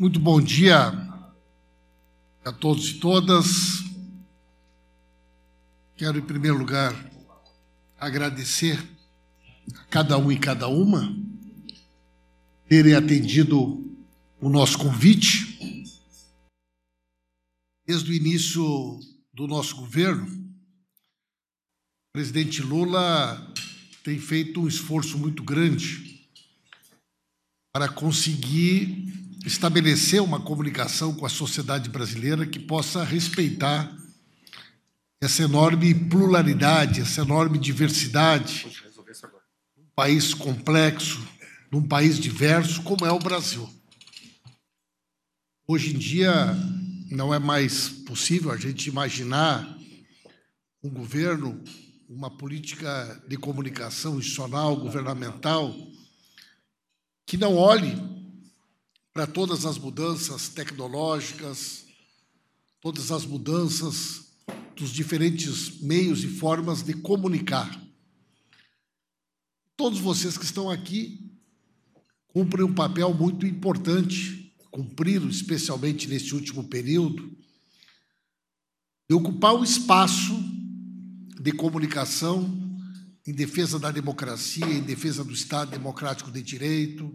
[0.00, 0.92] Muito bom dia
[2.42, 3.84] a todos e todas.
[5.94, 6.94] Quero, em primeiro lugar,
[7.98, 8.82] agradecer
[9.74, 11.14] a cada um e cada uma
[12.66, 13.94] terem atendido
[14.40, 15.84] o nosso convite.
[17.86, 18.98] Desde o início
[19.34, 23.52] do nosso governo, o presidente Lula
[24.02, 26.26] tem feito um esforço muito grande
[27.70, 33.96] para conseguir estabelecer uma comunicação com a sociedade brasileira que possa respeitar
[35.20, 38.66] essa enorme pluralidade, essa enorme diversidade,
[39.76, 41.26] um país complexo,
[41.70, 43.68] num país diverso como é o Brasil.
[45.66, 46.56] Hoje em dia
[47.10, 49.78] não é mais possível a gente imaginar
[50.82, 51.62] um governo,
[52.08, 55.74] uma política de comunicação institucional, governamental,
[57.26, 57.94] que não olhe
[59.12, 61.84] para todas as mudanças tecnológicas,
[62.80, 64.30] todas as mudanças
[64.76, 67.78] dos diferentes meios e formas de comunicar.
[69.76, 71.30] Todos vocês que estão aqui
[72.28, 77.36] cumprem um papel muito importante, cumpriram especialmente nesse último período,
[79.08, 80.32] de ocupar o espaço
[81.40, 82.78] de comunicação
[83.26, 87.12] em defesa da democracia, em defesa do Estado democrático de direito,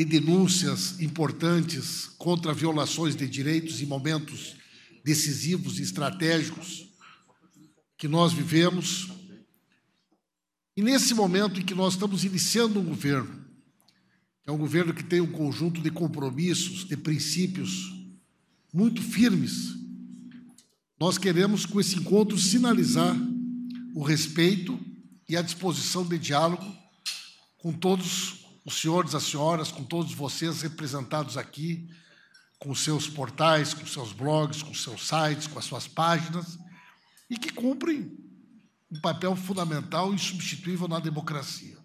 [0.00, 4.56] e denúncias importantes contra violações de direitos em momentos
[5.04, 6.88] decisivos e estratégicos
[7.98, 9.10] que nós vivemos.
[10.74, 13.44] E nesse momento em que nós estamos iniciando um governo,
[14.42, 17.92] que é um governo que tem um conjunto de compromissos, de princípios
[18.72, 19.74] muito firmes,
[20.98, 23.14] nós queremos com esse encontro sinalizar
[23.94, 24.80] o respeito
[25.28, 26.74] e a disposição de diálogo
[27.58, 28.39] com todos
[28.70, 31.90] os senhores, as senhoras, com todos vocês representados aqui,
[32.58, 36.56] com seus portais, com seus blogs, com seus sites, com as suas páginas,
[37.28, 38.16] e que cumprem
[38.90, 41.76] um papel fundamental e insubstituível na democracia.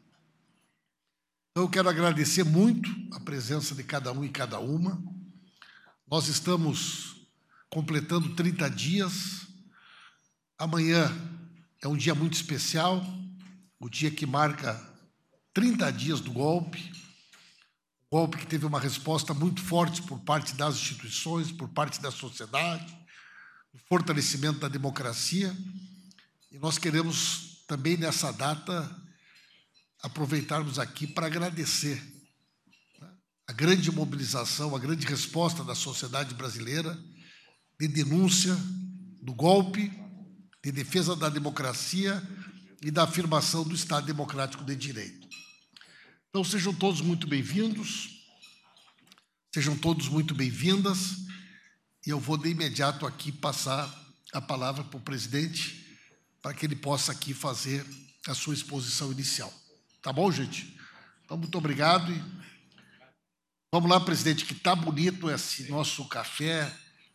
[1.51, 5.01] Então, eu quero agradecer muito a presença de cada um e cada uma.
[6.09, 7.28] Nós estamos
[7.69, 9.47] completando 30 dias.
[10.57, 11.12] Amanhã
[11.81, 13.03] é um dia muito especial,
[13.79, 14.94] o dia que marca
[15.55, 16.91] 30 dias do golpe,
[18.11, 22.93] golpe que teve uma resposta muito forte por parte das instituições, por parte da sociedade,
[23.73, 25.55] o fortalecimento da democracia.
[26.51, 29.01] E nós queremos também nessa data
[30.03, 32.03] aproveitarmos aqui para agradecer
[32.99, 33.09] né,
[33.47, 36.99] a grande mobilização, a grande resposta da sociedade brasileira
[37.79, 38.53] de denúncia
[39.21, 39.89] do golpe,
[40.61, 42.21] de defesa da democracia
[42.83, 45.25] e da afirmação do Estado democrático de direito.
[46.35, 48.09] Então sejam todos muito bem-vindos,
[49.53, 51.19] sejam todos muito bem-vindas,
[52.06, 53.90] e eu vou de imediato aqui passar
[54.34, 55.97] a palavra para o presidente,
[56.41, 57.85] para que ele possa aqui fazer
[58.28, 59.53] a sua exposição inicial.
[60.01, 60.78] Tá bom, gente?
[61.24, 62.12] Então, muito obrigado.
[62.12, 62.22] E
[63.72, 66.69] vamos lá, presidente, que está bonito esse nosso café.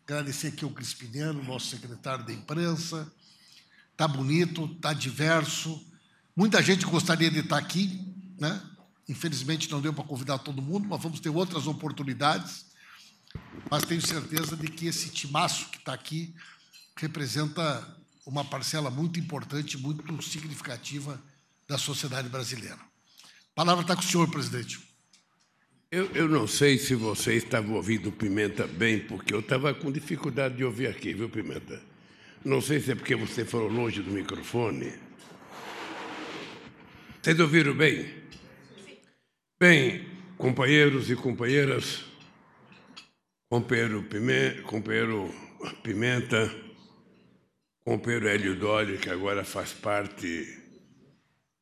[0.05, 3.13] Agradecer aqui ao Crispiniano, nosso secretário da imprensa.
[3.93, 5.79] Está bonito, está diverso.
[6.35, 8.01] Muita gente gostaria de estar aqui,
[8.39, 8.67] né?
[9.11, 12.67] Infelizmente não deu para convidar todo mundo, mas vamos ter outras oportunidades.
[13.69, 16.33] Mas tenho certeza de que esse timaço que está aqui
[16.97, 21.21] representa uma parcela muito importante, muito significativa
[21.67, 22.77] da sociedade brasileira.
[22.77, 24.79] A palavra está com o senhor, presidente.
[25.91, 30.57] Eu, eu não sei se você estava ouvindo Pimenta bem, porque eu estava com dificuldade
[30.57, 31.83] de ouvir aqui, viu, Pimenta?
[32.45, 34.93] Não sei se é porque você falou longe do microfone.
[37.21, 38.20] Vocês ouviram bem?
[39.63, 42.03] Bem, companheiros e companheiras,
[43.47, 45.35] companheiro Pimenta, companheiro
[45.83, 46.51] Pimenta,
[47.85, 50.47] companheiro Hélio Dolly, que agora faz parte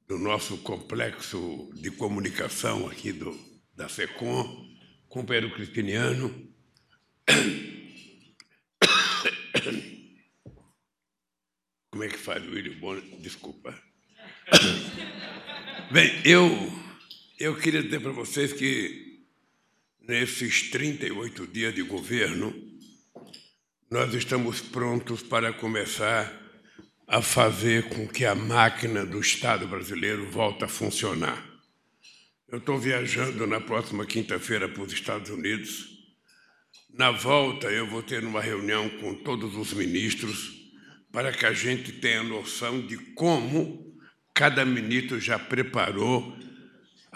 [0.07, 3.37] do nosso complexo de comunicação aqui do,
[3.75, 4.65] da SECOM,
[5.09, 6.33] companheiro Crispiniano.
[11.91, 13.03] Como é que faz o William Bonner?
[13.21, 13.77] Desculpa.
[15.91, 16.87] Bem, eu
[17.38, 19.23] eu queria dizer para vocês que
[20.00, 22.52] nesses 38 dias de governo,
[23.88, 26.37] nós estamos prontos para começar
[27.06, 31.46] a fazer com que a máquina do Estado brasileiro volte a funcionar.
[32.49, 35.87] Eu estou viajando na próxima quinta-feira para os Estados Unidos.
[36.93, 40.58] Na volta, eu vou ter uma reunião com todos os ministros
[41.12, 43.96] para que a gente tenha noção de como
[44.34, 46.37] cada ministro já preparou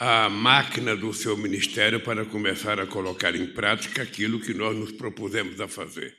[0.04, 4.90] a máquina do seu ministério para começar a colocar em prática aquilo que nós nos
[4.90, 6.16] propusemos a fazer.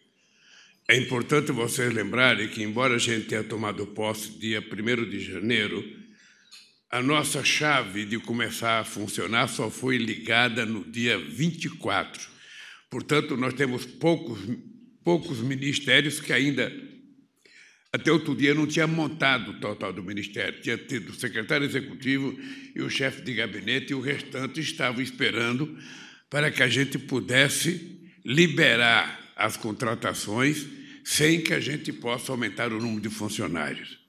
[0.88, 5.84] É importante vocês lembrarem que, embora a gente tenha tomado posse dia 1 de janeiro,
[6.90, 12.26] a nossa chave de começar a funcionar só foi ligada no dia 24.
[12.90, 14.40] Portanto, nós temos poucos,
[15.04, 16.72] poucos ministérios que ainda,
[17.94, 20.60] até outro dia, não tinha montado o total do ministério.
[20.62, 22.36] Tinha tido o secretário executivo
[22.76, 25.78] e o chefe de gabinete, e o restante estavam esperando
[26.28, 30.66] para que a gente pudesse liberar as contratações
[31.04, 34.00] sem que a gente possa aumentar o número de funcionários.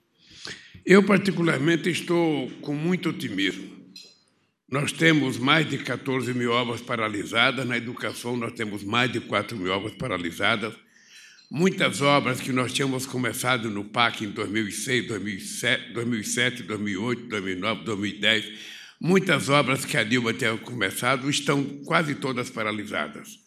[0.86, 3.70] Eu, particularmente, estou com muito otimismo.
[4.70, 9.58] Nós temos mais de 14 mil obras paralisadas, na educação nós temos mais de 4
[9.58, 10.74] mil obras paralisadas.
[11.50, 18.52] Muitas obras que nós tínhamos começado no PAC em 2006, 2007, 2007 2008, 2009, 2010,
[19.00, 23.38] muitas obras que a Dilma tinha começado estão quase todas paralisadas.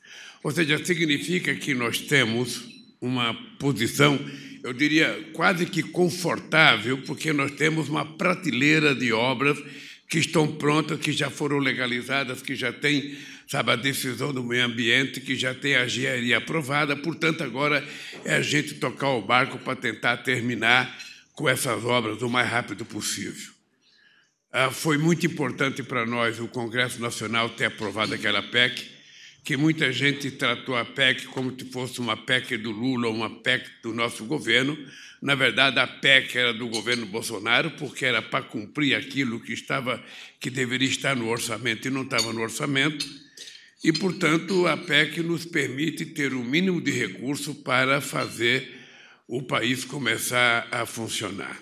[0.44, 2.64] Ou seja, significa que nós temos
[3.02, 4.18] uma posição
[4.68, 9.58] eu diria, quase que confortável, porque nós temos uma prateleira de obras
[10.10, 13.16] que estão prontas, que já foram legalizadas, que já tem,
[13.48, 16.96] sabe, a decisão do meio ambiente, que já tem a engenharia aprovada.
[16.96, 17.88] Portanto, agora
[18.26, 20.96] é a gente tocar o barco para tentar terminar
[21.34, 23.54] com essas obras o mais rápido possível.
[24.52, 28.98] Ah, foi muito importante para nós o Congresso Nacional ter aprovado aquela PEC,
[29.44, 33.30] que muita gente tratou a PEC como se fosse uma PEC do Lula ou uma
[33.30, 34.78] PEC do nosso governo.
[35.22, 40.04] Na verdade, a PEC era do governo Bolsonaro, porque era para cumprir aquilo que estava,
[40.40, 43.27] que deveria estar no orçamento e não estava no orçamento.
[43.84, 48.76] E, portanto, a PEC nos permite ter o um mínimo de recurso para fazer
[49.28, 51.60] o país começar a funcionar.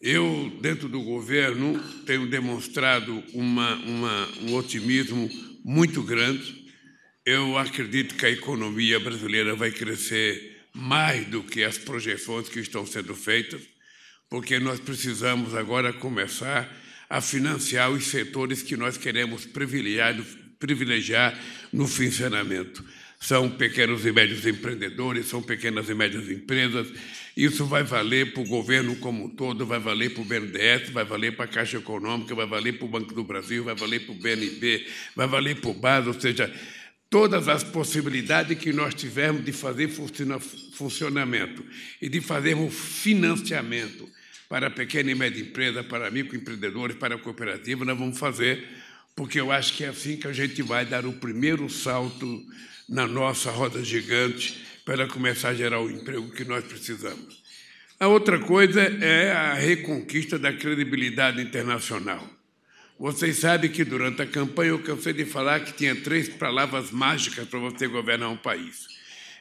[0.00, 5.28] Eu, dentro do governo, tenho demonstrado uma, uma, um otimismo
[5.64, 6.58] muito grande
[7.30, 12.86] eu acredito que a economia brasileira vai crescer mais do que as projeções que estão
[12.86, 13.60] sendo feitas,
[14.30, 16.66] porque nós precisamos agora começar
[17.06, 20.16] a financiar os setores que nós queremos privilegiar,
[20.58, 21.38] privilegiar
[21.72, 22.84] no funcionamento.
[23.20, 26.86] São pequenos e médios empreendedores, são pequenas e médias empresas.
[27.36, 31.04] Isso vai valer para o governo como um todo, vai valer para o BNDES, vai
[31.04, 34.12] valer para a Caixa Econômica, vai valer para o Banco do Brasil, vai valer para
[34.12, 36.52] o BNB, vai valer para o BAS, ou seja,
[37.10, 41.64] todas as possibilidades que nós tivermos de fazer funcionamento
[42.00, 44.08] e de fazermos financiamento
[44.48, 48.66] para pequena e média empresa, para microempreendedores, para cooperativas, nós vamos fazer,
[49.18, 52.40] porque eu acho que é assim que a gente vai dar o primeiro salto
[52.88, 57.42] na nossa roda gigante para começar a gerar o emprego que nós precisamos.
[57.98, 62.24] A outra coisa é a reconquista da credibilidade internacional.
[62.96, 67.48] Vocês sabem que durante a campanha eu cansei de falar que tinha três palavras mágicas
[67.48, 68.86] para você governar um país.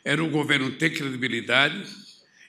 [0.03, 1.85] Era o governo ter credibilidade,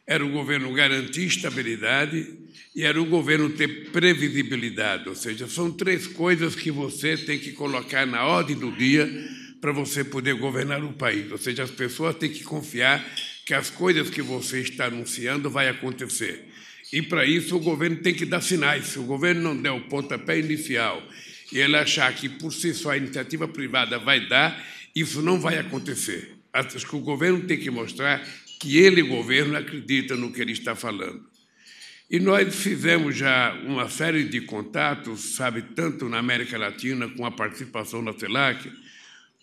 [0.08, 2.26] era o governo garantir estabilidade
[2.74, 5.06] e era o governo ter previsibilidade.
[5.06, 9.06] Ou seja, são três coisas que você tem que colocar na ordem do dia
[9.60, 11.30] para você poder governar o país.
[11.30, 13.04] Ou seja, as pessoas têm que confiar
[13.44, 16.48] que as coisas que você está anunciando vai acontecer.
[16.90, 18.86] E para isso o governo tem que dar sinais.
[18.86, 21.06] Se o governo não der o pontapé inicial
[21.52, 24.58] e ele achar que por si só a iniciativa privada vai dar,
[24.96, 26.34] isso não vai acontecer.
[26.50, 28.26] Acho que o governo tem que mostrar
[28.58, 31.24] que ele, governo, acredita no que ele está falando.
[32.10, 37.30] E nós fizemos já uma série de contatos, sabe, tanto na América Latina, com a
[37.30, 38.72] participação da CELAC,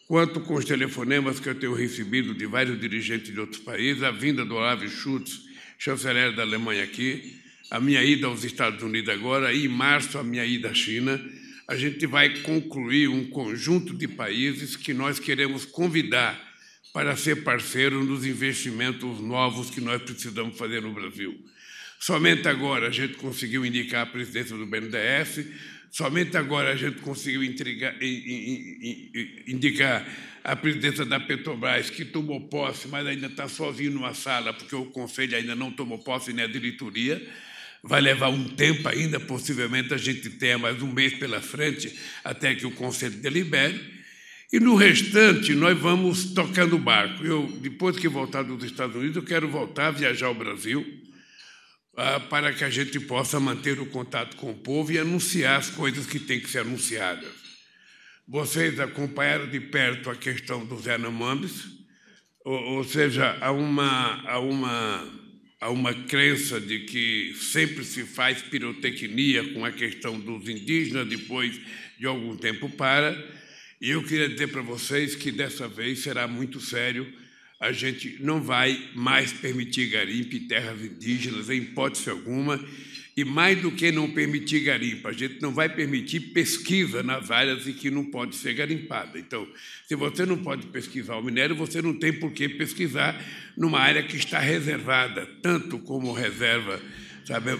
[0.07, 4.11] quanto com os telefonemas que eu tenho recebido de vários dirigentes de outros países, a
[4.11, 5.45] vinda do Olavo Schultz
[5.77, 10.23] chanceler da Alemanha aqui, a minha ida aos Estados Unidos agora, e em março a
[10.23, 11.19] minha ida à China,
[11.67, 16.44] a gente vai concluir um conjunto de países que nós queremos convidar
[16.95, 21.37] para ser parceiro nos investimentos novos que nós precisamos fazer no Brasil.
[21.99, 25.45] Somente agora a gente conseguiu indicar a presidência do BNDES,
[25.91, 27.93] somente agora a gente conseguiu intrigar,
[29.45, 30.07] indicar
[30.41, 34.85] a presidência da Petrobras, que tomou posse, mas ainda está sozinho numa sala, porque o
[34.85, 37.21] Conselho ainda não tomou posse nem a diretoria.
[37.83, 42.55] Vai levar um tempo ainda, possivelmente a gente tenha mais um mês pela frente até
[42.55, 43.94] que o Conselho delibere.
[44.55, 47.25] E no restante, nós vamos tocando o barco.
[47.25, 50.81] Eu, depois que voltar dos Estados Unidos, eu quero voltar a viajar ao Brasil
[51.97, 55.69] ah, para que a gente possa manter o contato com o povo e anunciar as
[55.69, 57.33] coisas que têm que ser anunciadas.
[58.25, 61.65] Vocês acompanharam de perto a questão dos Yanomamis,
[62.45, 65.25] ou, ou seja, há uma, há uma
[65.59, 71.59] há uma crença de que sempre se faz pirotecnia com a questão dos indígenas, depois
[71.99, 73.43] de algum tempo para.
[73.81, 77.07] E eu queria dizer para vocês que dessa vez será muito sério.
[77.59, 82.63] A gente não vai mais permitir garimpo em terras indígenas, em hipótese alguma.
[83.17, 87.65] E mais do que não permitir garimpo, a gente não vai permitir pesquisa nas áreas
[87.65, 89.17] em que não pode ser garimpada.
[89.17, 89.47] Então,
[89.87, 93.15] se você não pode pesquisar o minério, você não tem por que pesquisar
[93.55, 96.81] numa área que está reservada, tanto como reserva
[97.25, 97.57] sabe,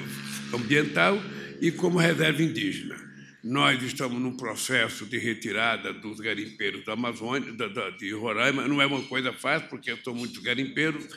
[0.54, 1.22] ambiental
[1.60, 3.05] e como reserva indígena.
[3.48, 8.68] Nós estamos num processo de retirada dos garimpeiros da Amazônia, da, da, de Roraima.
[8.68, 11.08] Não é uma coisa fácil, porque são muitos garimpeiros.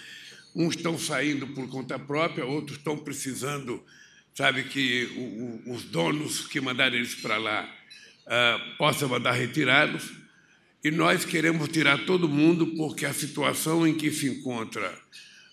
[0.54, 3.82] Uns estão saindo por conta própria, outros estão precisando
[4.35, 7.66] sabe, que o, o, os donos que mandaram eles para lá
[8.26, 10.12] uh, possam mandar retirá-los.
[10.85, 14.94] E nós queremos tirar todo mundo porque a situação em que se encontra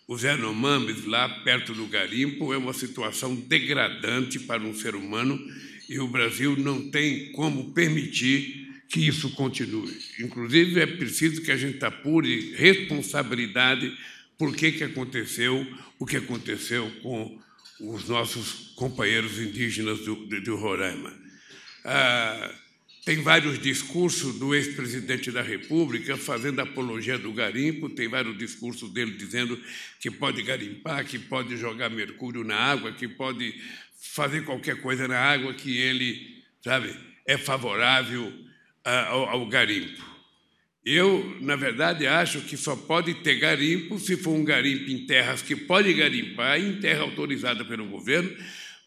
[0.10, 5.40] os Yanomamis, lá perto do garimpo, é uma situação degradante para um ser humano
[5.88, 9.98] e o Brasil não tem como permitir que isso continue.
[10.20, 13.92] Inclusive, é preciso que a gente apure responsabilidade
[14.38, 15.66] por que, que aconteceu
[15.98, 17.40] o que aconteceu com
[17.80, 21.14] os nossos companheiros indígenas do, do Roraima.
[21.84, 22.54] Ah,
[23.06, 29.12] tem vários discursos do ex-presidente da República fazendo apologia do garimpo, tem vários discursos dele
[29.12, 29.62] dizendo
[30.00, 33.54] que pode garimpar, que pode jogar mercúrio na água, que pode
[34.14, 36.96] fazer qualquer coisa na água, que ele, sabe,
[37.26, 38.32] é favorável
[38.84, 40.04] ao, ao garimpo.
[40.86, 45.42] Eu, na verdade, acho que só pode ter garimpo se for um garimpo em terras
[45.42, 48.32] que pode garimpar, em terra autorizada pelo governo,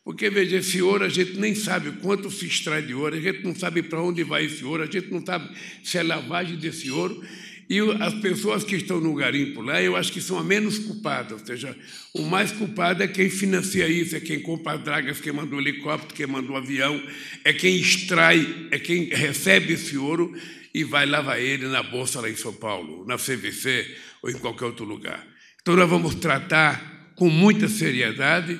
[0.04, 3.42] porque, veja, esse ouro a gente nem sabe quanto se extrai de ouro, a gente
[3.42, 6.90] não sabe para onde vai esse ouro, a gente não sabe se é lavagem desse
[6.90, 7.22] ouro.
[7.68, 11.32] E as pessoas que estão no garimpo lá, eu acho que são a menos culpadas,
[11.38, 11.76] ou seja,
[12.14, 15.60] o mais culpado é quem financia isso, é quem compra as dragas, quem manda o
[15.60, 17.00] helicóptero, quem manda o avião,
[17.44, 20.34] é quem extrai, é quem recebe esse ouro
[20.72, 24.64] e vai lavar ele na bolsa lá em São Paulo, na CVC ou em qualquer
[24.64, 25.26] outro lugar.
[25.60, 28.58] Então, nós vamos tratar com muita seriedade.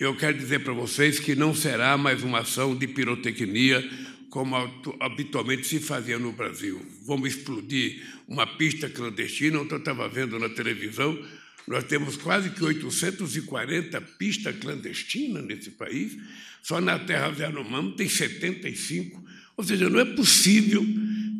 [0.00, 3.88] Eu quero dizer para vocês que não será mais uma ação de pirotecnia
[4.30, 4.56] como
[5.00, 6.80] habitualmente se fazia no Brasil.
[7.06, 9.60] Vamos explodir uma pista clandestina.
[9.60, 11.18] Ontem eu estava vendo na televisão,
[11.66, 16.16] nós temos quase que 840 pistas clandestinas nesse país.
[16.62, 19.24] Só na terra Yanomami tem 75.
[19.56, 20.84] Ou seja, não é possível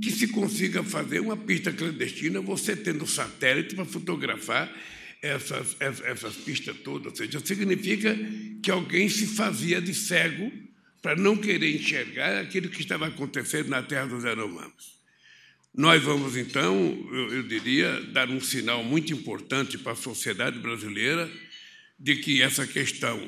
[0.03, 4.73] que se consiga fazer uma pista clandestina, você tendo satélite para fotografar
[5.21, 7.13] essas, essas pistas todas.
[7.13, 8.17] Ou seja, significa
[8.63, 10.51] que alguém se fazia de cego
[11.01, 14.99] para não querer enxergar aquilo que estava acontecendo na terra dos Yanomamis.
[15.75, 16.75] Nós vamos, então,
[17.13, 21.31] eu, eu diria, dar um sinal muito importante para a sociedade brasileira
[21.99, 23.21] de que essa questão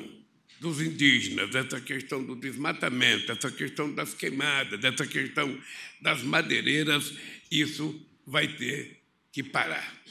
[0.59, 5.57] dos indígenas, essa questão do desmatamento, essa questão das queimadas, essa questão
[6.01, 7.13] das madeireiras,
[7.49, 9.01] isso vai ter
[9.31, 10.01] que parar.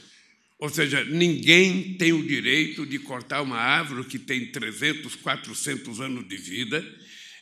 [0.59, 6.29] Ou seja, ninguém tem o direito de cortar uma árvore que tem 300, 400 anos
[6.29, 6.85] de vida.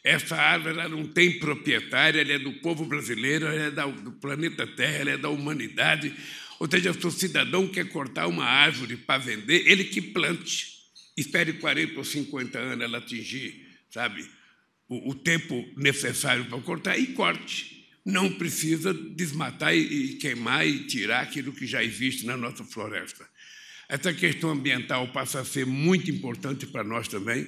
[0.09, 4.67] Essa árvore ela não tem proprietária, ela é do povo brasileiro, ela é do planeta
[4.67, 6.15] Terra, ela é da humanidade.
[6.59, 10.79] Ou seja, se o cidadão quer cortar uma árvore para vender, ele que plante
[11.15, 14.27] espere 40 ou 50 anos ela atingir, sabe,
[14.89, 17.87] o, o tempo necessário para cortar e corte.
[18.03, 23.29] Não precisa desmatar e, e queimar e tirar aquilo que já existe na nossa floresta.
[23.87, 27.47] Essa questão ambiental passa a ser muito importante para nós também.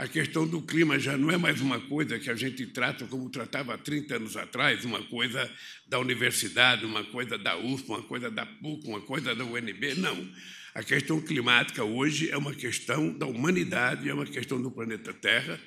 [0.00, 3.28] A questão do clima já não é mais uma coisa que a gente trata como
[3.28, 5.46] tratava há 30 anos atrás, uma coisa
[5.86, 9.96] da universidade, uma coisa da USP, uma coisa da PUC, uma coisa da UNB.
[9.96, 10.26] Não.
[10.74, 15.60] A questão climática hoje é uma questão da humanidade, é uma questão do planeta Terra.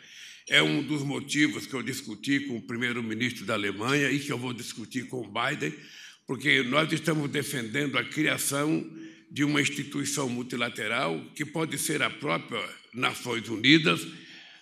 [0.49, 4.39] É um dos motivos que eu discuti com o primeiro-ministro da Alemanha e que eu
[4.39, 5.75] vou discutir com o Biden,
[6.25, 8.83] porque nós estamos defendendo a criação
[9.29, 14.07] de uma instituição multilateral que pode ser a própria Nações Unidas,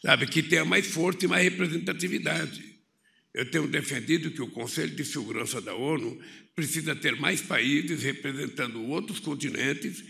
[0.03, 2.63] sabe, que tenha mais força e mais representatividade.
[3.33, 6.19] Eu tenho defendido que o Conselho de Segurança da ONU
[6.55, 10.03] precisa ter mais países representando outros continentes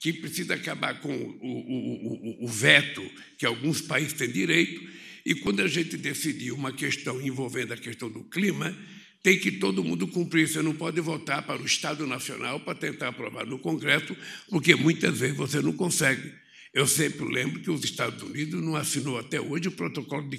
[0.00, 3.02] que precisa acabar com o, o, o, o veto
[3.36, 4.80] que alguns países têm direito,
[5.26, 8.74] e quando a gente decidir uma questão envolvendo a questão do clima,
[9.22, 10.48] tem que todo mundo cumprir.
[10.48, 14.16] Você não pode votar para o Estado Nacional para tentar aprovar no Congresso,
[14.48, 16.32] porque muitas vezes você não consegue.
[16.72, 20.38] Eu sempre lembro que os Estados Unidos não assinou até hoje o protocolo de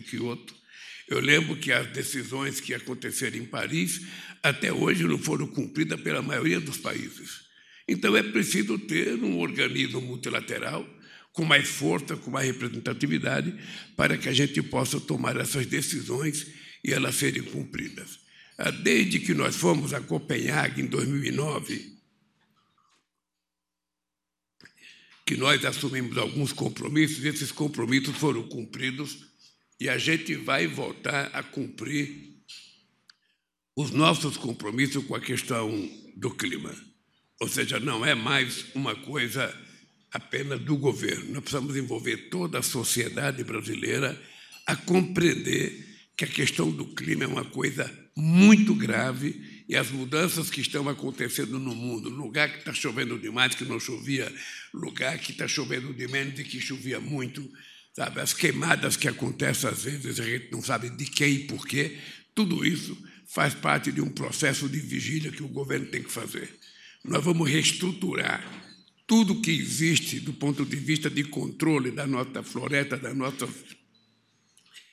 [0.00, 0.54] Kyoto.
[1.08, 4.02] Eu lembro que as decisões que aconteceram em Paris
[4.42, 7.46] até hoje não foram cumpridas pela maioria dos países.
[7.88, 10.86] Então é preciso ter um organismo multilateral,
[11.32, 13.54] com mais força, com mais representatividade,
[13.96, 16.46] para que a gente possa tomar essas decisões
[16.82, 18.18] e elas serem cumpridas.
[18.58, 21.95] Ah, desde que nós fomos a Copenhague em 2009,
[25.26, 29.26] que nós assumimos alguns compromissos, e esses compromissos foram cumpridos
[29.80, 32.36] e a gente vai voltar a cumprir
[33.74, 35.68] os nossos compromissos com a questão
[36.16, 36.72] do clima.
[37.40, 39.52] Ou seja, não é mais uma coisa
[40.12, 41.32] apenas do governo.
[41.32, 44.18] Nós precisamos envolver toda a sociedade brasileira
[44.64, 45.84] a compreender
[46.16, 50.88] que a questão do clima é uma coisa muito grave e as mudanças que estão
[50.88, 54.32] acontecendo no mundo, lugar que está chovendo demais, que não chovia,
[54.72, 57.48] lugar que está chovendo de menos e que chovia muito,
[57.92, 58.20] sabe?
[58.20, 61.98] as queimadas que acontecem às vezes, a gente não sabe de quem e por quê,
[62.34, 62.96] tudo isso
[63.26, 66.48] faz parte de um processo de vigília que o governo tem que fazer.
[67.04, 68.44] Nós vamos reestruturar
[69.06, 73.50] tudo que existe do ponto de vista de controle da nossa floresta, das nossas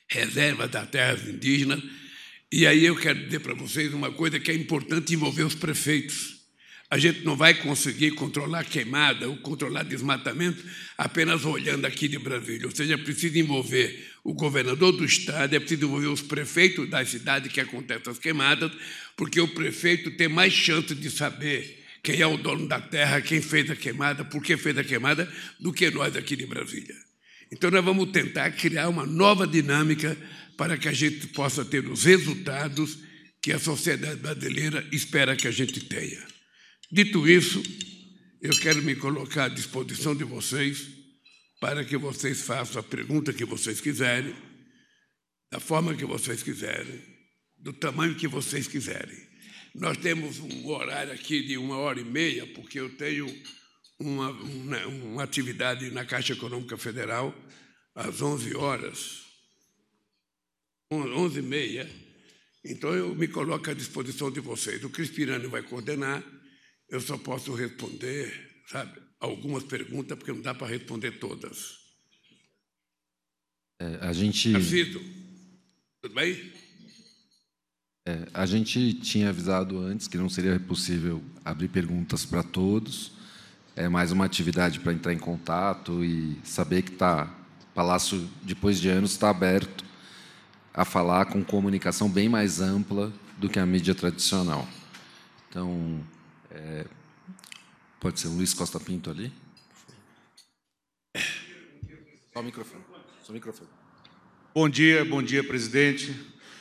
[0.08, 1.82] reservas das terras indígenas.
[2.56, 6.36] E aí eu quero dizer para vocês uma coisa que é importante envolver os prefeitos.
[6.88, 10.62] A gente não vai conseguir controlar queimada ou controlar desmatamento
[10.96, 12.68] apenas olhando aqui de Brasília.
[12.68, 17.04] Ou seja, é preciso envolver o governador do estado, é preciso envolver os prefeitos da
[17.04, 18.70] cidade que acontecem as queimadas,
[19.16, 23.42] porque o prefeito tem mais chance de saber quem é o dono da terra, quem
[23.42, 26.94] fez a queimada, por que fez a queimada, do que nós aqui de Brasília.
[27.50, 30.16] Então, nós vamos tentar criar uma nova dinâmica
[30.56, 32.98] para que a gente possa ter os resultados
[33.42, 36.26] que a sociedade brasileira espera que a gente tenha.
[36.90, 37.62] Dito isso,
[38.40, 40.86] eu quero me colocar à disposição de vocês
[41.60, 44.34] para que vocês façam a pergunta que vocês quiserem,
[45.50, 47.02] da forma que vocês quiserem,
[47.56, 49.16] do tamanho que vocês quiserem.
[49.74, 53.26] Nós temos um horário aqui de uma hora e meia, porque eu tenho
[53.98, 57.34] uma, uma, uma atividade na Caixa Econômica Federal
[57.94, 59.23] às 11 horas,
[61.02, 61.90] 11 e meia.
[62.64, 64.82] Então, eu me coloco à disposição de vocês.
[64.82, 66.24] O Crispirani vai coordenar,
[66.88, 71.78] eu só posso responder, sabe, algumas perguntas, porque não dá para responder todas.
[73.78, 74.48] É, a gente.
[74.48, 75.00] Narciso,
[76.00, 76.52] tudo bem?
[78.06, 83.12] É, a gente tinha avisado antes que não seria possível abrir perguntas para todos.
[83.76, 88.80] É mais uma atividade para entrar em contato e saber que tá, o Palácio, depois
[88.80, 89.83] de anos, está aberto
[90.74, 94.68] a falar com comunicação bem mais ampla do que a mídia tradicional.
[95.48, 96.04] Então,
[96.50, 96.84] é,
[98.00, 99.32] pode ser o Luiz Costa Pinto ali?
[102.32, 102.82] Só o microfone.
[103.22, 103.70] Só o microfone.
[104.52, 106.12] Bom dia, bom dia, presidente.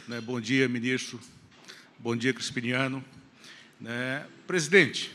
[0.08, 1.20] Né, bom dia, ministro.
[1.98, 3.04] Bom dia, Crispiniano.
[3.82, 5.12] Né, presidente,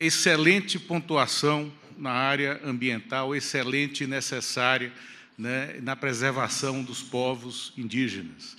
[0.00, 4.90] excelente pontuação na área ambiental, excelente e necessária
[5.36, 8.56] né, na preservação dos povos indígenas.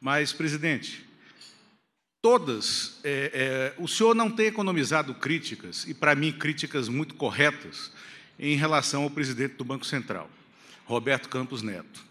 [0.00, 1.04] Mas, presidente,
[2.22, 7.90] todas, é, é, o senhor não tem economizado críticas, e para mim críticas muito corretas,
[8.38, 10.30] em relação ao presidente do Banco Central,
[10.84, 12.06] Roberto Campos Neto.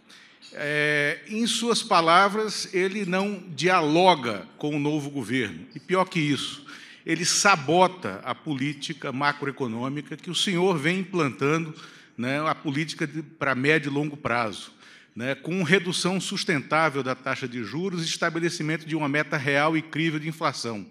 [0.53, 5.65] É, em suas palavras, ele não dialoga com o novo governo.
[5.75, 6.65] E pior que isso,
[7.05, 11.73] ele sabota a política macroeconômica que o senhor vem implantando,
[12.17, 14.71] né, a política para médio e longo prazo,
[15.15, 19.81] né, com redução sustentável da taxa de juros e estabelecimento de uma meta real e
[19.81, 20.85] crível de inflação.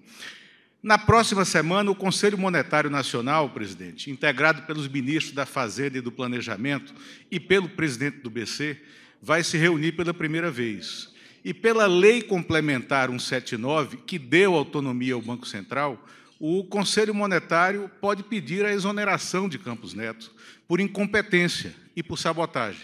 [0.82, 6.12] Na próxima semana, o Conselho Monetário Nacional, presidente, integrado pelos ministros da Fazenda e do
[6.12, 6.94] Planejamento
[7.28, 8.80] e pelo presidente do BC,
[9.20, 11.12] vai se reunir pela primeira vez.
[11.44, 16.00] E pela Lei Complementar 179, que deu autonomia ao Banco Central,
[16.38, 20.32] o Conselho Monetário pode pedir a exoneração de Campos Neto
[20.68, 22.82] por incompetência e por sabotagem.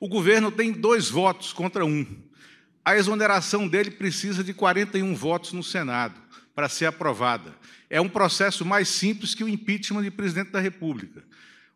[0.00, 2.04] O governo tem dois votos contra um.
[2.84, 6.20] A exoneração dele precisa de 41 votos no Senado
[6.54, 7.54] para ser aprovada.
[7.88, 11.22] É um processo mais simples que o impeachment de presidente da República.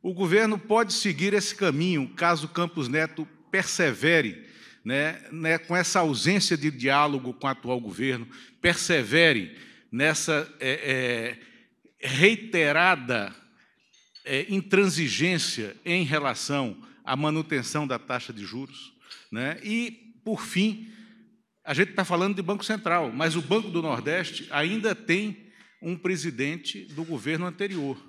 [0.03, 4.47] O governo pode seguir esse caminho caso Campos Neto persevere
[4.85, 8.27] né, né, com essa ausência de diálogo com o atual governo,
[8.61, 9.57] persevere
[9.91, 11.39] nessa é,
[12.01, 13.35] é, reiterada
[14.25, 18.93] é, intransigência em relação à manutenção da taxa de juros.
[19.31, 20.91] Né, e, por fim,
[21.65, 25.51] a gente está falando de Banco Central, mas o Banco do Nordeste ainda tem
[25.83, 28.01] um presidente do governo anterior,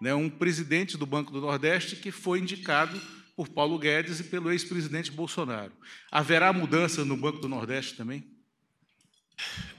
[0.00, 3.00] né, um presidente do Banco do Nordeste que foi indicado
[3.36, 5.72] por Paulo Guedes e pelo ex-presidente Bolsonaro.
[6.10, 8.22] Haverá mudança no Banco do Nordeste também?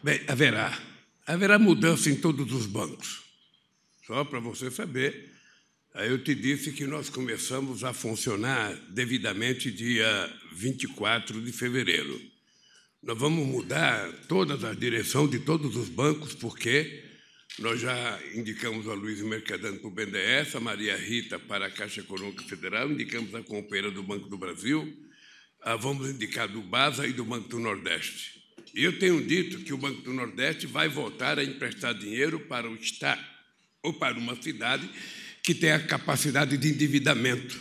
[0.03, 0.75] Bem, haverá.
[1.31, 3.23] Haverá mudança em todos os bancos.
[4.05, 5.31] Só para você saber,
[5.95, 12.21] eu te disse que nós começamos a funcionar devidamente dia 24 de fevereiro.
[13.01, 17.01] Nós vamos mudar toda a direção de todos os bancos, porque
[17.59, 22.01] nós já indicamos a Luiz Mercadante para o BNDES, a Maria Rita para a Caixa
[22.01, 24.85] Econômica Federal, indicamos a companheira do Banco do Brasil,
[25.79, 28.40] vamos indicar do BASA e do Banco do Nordeste.
[28.73, 32.75] Eu tenho dito que o Banco do Nordeste vai voltar a emprestar dinheiro para o
[32.75, 33.21] Estado
[33.83, 34.89] ou para uma cidade
[35.43, 37.59] que tem a capacidade de endividamento.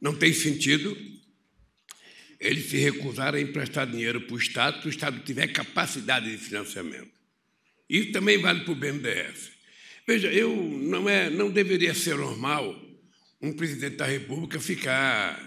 [0.00, 0.96] Não tem sentido
[2.38, 6.38] ele se recusar a emprestar dinheiro para o Estado se o Estado tiver capacidade de
[6.38, 7.10] financiamento.
[7.88, 9.50] Isso também vale para o BNDES.
[10.06, 12.80] Veja, eu não, é, não deveria ser normal
[13.40, 15.40] um presidente da República ficar,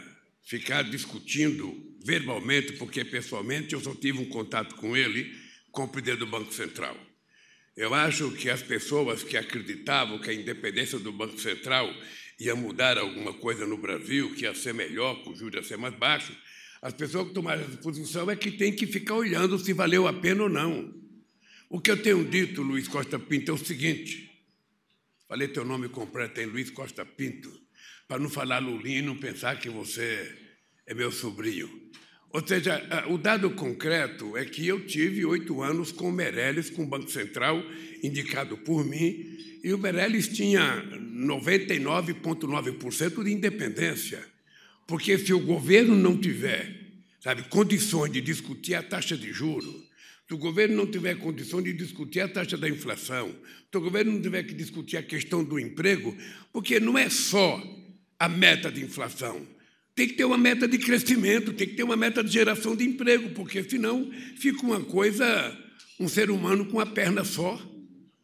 [0.43, 5.31] ficar discutindo verbalmente, porque pessoalmente eu só tive um contato com ele,
[5.71, 6.97] com o presidente do Banco Central.
[7.75, 11.93] Eu acho que as pessoas que acreditavam que a independência do Banco Central
[12.39, 15.77] ia mudar alguma coisa no Brasil, que ia ser melhor, que o juros ia ser
[15.77, 16.35] mais baixo,
[16.81, 20.13] as pessoas que tomaram essa posição é que tem que ficar olhando se valeu a
[20.13, 20.93] pena ou não.
[21.69, 24.29] O que eu tenho dito, Luiz Costa Pinto, é o seguinte:
[25.27, 27.51] falei teu nome completo em Luiz Costa Pinto,
[28.07, 30.40] para não falar Lulinho e não pensar que você
[30.91, 31.69] é meu sobrinho.
[32.31, 36.83] Ou seja, o dado concreto é que eu tive oito anos com o Meirelles, com
[36.83, 37.63] o Banco Central,
[38.03, 40.83] indicado por mim, e o Meirelles tinha
[41.15, 44.21] 99,9% de independência.
[44.85, 46.81] Porque se o governo não tiver
[47.21, 49.89] sabe, condições de discutir a taxa de juros,
[50.27, 53.33] se o governo não tiver condições de discutir a taxa da inflação,
[53.71, 56.13] se o governo não tiver que discutir a questão do emprego,
[56.51, 57.63] porque não é só
[58.19, 59.47] a meta de inflação,
[59.95, 62.83] tem que ter uma meta de crescimento, tem que ter uma meta de geração de
[62.83, 65.57] emprego, porque senão fica uma coisa,
[65.99, 67.61] um ser humano com uma perna só,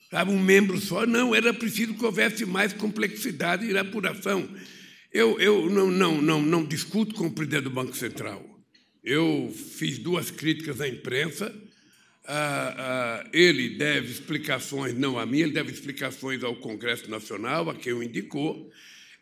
[0.09, 1.05] sabe, um membro só.
[1.05, 4.49] Não, era preciso que houvesse mais complexidade e apuração.
[5.11, 8.43] Eu, eu não, não, não, não discuto com o presidente do Banco Central.
[9.03, 11.53] Eu fiz duas críticas à imprensa.
[12.25, 17.75] Ah, ah, ele deve explicações, não a mim, ele deve explicações ao Congresso Nacional, a
[17.75, 18.69] quem o indicou.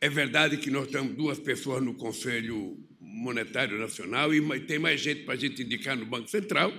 [0.06, 5.24] É verdade que nós temos duas pessoas no Conselho Monetário Nacional e tem mais gente
[5.24, 6.72] para a gente indicar no Banco Central.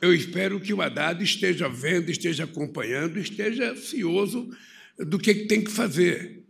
[0.00, 4.48] Eu espero que o Haddad esteja vendo, esteja acompanhando, esteja cioso
[4.96, 6.44] do que tem que fazer.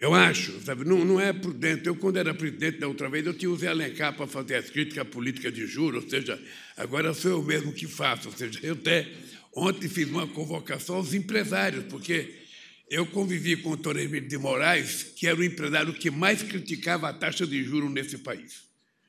[0.00, 1.88] Eu acho, sabe, não, não é prudente.
[1.88, 4.70] Eu, quando era presidente da outra vez, eu tinha o Zé Alencar para fazer as
[4.70, 6.42] críticas à política de juros, ou seja,
[6.74, 8.30] agora sou eu mesmo que faço.
[8.30, 9.06] Ou seja, eu até
[9.54, 12.43] ontem fiz uma convocação aos empresários, porque
[12.94, 17.12] eu convivi com o Emílio de Moraes, que era o empresário que mais criticava a
[17.12, 18.62] taxa de juros nesse país.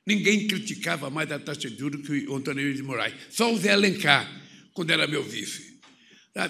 [0.08, 3.14] Ninguém criticava mais a taxa de juros que o Antônio de Moraes.
[3.30, 4.28] Só o Zé Alencar,
[4.74, 5.76] quando era meu vice.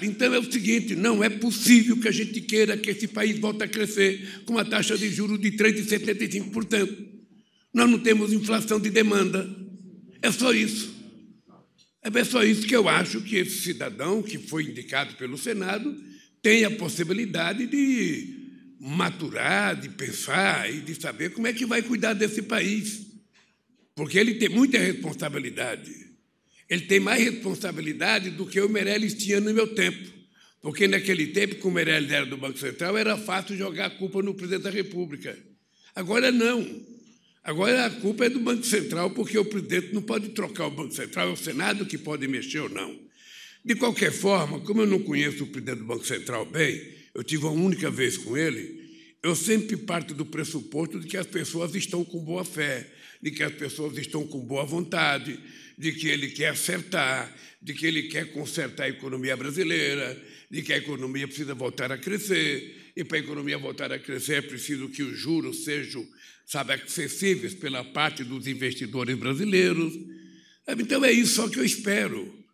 [0.02, 3.64] Então é o seguinte: não é possível que a gente queira que esse país volte
[3.64, 7.06] a crescer com uma taxa de juros de 3,75%.
[7.74, 9.46] Nós não temos inflação de demanda.
[10.22, 10.96] É só isso.
[12.02, 15.94] É só isso que eu acho que esse cidadão que foi indicado pelo Senado
[16.46, 18.36] tem a possibilidade de
[18.80, 23.02] maturar, de pensar e de saber como é que vai cuidar desse país.
[23.96, 25.92] Porque ele tem muita responsabilidade.
[26.70, 30.08] Ele tem mais responsabilidade do que o Meirelles tinha no meu tempo.
[30.62, 34.22] Porque naquele tempo, com o Meirelles era do Banco Central, era fácil jogar a culpa
[34.22, 35.36] no presidente da República.
[35.96, 36.64] Agora não.
[37.44, 40.94] Agora a culpa é do Banco Central, porque o presidente não pode trocar o Banco
[40.94, 43.05] Central, é o Senado que pode mexer ou não.
[43.66, 46.80] De qualquer forma, como eu não conheço o presidente do Banco Central bem,
[47.16, 48.80] eu tive uma única vez com ele,
[49.24, 52.88] eu sempre parto do pressuposto de que as pessoas estão com boa fé,
[53.20, 55.40] de que as pessoas estão com boa vontade,
[55.76, 60.16] de que ele quer acertar, de que ele quer consertar a economia brasileira,
[60.48, 64.34] de que a economia precisa voltar a crescer, e para a economia voltar a crescer
[64.36, 66.08] é preciso que os juros sejam,
[66.46, 69.92] sabe, acessíveis pela parte dos investidores brasileiros.
[70.68, 72.45] Então é isso só que eu espero.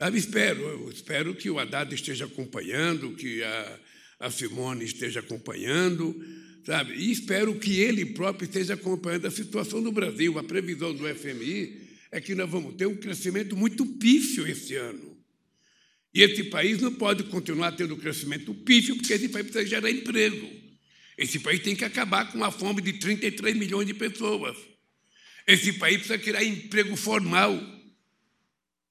[0.00, 3.78] Eu espero, eu espero que o Haddad esteja acompanhando, que a,
[4.20, 6.18] a Simone esteja acompanhando,
[6.64, 6.94] sabe?
[6.94, 10.38] E espero que ele próprio esteja acompanhando a situação do Brasil.
[10.38, 15.18] A previsão do FMI é que nós vamos ter um crescimento muito pífio esse ano.
[16.14, 20.50] E esse país não pode continuar tendo crescimento pífio, porque esse país precisa gerar emprego.
[21.18, 24.56] Esse país tem que acabar com a fome de 33 milhões de pessoas.
[25.46, 27.79] Esse país precisa criar emprego formal.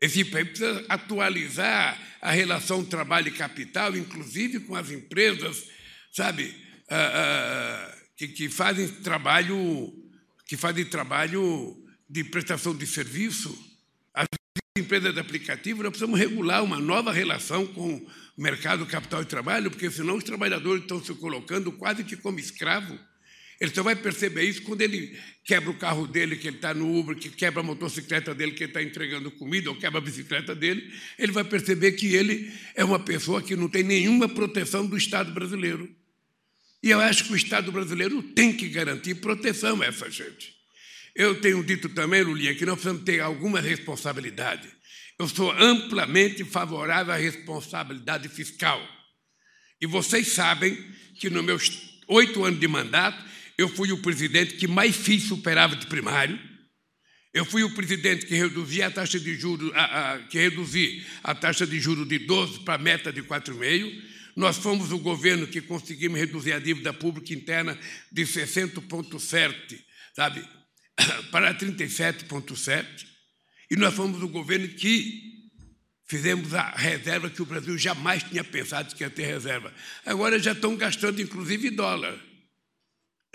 [0.01, 5.67] Esse país precisa atualizar a relação trabalho e capital, inclusive com as empresas,
[6.12, 6.55] sabe,
[6.89, 9.93] ah, ah, que, que, fazem trabalho,
[10.47, 11.77] que fazem trabalho
[12.09, 13.57] de prestação de serviço.
[14.13, 14.27] As
[14.77, 18.05] empresas de aplicativo, nós precisamos regular uma nova relação com
[18.38, 22.97] mercado capital e trabalho, porque senão os trabalhadores estão se colocando quase que como escravo.
[23.59, 26.97] Ele só vai perceber isso quando ele quebra o carro dele, que ele está no
[26.97, 30.55] Uber, que quebra a motocicleta dele, que ele está entregando comida, ou quebra a bicicleta
[30.55, 30.93] dele.
[31.17, 35.33] Ele vai perceber que ele é uma pessoa que não tem nenhuma proteção do Estado
[35.33, 35.93] brasileiro.
[36.81, 40.55] E eu acho que o Estado brasileiro tem que garantir proteção a essa gente.
[41.13, 44.69] Eu tenho dito também, Lulinha, que nós precisamos ter alguma responsabilidade.
[45.17, 48.81] Eu sou amplamente favorável à responsabilidade fiscal.
[49.81, 50.77] E vocês sabem
[51.19, 53.28] que nos meus oito anos de mandato,
[53.59, 56.39] eu fui o presidente que mais fiz superávit primário.
[57.33, 61.35] Eu fui o presidente que reduzi a taxa de juros, a, a, que reduzi a
[61.35, 64.01] taxa de juros de 12 para a meta de 4,5.
[64.37, 67.77] Nós fomos o governo que conseguimos reduzir a dívida pública interna
[68.09, 69.77] de 60,7,
[70.15, 70.41] sabe,
[71.29, 72.85] para 37,7.
[73.69, 75.51] E nós fomos o governo que
[76.05, 79.73] fizemos a reserva que o Brasil jamais tinha pensado que ia ter reserva.
[80.05, 82.28] Agora já estão gastando, inclusive, dólar.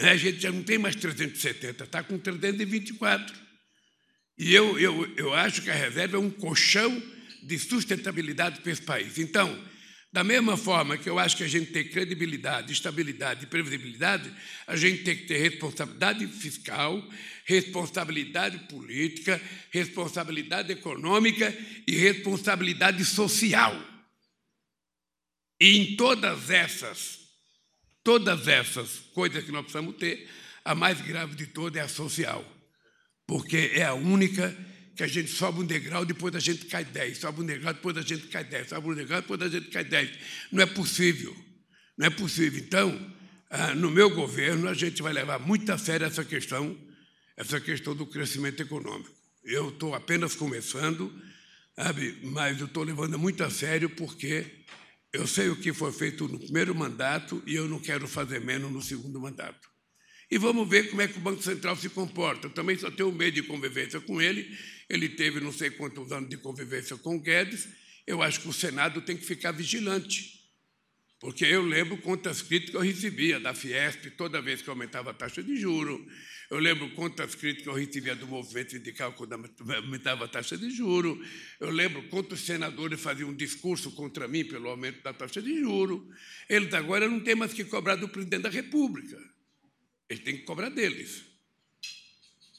[0.01, 3.35] A gente já não tem mais 370, está com 324.
[4.37, 7.03] E eu, eu, eu acho que a reserva é um colchão
[7.43, 9.19] de sustentabilidade para esse país.
[9.19, 9.57] Então,
[10.15, 14.33] da mesma forma que eu acho que a gente tem credibilidade, estabilidade e previsibilidade,
[14.65, 17.03] a gente tem que ter responsabilidade fiscal,
[17.45, 21.53] responsabilidade política, responsabilidade econômica
[21.87, 23.77] e responsabilidade social.
[25.61, 27.24] E em todas essas,
[28.05, 30.29] todas essas coisas que nós precisamos ter,
[30.65, 32.45] a mais grave de todas é a social,
[33.27, 34.57] porque é a única
[34.95, 37.97] que a gente sobe um degrau, depois a gente cai dez, sobe um degrau, depois
[37.97, 40.11] a gente cai dez, sobe um degrau, depois a gente cai dez.
[40.53, 41.35] Não é possível,
[41.99, 42.61] não é possível.
[42.61, 43.15] Então,
[43.51, 46.79] ah, no meu governo, a gente vai levar muito a sério essa questão,
[47.37, 49.11] essa questão do crescimento econômico.
[49.43, 51.13] Eu estou apenas começando,
[51.75, 54.47] sabe, mas eu estou levando muito a sério porque
[55.15, 58.73] eu sei o que foi feito no primeiro mandato e eu não quero fazer menos
[58.73, 59.71] no segundo mandato.
[60.29, 62.49] E vamos ver como é que o Banco Central se comporta.
[62.49, 64.59] Eu também só tenho medo de convivência com ele.
[64.91, 67.69] Ele teve não sei quantos anos de convivência com o Guedes.
[68.05, 70.44] Eu acho que o Senado tem que ficar vigilante.
[71.25, 75.43] Porque eu lembro quantas críticas eu recebia da Fiesp toda vez que aumentava a taxa
[75.43, 75.99] de juros.
[76.51, 81.27] Eu lembro quantas críticas eu recebia do movimento sindical quando aumentava a taxa de juros.
[81.59, 86.03] Eu lembro quantos senadores faziam um discurso contra mim pelo aumento da taxa de juros.
[86.47, 89.17] Eles agora não têm mais que cobrar do presidente da República.
[90.11, 91.25] Ele tem que cobrar deles.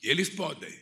[0.01, 0.75] E eles podem.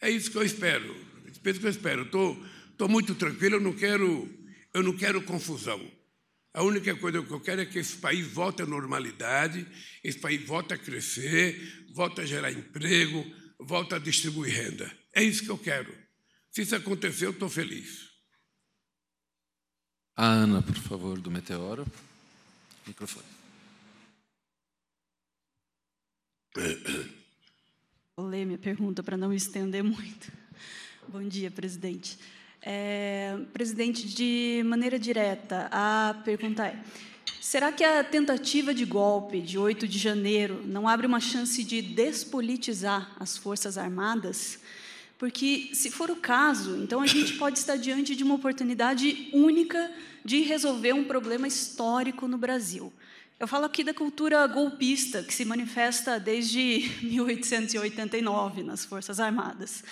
[0.00, 0.96] É isso que eu espero.
[1.26, 2.04] É isso que eu espero.
[2.04, 4.26] Estou muito tranquilo, eu não, quero,
[4.72, 5.93] eu não quero confusão.
[6.54, 9.66] A única coisa que eu quero é que esse país volte à normalidade,
[10.04, 13.24] esse país volte a crescer, volte a gerar emprego,
[13.58, 14.90] volte a distribuir renda.
[15.12, 15.92] É isso que eu quero.
[16.52, 18.08] Se isso acontecer, eu estou feliz.
[20.14, 21.84] A Ana, por favor, do Meteoro.
[22.86, 23.26] Microfone.
[28.16, 30.30] Vou ler minha pergunta para não estender muito.
[31.08, 32.16] Bom dia, presidente.
[32.66, 36.78] É, presidente, de maneira direta, a pergunta é:
[37.38, 41.82] será que a tentativa de golpe de 8 de janeiro não abre uma chance de
[41.82, 44.60] despolitizar as Forças Armadas?
[45.18, 49.92] Porque, se for o caso, então a gente pode estar diante de uma oportunidade única
[50.24, 52.90] de resolver um problema histórico no Brasil.
[53.38, 59.84] Eu falo aqui da cultura golpista, que se manifesta desde 1889 nas Forças Armadas.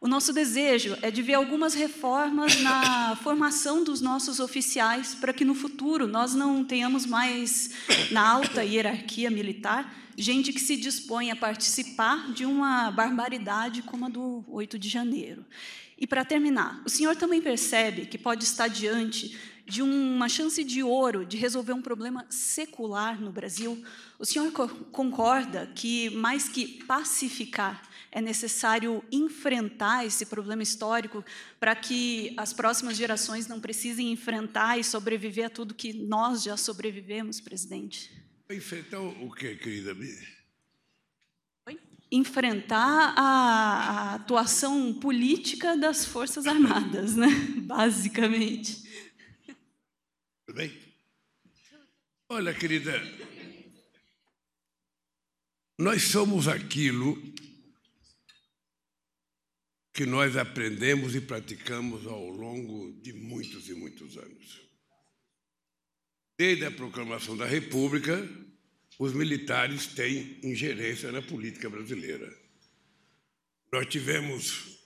[0.00, 5.44] O nosso desejo é de ver algumas reformas na formação dos nossos oficiais, para que
[5.44, 7.70] no futuro nós não tenhamos mais,
[8.12, 14.08] na alta hierarquia militar, gente que se dispõe a participar de uma barbaridade como a
[14.08, 15.44] do 8 de janeiro.
[15.98, 20.82] E para terminar, o senhor também percebe que pode estar diante de uma chance de
[20.82, 23.84] ouro de resolver um problema secular no Brasil,
[24.18, 24.50] o senhor
[24.92, 31.24] concorda que, mais que pacificar, é necessário enfrentar esse problema histórico
[31.60, 36.56] para que as próximas gerações não precisem enfrentar e sobreviver a tudo que nós já
[36.56, 38.10] sobrevivemos, presidente?
[38.50, 39.94] Enfrentar o que, querida?
[42.10, 47.28] Enfrentar a, a atuação política das Forças Armadas, né?
[47.60, 48.82] basicamente.
[50.46, 50.72] Tudo bem?
[52.30, 52.92] Olha, querida,
[55.78, 57.16] nós somos aquilo
[59.98, 64.60] que nós aprendemos e praticamos ao longo de muitos e muitos anos.
[66.38, 68.16] Desde a proclamação da República,
[68.96, 72.32] os militares têm ingerência na política brasileira.
[73.72, 74.78] Nós tivemos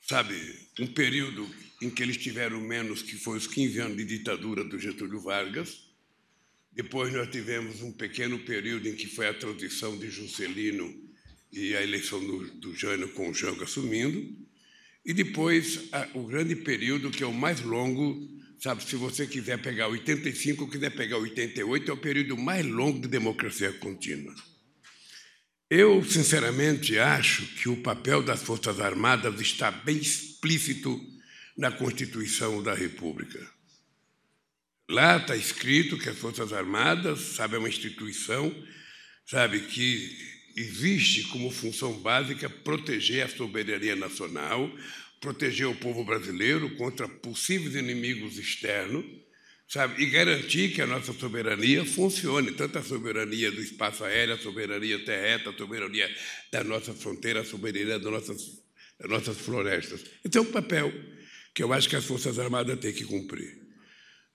[0.00, 0.36] sabe,
[0.78, 4.78] um período em que eles tiveram menos, que foi os 15 anos de ditadura do
[4.78, 5.90] Getúlio Vargas.
[6.70, 11.09] Depois nós tivemos um pequeno período em que foi a transição de Juscelino
[11.52, 14.36] e a eleição do, do Jânio com o Jango assumindo.
[15.04, 19.60] E depois a, o grande período, que é o mais longo, sabe, se você quiser
[19.60, 24.34] pegar 85 ou quiser pegar 88, é o período mais longo de democracia contínua.
[25.68, 31.00] Eu, sinceramente, acho que o papel das Forças Armadas está bem explícito
[31.56, 33.38] na Constituição da República.
[34.88, 38.52] Lá está escrito que as Forças Armadas, sabe, é uma instituição,
[39.24, 44.70] sabe, que existe como função básica proteger a soberania nacional,
[45.20, 49.04] proteger o povo brasileiro contra possíveis inimigos externos,
[49.68, 54.38] sabe, e garantir que a nossa soberania funcione, tanto a soberania do espaço aéreo, a
[54.38, 56.16] soberania terrestre, a soberania
[56.50, 58.62] da nossa fronteira, a soberania das nossas,
[58.98, 60.04] das nossas florestas.
[60.24, 60.92] Esse é o papel
[61.54, 63.58] que eu acho que as Forças Armadas têm que cumprir.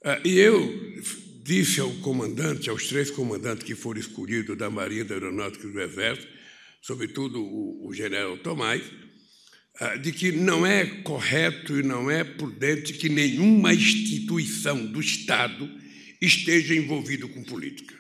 [0.03, 1.01] Ah, e eu
[1.45, 5.79] disse ao comandante, aos três comandantes que foram escolhidos da Marinha, da Aeronáutica e do
[5.79, 6.27] Exército,
[6.81, 8.81] sobretudo o, o general Tomás,
[9.79, 15.69] ah, de que não é correto e não é prudente que nenhuma instituição do Estado
[16.19, 17.93] esteja envolvida com política.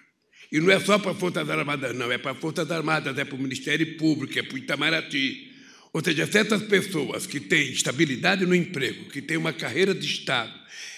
[0.51, 3.35] E não é só para Forças Armadas, não, é para as Forças Armadas, é para
[3.35, 5.51] o Ministério Público, é para o Itamaraty,
[5.93, 10.51] ou seja, certas pessoas que têm estabilidade no emprego, que têm uma carreira de Estado,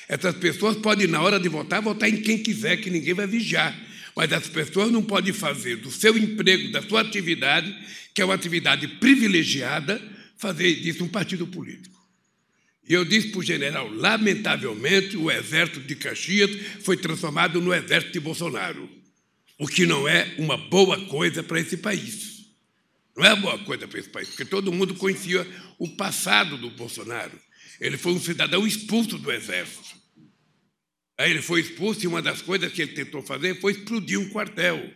[0.07, 3.77] essas pessoas podem, na hora de votar, votar em quem quiser, que ninguém vai vigiar.
[4.15, 7.73] Mas as pessoas não podem fazer do seu emprego, da sua atividade,
[8.13, 10.01] que é uma atividade privilegiada,
[10.37, 11.97] fazer disso um partido político.
[12.87, 16.49] E eu disse para o general, lamentavelmente, o exército de Caxias
[16.83, 18.89] foi transformado no exército de Bolsonaro,
[19.59, 22.45] o que não é uma boa coisa para esse país.
[23.15, 25.45] Não é boa coisa para esse país, porque todo mundo conhecia
[25.77, 27.37] o passado do Bolsonaro.
[27.81, 29.96] Ele foi um cidadão expulso do exército.
[31.17, 34.29] Aí ele foi expulso e uma das coisas que ele tentou fazer foi explodir um
[34.29, 34.93] quartel.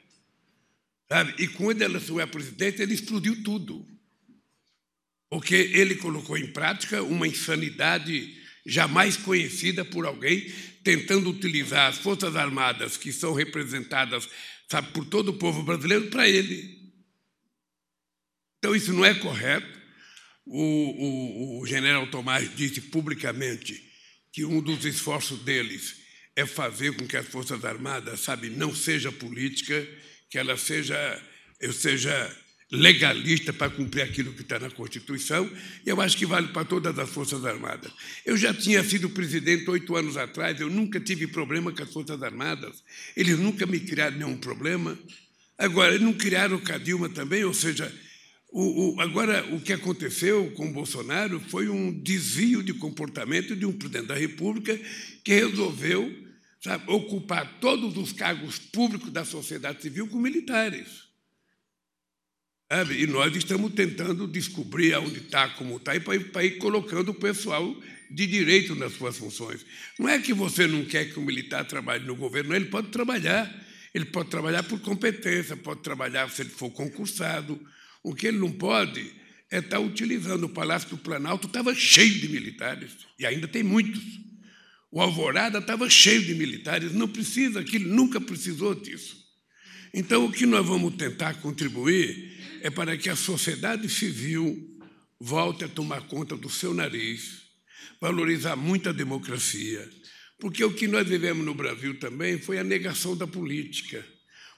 [1.10, 1.34] Sabe?
[1.40, 3.86] E quando ele assumiu a presidência, ele explodiu tudo.
[5.30, 10.52] Porque ele colocou em prática uma insanidade jamais conhecida por alguém,
[10.84, 14.30] tentando utilizar as Forças Armadas, que são representadas
[14.70, 16.80] sabe, por todo o povo brasileiro, para ele.
[18.60, 19.82] Então, isso não é correto.
[20.46, 23.82] O, o, o general Tomás disse publicamente
[24.32, 26.01] que um dos esforços deles
[26.36, 29.88] é fazer com que as Forças Armadas, sabe, não seja política,
[30.30, 31.22] que ela seja,
[31.60, 32.36] eu seja
[32.72, 35.50] legalista para cumprir aquilo que está na Constituição,
[35.86, 37.92] e eu acho que vale para todas as Forças Armadas.
[38.26, 42.24] Eu já tinha sido presidente oito anos atrás, eu nunca tive problema com as Forças
[42.24, 42.82] Armadas,
[43.16, 44.98] eles nunca me criaram nenhum problema.
[45.58, 47.94] Agora, eles não criaram o Cadilma também, ou seja,
[48.52, 53.72] o, o, agora, o que aconteceu com Bolsonaro foi um desvio de comportamento de um
[53.72, 54.78] presidente da República
[55.24, 56.14] que resolveu
[56.62, 61.10] sabe, ocupar todos os cargos públicos da sociedade civil com militares.
[62.72, 63.02] Sabe?
[63.02, 67.76] E nós estamos tentando descobrir onde está, como está, e para ir colocando o pessoal
[68.10, 69.66] de direito nas suas funções.
[69.98, 73.50] Não é que você não quer que o militar trabalhe no governo, ele pode trabalhar.
[73.94, 77.60] Ele pode trabalhar por competência, pode trabalhar se ele for concursado,
[78.04, 79.12] o que ele não pode
[79.50, 84.02] é estar utilizando o Palácio do Planalto, estava cheio de militares, e ainda tem muitos.
[84.92, 89.22] O Alvorada estava cheio de militares, não precisa, que ele nunca precisou disso.
[89.94, 94.58] Então, o que nós vamos tentar contribuir é para que a sociedade civil
[95.20, 97.42] volte a tomar conta do seu nariz,
[98.00, 99.88] valorizar muito a democracia,
[100.40, 104.04] porque o que nós vivemos no Brasil também foi a negação da política.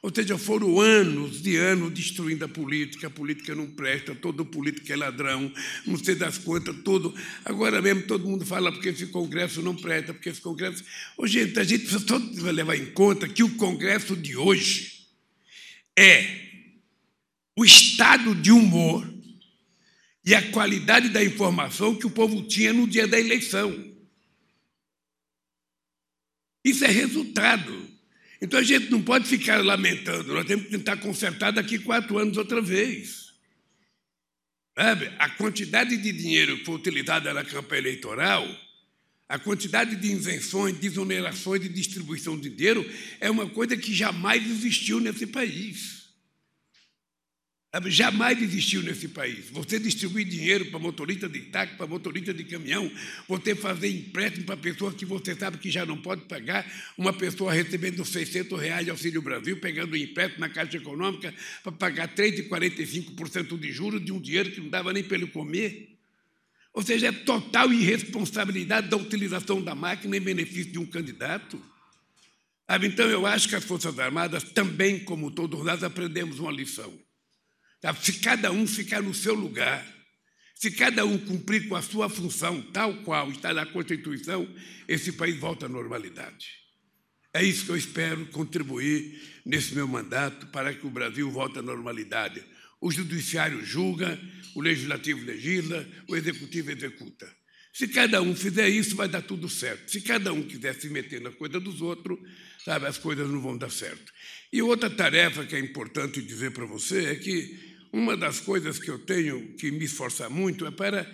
[0.03, 4.91] Ou seja, foram anos de anos destruindo a política, a política não presta, todo político
[4.91, 5.49] é ladrão,
[5.87, 7.15] não sei das quantas, tudo.
[7.45, 10.83] Agora mesmo todo mundo fala porque esse Congresso não presta, porque esse Congresso.
[11.17, 15.07] Ô, gente, a gente precisa levar em conta que o Congresso de hoje
[15.97, 16.49] é
[17.57, 19.07] o estado de humor
[20.25, 23.73] e a qualidade da informação que o povo tinha no dia da eleição.
[26.61, 27.87] Isso é resultado
[28.43, 32.35] então a gente não pode ficar lamentando, nós temos que tentar consertar daqui quatro anos
[32.35, 33.31] outra vez.
[34.77, 35.09] Sabe?
[35.17, 38.45] A quantidade de dinheiro que foi utilizada na campanha eleitoral,
[39.29, 42.85] a quantidade de isenções, de exonerações de distribuição de dinheiro
[43.21, 46.02] é uma coisa que jamais existiu nesse país.
[47.87, 49.49] Jamais existiu nesse país.
[49.49, 52.91] Você distribuir dinheiro para motorista de táxi, para motorista de caminhão,
[53.27, 57.51] você fazer empréstimo para pessoas que você sabe que já não pode pagar, uma pessoa
[57.51, 63.71] recebendo 600 reais de Auxílio Brasil, pegando empréstimo na Caixa Econômica para pagar 3,45% de
[63.71, 65.97] juros de um dinheiro que não dava nem para ele comer.
[66.75, 71.59] Ou seja, é total irresponsabilidade da utilização da máquina em benefício de um candidato.
[72.83, 76.93] Então, eu acho que as Forças Armadas, também como todos nós, aprendemos uma lição.
[77.83, 77.99] Sabe?
[78.01, 79.85] Se cada um ficar no seu lugar,
[80.55, 84.47] se cada um cumprir com a sua função, tal qual está na Constituição,
[84.87, 86.47] esse país volta à normalidade.
[87.33, 91.61] É isso que eu espero contribuir nesse meu mandato para que o Brasil volte à
[91.61, 92.41] normalidade.
[92.79, 94.17] O Judiciário julga,
[94.55, 97.29] o Legislativo legisla, o Executivo executa.
[97.73, 99.91] Se cada um fizer isso, vai dar tudo certo.
[99.91, 102.17] Se cada um quiser se meter na coisa dos outros,
[102.63, 104.13] sabe, as coisas não vão dar certo.
[104.53, 108.89] E outra tarefa que é importante dizer para você é que uma das coisas que
[108.89, 111.05] eu tenho que me esforçar muito é para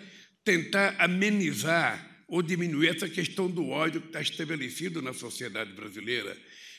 [0.45, 6.38] tentar amenizar ou diminuir essa questão do ódio que está estabelecido na sociedade brasileira.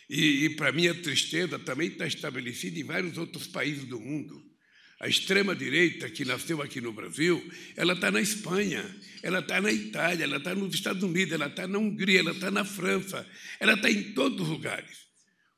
[0.09, 4.42] E, e para minha tristeza, também está estabelecido em vários outros países do mundo.
[4.98, 7.42] A extrema-direita, que nasceu aqui no Brasil,
[7.76, 8.84] ela está na Espanha,
[9.22, 12.51] ela está na Itália, ela está nos Estados Unidos, ela está na Hungria, ela está
[12.51, 13.26] na França,
[13.59, 15.09] ela está em todos os lugares.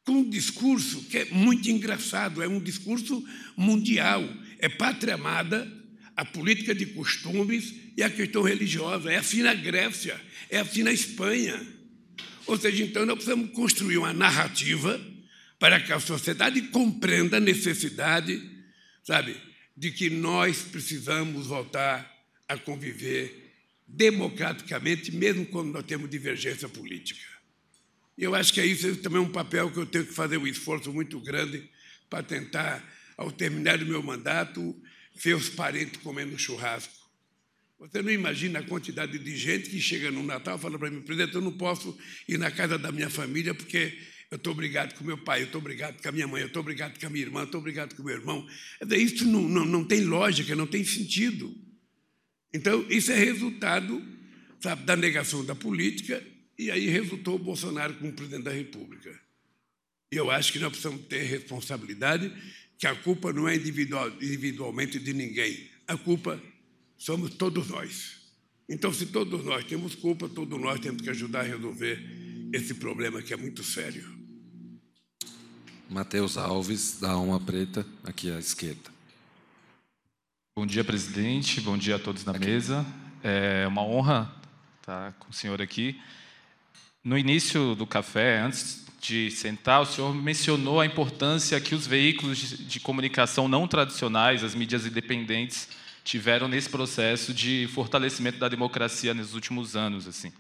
[0.05, 3.25] Com um discurso que é muito engraçado, é um discurso
[3.57, 4.23] mundial.
[4.59, 5.71] É pátria amada,
[6.17, 9.13] a política de costumes e a questão religiosa.
[9.13, 11.61] É assim na Grécia, é assim na Espanha.
[12.47, 15.01] Ou seja, então nós precisamos construir uma narrativa
[15.59, 18.53] para que a sociedade compreenda a necessidade
[19.03, 19.37] sabe,
[19.77, 22.11] de que nós precisamos voltar
[22.49, 23.53] a conviver
[23.87, 27.32] democraticamente, mesmo quando nós temos divergência política.
[28.23, 30.47] Eu acho que é isso também é um papel que eu tenho que fazer um
[30.47, 31.69] esforço muito grande
[32.09, 32.81] para tentar,
[33.17, 34.81] ao terminar o meu mandato,
[35.13, 36.95] ver os parentes comendo churrasco.
[37.81, 41.03] Você não imagina a quantidade de gente que chega no Natal e fala para mim,
[41.03, 41.99] presidente, eu não posso
[42.29, 43.99] ir na casa da minha família porque
[44.31, 46.61] eu estou obrigado com meu pai, eu estou obrigado com a minha mãe, eu estou
[46.61, 48.47] obrigado com a minha irmã, eu estou obrigado com o meu irmão.
[48.97, 51.53] Isso não, não, não tem lógica, não tem sentido.
[52.55, 54.01] Então, isso é resultado
[54.61, 56.25] sabe, da negação da política,
[56.59, 59.19] e aí resultou o Bolsonaro como presidente da República.
[60.13, 62.33] E eu acho que nós precisamos ter responsabilidade,
[62.79, 65.71] que a culpa não é individual, individualmente de ninguém.
[65.87, 66.41] A culpa
[66.97, 68.21] somos todos nós.
[68.69, 71.99] Então, se todos nós temos culpa, todos nós temos que ajudar a resolver
[72.53, 74.21] esse problema que é muito sério.
[75.89, 78.91] Matheus Alves, da Alma Preta, aqui à esquerda.
[80.57, 81.61] Bom dia, presidente.
[81.61, 82.47] Bom dia a todos na aqui.
[82.47, 82.87] mesa.
[83.23, 84.35] É uma honra
[84.81, 86.01] estar com o senhor aqui.
[87.05, 92.39] No início do café, antes de sentar, o senhor mencionou a importância que os veículos
[92.39, 95.69] de comunicação não tradicionais, as mídias independentes,
[96.05, 100.33] tiveram nesse processo de fortalecimento da democracia nos últimos anos, assim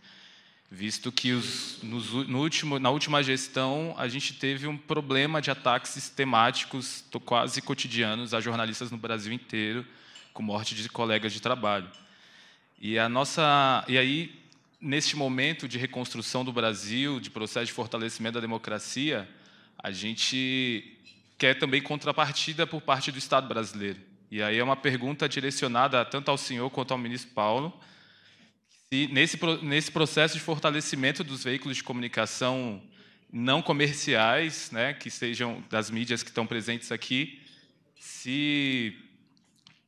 [0.72, 5.50] visto que os, nos, no último, na última gestão a gente teve um problema de
[5.50, 9.84] ataques sistemáticos, quase cotidianos, a jornalistas no Brasil inteiro,
[10.32, 11.90] com morte de colegas de trabalho.
[12.80, 14.41] E a nossa, e aí
[14.82, 19.28] neste momento de reconstrução do Brasil, de processo de fortalecimento da democracia,
[19.78, 20.98] a gente
[21.38, 24.00] quer também contrapartida por parte do Estado brasileiro.
[24.30, 27.72] E aí é uma pergunta direcionada tanto ao senhor quanto ao ministro Paulo
[28.92, 32.82] se nesse, nesse processo de fortalecimento dos veículos de comunicação
[33.32, 37.40] não comerciais, né, que sejam das mídias que estão presentes aqui,
[37.98, 38.94] se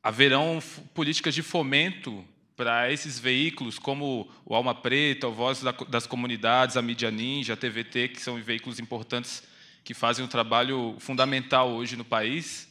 [0.03, 0.59] haverão
[0.95, 2.25] políticas de fomento
[2.57, 7.57] para esses veículos, como o Alma Preta, o Voz das Comunidades, a Mídia Ninja, a
[7.57, 9.43] TVT, que são veículos importantes
[9.83, 12.69] que fazem um trabalho fundamental hoje no país.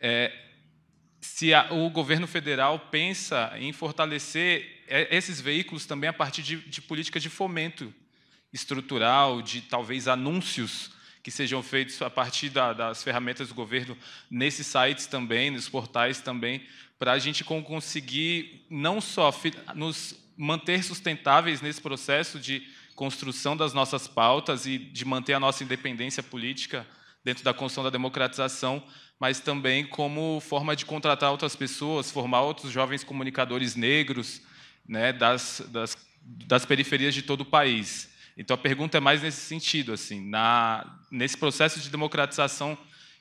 [0.00, 0.32] É,
[1.20, 6.56] se a, o governo federal pensa em fortalecer é, esses veículos também a partir de,
[6.56, 7.92] de políticas de fomento
[8.52, 10.90] estrutural, de talvez anúncios
[11.22, 13.98] que sejam feitos a partir da, das ferramentas do governo
[14.30, 16.64] nesses sites também, nos portais também,
[16.98, 19.32] para a gente conseguir não só
[19.74, 22.62] nos manter sustentáveis nesse processo de
[22.94, 26.86] construção das nossas pautas e de manter a nossa independência política
[27.24, 28.82] dentro da construção da democratização,
[29.20, 34.40] mas também como forma de contratar outras pessoas, formar outros jovens comunicadores negros,
[34.88, 38.10] né, das, das, das periferias de todo o país.
[38.36, 42.78] Então a pergunta é mais nesse sentido, assim, na, nesse processo de democratização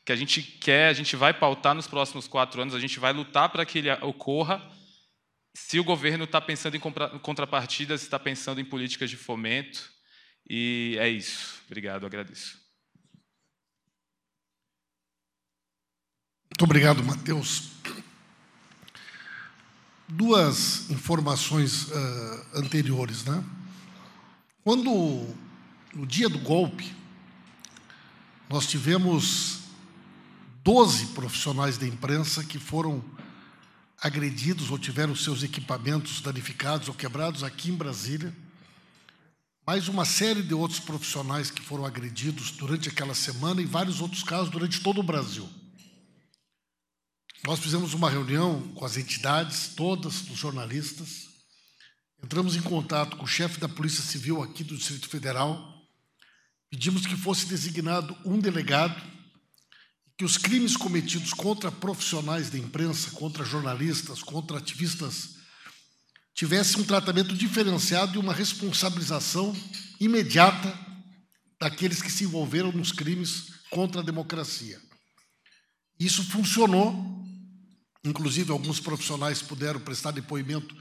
[0.07, 3.11] que a gente quer, a gente vai pautar nos próximos quatro anos, a gente vai
[3.11, 4.65] lutar para que ele ocorra.
[5.53, 6.79] Se o governo está pensando em
[7.19, 9.91] contrapartidas, está pensando em políticas de fomento,
[10.49, 11.61] e é isso.
[11.65, 12.57] Obrigado, agradeço.
[16.49, 17.75] Muito obrigado, Matheus
[20.07, 23.25] duas informações uh, anteriores.
[23.25, 23.43] Né?
[24.63, 25.27] Quando,
[25.93, 26.95] no dia do golpe,
[28.49, 29.66] nós tivemos
[30.67, 33.01] 12 profissionais da imprensa que foram
[34.01, 38.35] agredidos ou tiveram seus equipamentos danificados ou quebrados aqui em Brasília,
[39.65, 44.23] mais uma série de outros profissionais que foram agredidos durante aquela semana e vários outros
[44.23, 45.49] casos durante todo o Brasil.
[47.45, 51.29] Nós fizemos uma reunião com as entidades, todas, dos jornalistas,
[52.21, 55.81] entramos em contato com o chefe da Polícia Civil aqui do Distrito Federal,
[56.69, 59.16] pedimos que fosse designado um delegado,
[60.17, 65.35] que os crimes cometidos contra profissionais da imprensa, contra jornalistas, contra ativistas,
[66.33, 69.55] tivessem um tratamento diferenciado e uma responsabilização
[69.99, 70.77] imediata
[71.59, 74.79] daqueles que se envolveram nos crimes contra a democracia.
[75.99, 77.23] Isso funcionou,
[78.03, 80.75] inclusive alguns profissionais puderam prestar depoimento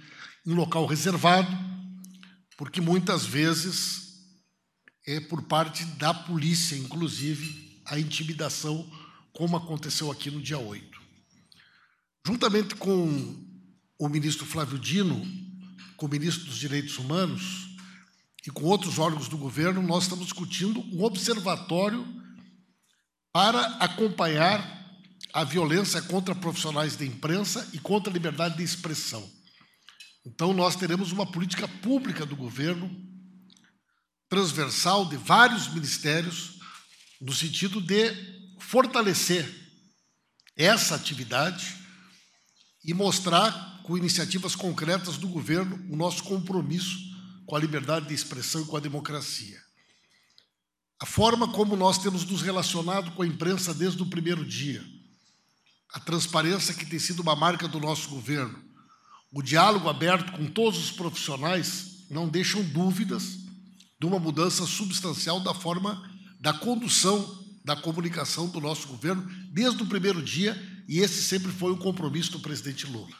[0.46, 1.50] em local reservado,
[2.56, 4.06] porque muitas vezes
[5.06, 8.90] é por parte da polícia, inclusive, a intimidação,
[9.36, 10.98] como aconteceu aqui no dia 8.
[12.26, 13.36] Juntamente com
[13.98, 15.22] o ministro Flávio Dino,
[15.94, 17.68] com o ministro dos Direitos Humanos
[18.46, 22.06] e com outros órgãos do governo, nós estamos discutindo um observatório
[23.30, 24.74] para acompanhar
[25.34, 29.30] a violência contra profissionais da imprensa e contra a liberdade de expressão.
[30.24, 32.90] Então, nós teremos uma política pública do governo
[34.30, 36.58] transversal de vários ministérios,
[37.20, 38.35] no sentido de
[38.66, 39.48] fortalecer
[40.56, 41.76] essa atividade
[42.84, 46.98] e mostrar, com iniciativas concretas do governo, o nosso compromisso
[47.46, 49.56] com a liberdade de expressão e com a democracia.
[51.00, 54.84] A forma como nós temos nos relacionado com a imprensa desde o primeiro dia,
[55.94, 58.60] a transparência que tem sido uma marca do nosso governo,
[59.32, 63.38] o diálogo aberto com todos os profissionais não deixam dúvidas
[64.00, 66.02] de uma mudança substancial da forma
[66.40, 70.56] da condução da comunicação do nosso governo desde o primeiro dia,
[70.86, 73.16] e esse sempre foi o compromisso do presidente Lula.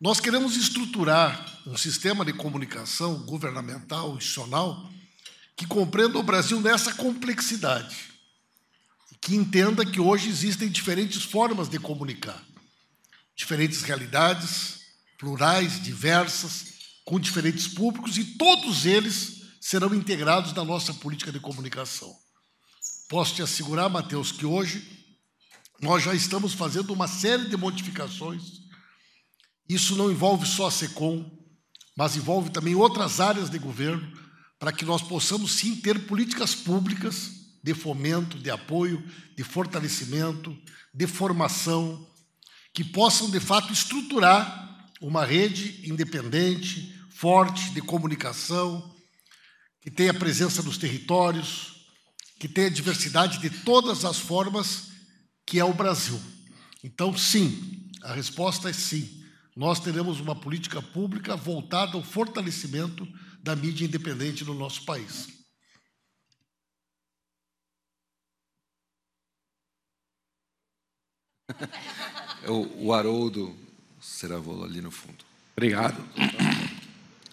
[0.00, 4.90] Nós queremos estruturar um sistema de comunicação governamental, institucional,
[5.54, 7.94] que compreenda o Brasil nessa complexidade,
[9.20, 12.42] que entenda que hoje existem diferentes formas de comunicar,
[13.36, 14.80] diferentes realidades,
[15.18, 16.72] plurais, diversas,
[17.04, 22.22] com diferentes públicos, e todos eles serão integrados na nossa política de comunicação.
[23.12, 24.82] Posso te assegurar, Mateus, que hoje
[25.82, 28.62] nós já estamos fazendo uma série de modificações.
[29.68, 31.30] Isso não envolve só a SECOM,
[31.94, 34.10] mas envolve também outras áreas de governo,
[34.58, 37.32] para que nós possamos sim ter políticas públicas
[37.62, 39.06] de fomento, de apoio,
[39.36, 40.56] de fortalecimento,
[40.94, 42.10] de formação,
[42.72, 48.90] que possam de fato estruturar uma rede independente, forte de comunicação,
[49.82, 51.81] que tenha presença nos territórios,
[52.42, 54.90] que tenha diversidade de todas as formas
[55.46, 56.20] que é o Brasil.
[56.82, 59.22] Então, sim, a resposta é sim.
[59.54, 63.06] Nós teremos uma política pública voltada ao fortalecimento
[63.40, 65.28] da mídia independente no nosso país.
[72.48, 73.56] o, o Haroldo
[74.00, 75.24] Ceravolo ali no fundo.
[75.56, 76.04] Obrigado.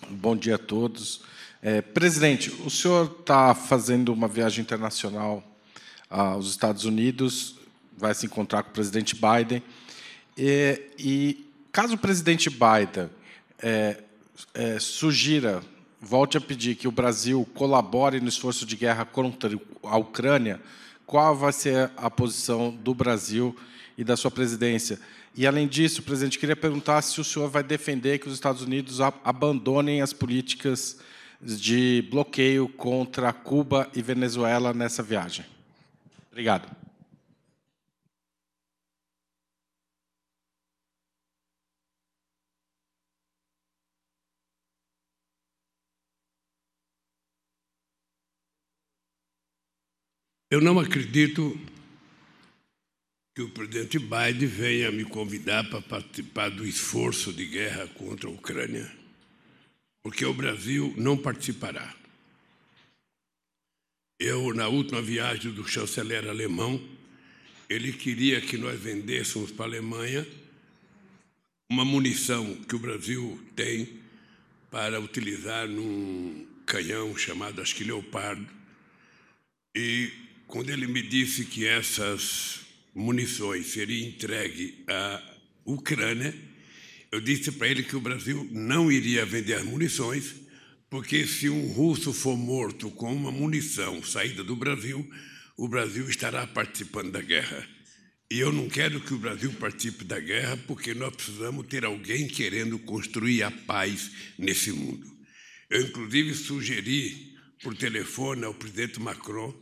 [0.07, 1.23] Bom dia a todos.
[1.61, 5.43] É, presidente, o senhor está fazendo uma viagem internacional
[6.09, 7.55] aos Estados Unidos,
[7.97, 9.61] vai se encontrar com o presidente Biden.
[10.37, 13.09] E, e caso o presidente Biden
[13.61, 13.97] é,
[14.53, 15.61] é, sugira,
[15.99, 19.51] volte a pedir que o Brasil colabore no esforço de guerra contra
[19.83, 20.61] a Ucrânia,
[21.05, 23.53] qual vai ser a posição do Brasil
[23.97, 24.97] e da sua presidência?
[25.35, 28.99] E, além disso, presidente, queria perguntar se o senhor vai defender que os Estados Unidos
[29.01, 30.97] abandonem as políticas
[31.41, 35.45] de bloqueio contra Cuba e Venezuela nessa viagem.
[36.31, 36.69] Obrigado.
[50.51, 51.59] Eu não acredito
[53.35, 58.33] que o presidente Biden venha me convidar para participar do esforço de guerra contra a
[58.33, 58.98] Ucrânia
[60.09, 61.95] porque o Brasil não participará.
[64.19, 66.83] Eu, na última viagem do chanceler alemão,
[67.69, 70.27] ele queria que nós vendêssemos para a Alemanha
[71.71, 73.99] uma munição que o Brasil tem
[74.71, 78.47] para utilizar num canhão chamado acho que Leopardo.
[79.75, 80.11] E
[80.47, 82.61] quando ele me disse que essas
[82.95, 85.21] munições seriam entregues à
[85.65, 86.33] Ucrânia,
[87.11, 90.35] eu disse para ele que o Brasil não iria vender munições,
[90.89, 95.07] porque se um russo for morto com uma munição saída do Brasil,
[95.57, 97.67] o Brasil estará participando da guerra.
[98.31, 102.27] E eu não quero que o Brasil participe da guerra, porque nós precisamos ter alguém
[102.27, 105.05] querendo construir a paz nesse mundo.
[105.69, 109.53] Eu, inclusive, sugeri por telefone ao presidente Macron,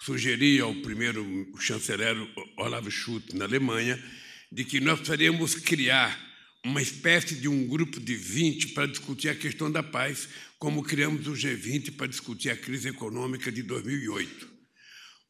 [0.00, 1.24] sugeri ao primeiro
[1.60, 2.16] chanceler
[2.56, 4.02] Olaf Schultz, na Alemanha,
[4.50, 6.25] de que nós precisaríamos criar
[6.66, 11.26] uma espécie de um grupo de 20 para discutir a questão da paz, como criamos
[11.26, 14.48] o G20 para discutir a crise econômica de 2008.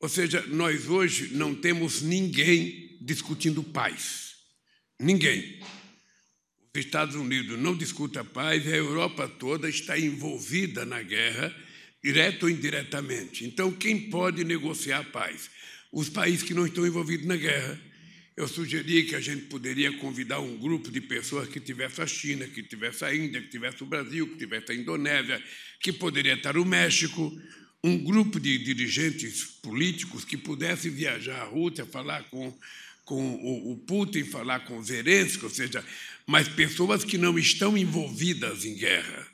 [0.00, 4.34] Ou seja, nós hoje não temos ninguém discutindo paz.
[4.98, 5.60] Ninguém.
[6.74, 11.54] Os Estados Unidos não discutem a paz e a Europa toda está envolvida na guerra,
[12.02, 13.44] direto ou indiretamente.
[13.44, 15.50] Então, quem pode negociar a paz?
[15.92, 17.80] Os países que não estão envolvidos na guerra.
[18.36, 22.46] Eu sugeri que a gente poderia convidar um grupo de pessoas que tivesse a China,
[22.46, 25.42] que tivesse a Índia, que tivesse o Brasil, que tivesse a Indonésia,
[25.80, 27.32] que poderia estar o México,
[27.82, 32.54] um grupo de dirigentes políticos que pudesse viajar à Rússia, falar com,
[33.06, 33.36] com
[33.72, 35.82] o, Putin, falar com Zelensky, ou seja,
[36.26, 39.26] mas pessoas que não estão envolvidas em guerra.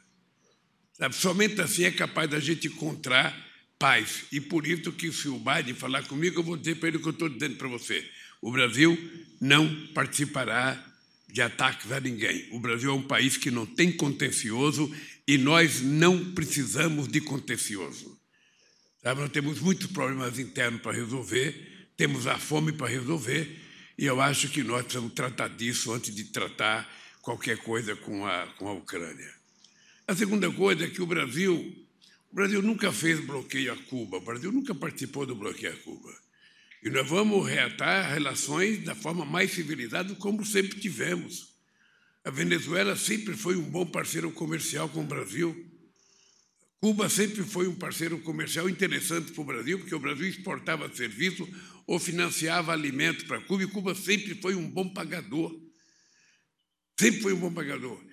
[0.92, 1.16] Sabe?
[1.16, 3.36] Somente assim é capaz da gente encontrar
[3.80, 4.26] paz.
[4.30, 7.00] E por isso que se o Biden falar comigo, eu vou dizer para ele o
[7.00, 8.08] que eu estou dizendo para você.
[8.42, 8.98] O Brasil
[9.40, 10.84] não participará
[11.32, 12.48] de ataques a ninguém.
[12.50, 14.92] O Brasil é um país que não tem contencioso
[15.26, 18.20] e nós não precisamos de contencioso.
[19.02, 23.60] Sabe, nós temos muitos problemas internos para resolver, temos a fome para resolver,
[23.96, 26.88] e eu acho que nós precisamos tratar disso antes de tratar
[27.20, 29.32] qualquer coisa com a, com a Ucrânia.
[30.06, 31.54] A segunda coisa é que o Brasil,
[32.30, 36.12] o Brasil nunca fez bloqueio a Cuba, o Brasil nunca participou do bloqueio a Cuba.
[36.82, 41.52] E nós vamos reatar relações da forma mais civilizada, como sempre tivemos.
[42.24, 45.70] A Venezuela sempre foi um bom parceiro comercial com o Brasil.
[46.80, 51.48] Cuba sempre foi um parceiro comercial interessante para o Brasil, porque o Brasil exportava serviço
[51.86, 55.56] ou financiava alimentos para Cuba, e Cuba sempre foi um bom pagador.
[56.98, 58.04] Sempre foi um bom pagador.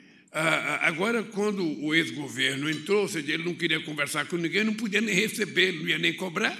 [0.81, 5.01] Agora, quando o ex-governo entrou, ou seja, ele não queria conversar com ninguém, não podia
[5.01, 6.55] nem receber, não ia nem cobrar.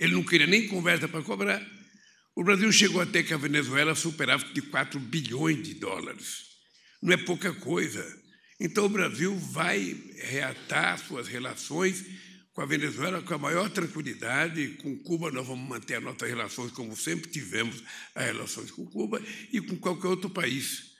[0.00, 1.64] Ele não queria nem conversa para cobrar.
[2.34, 6.46] O Brasil chegou até que a Venezuela superava de 4 bilhões de dólares.
[7.02, 8.02] Não é pouca coisa.
[8.58, 12.02] Então, o Brasil vai reatar suas relações
[12.54, 14.68] com a Venezuela com a maior tranquilidade.
[14.82, 17.82] Com Cuba, nós vamos manter as nossas relações como sempre tivemos
[18.14, 19.22] as relações com Cuba
[19.52, 20.92] e com qualquer outro país.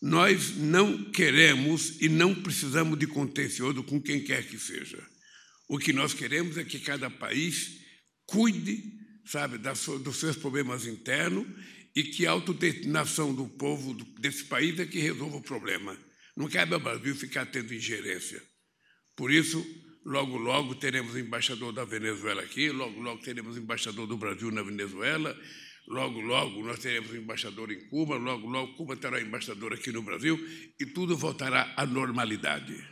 [0.00, 5.02] Nós não queremos e não precisamos de contencioso com quem quer que seja.
[5.68, 7.81] O que nós queremos é que cada país
[8.32, 8.82] cuide,
[9.26, 11.46] sabe, dos seus problemas internos
[11.94, 15.96] e que a autodeterminação do povo desse país é que resolva o problema.
[16.34, 18.42] Não cabe ao Brasil ficar tendo ingerência.
[19.14, 19.62] Por isso,
[20.02, 25.38] logo, logo teremos embaixador da Venezuela aqui, logo, logo teremos embaixador do Brasil na Venezuela,
[25.86, 30.40] logo, logo nós teremos embaixador em Cuba, logo, logo Cuba terá embaixador aqui no Brasil
[30.80, 32.91] e tudo voltará à normalidade.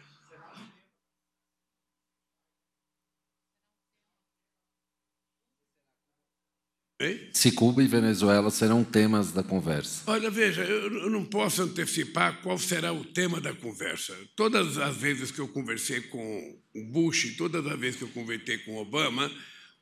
[7.33, 10.03] Se Cuba e Venezuela serão temas da conversa.
[10.07, 14.15] Olha, veja, eu não posso antecipar qual será o tema da conversa.
[14.37, 18.59] Todas as vezes que eu conversei com o Bush, todas as vezes que eu conversei
[18.59, 19.31] com Obama,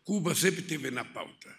[0.05, 1.59] Cuba sempre esteve na pauta.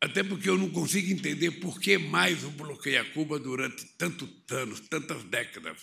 [0.00, 4.28] Até porque eu não consigo entender por que mais o bloqueio a Cuba durante tantos
[4.50, 5.76] anos, tantas décadas.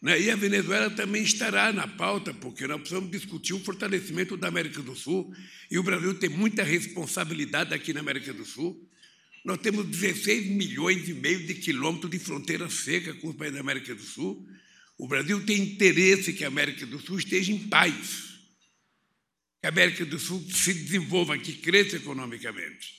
[0.00, 0.20] Né?
[0.20, 4.80] E a Venezuela também estará na pauta, porque nós precisamos discutir o fortalecimento da América
[4.80, 5.32] do Sul,
[5.70, 8.88] e o Brasil tem muita responsabilidade aqui na América do Sul.
[9.44, 13.60] Nós temos 16 milhões e meio de quilômetros de fronteira seca com os países da
[13.60, 14.46] América do Sul.
[14.96, 18.38] O Brasil tem interesse que a América do Sul esteja em paz,
[19.60, 22.97] que a América do Sul se desenvolva, que cresça economicamente.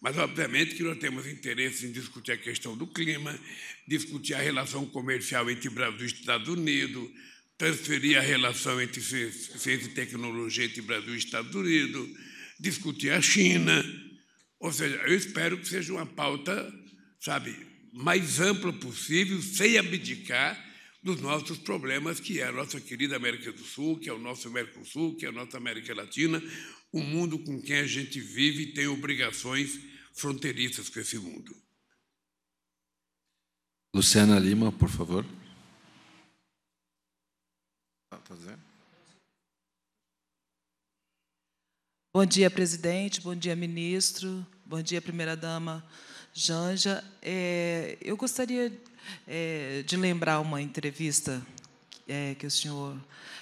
[0.00, 3.38] Mas, obviamente, que nós temos interesse em discutir a questão do clima,
[3.86, 7.10] discutir a relação comercial entre Brasil e Estados Unidos,
[7.58, 12.08] transferir a relação entre ciência e tecnologia entre Brasil e Estados Unidos,
[12.58, 13.84] discutir a China.
[14.58, 16.72] Ou seja, eu espero que seja uma pauta,
[17.20, 17.54] sabe,
[17.92, 20.58] mais ampla possível, sem abdicar
[21.02, 24.50] dos nossos problemas, que é a nossa querida América do Sul, que é o nosso
[24.50, 26.42] Mercosul, que é a nossa América Latina,
[26.92, 29.78] o mundo com quem a gente vive e tem obrigações
[30.12, 31.56] fronteiriças com esse mundo.
[33.94, 35.24] Luciana Lima, por favor.
[38.10, 38.18] Tá
[42.12, 43.20] bom dia, presidente.
[43.20, 44.46] Bom dia, ministro.
[44.64, 45.84] Bom dia, primeira-dama
[46.32, 47.04] Janja.
[47.20, 48.72] É, eu gostaria
[49.26, 51.44] é, de lembrar uma entrevista
[52.06, 52.96] é, que o senhor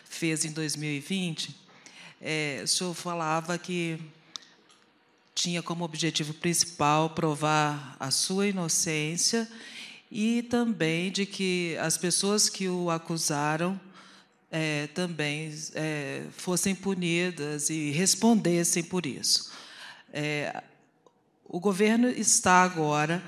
[0.05, 1.68] fez em 2020.
[2.21, 3.99] É, o senhor falava que
[5.35, 9.49] tinha como objetivo principal provar a sua inocência
[10.11, 13.81] e também de que as pessoas que o acusaram
[14.51, 19.53] é, também é, fossem punidas e respondessem por isso.
[20.13, 20.63] É,
[21.45, 23.23] o governo está agora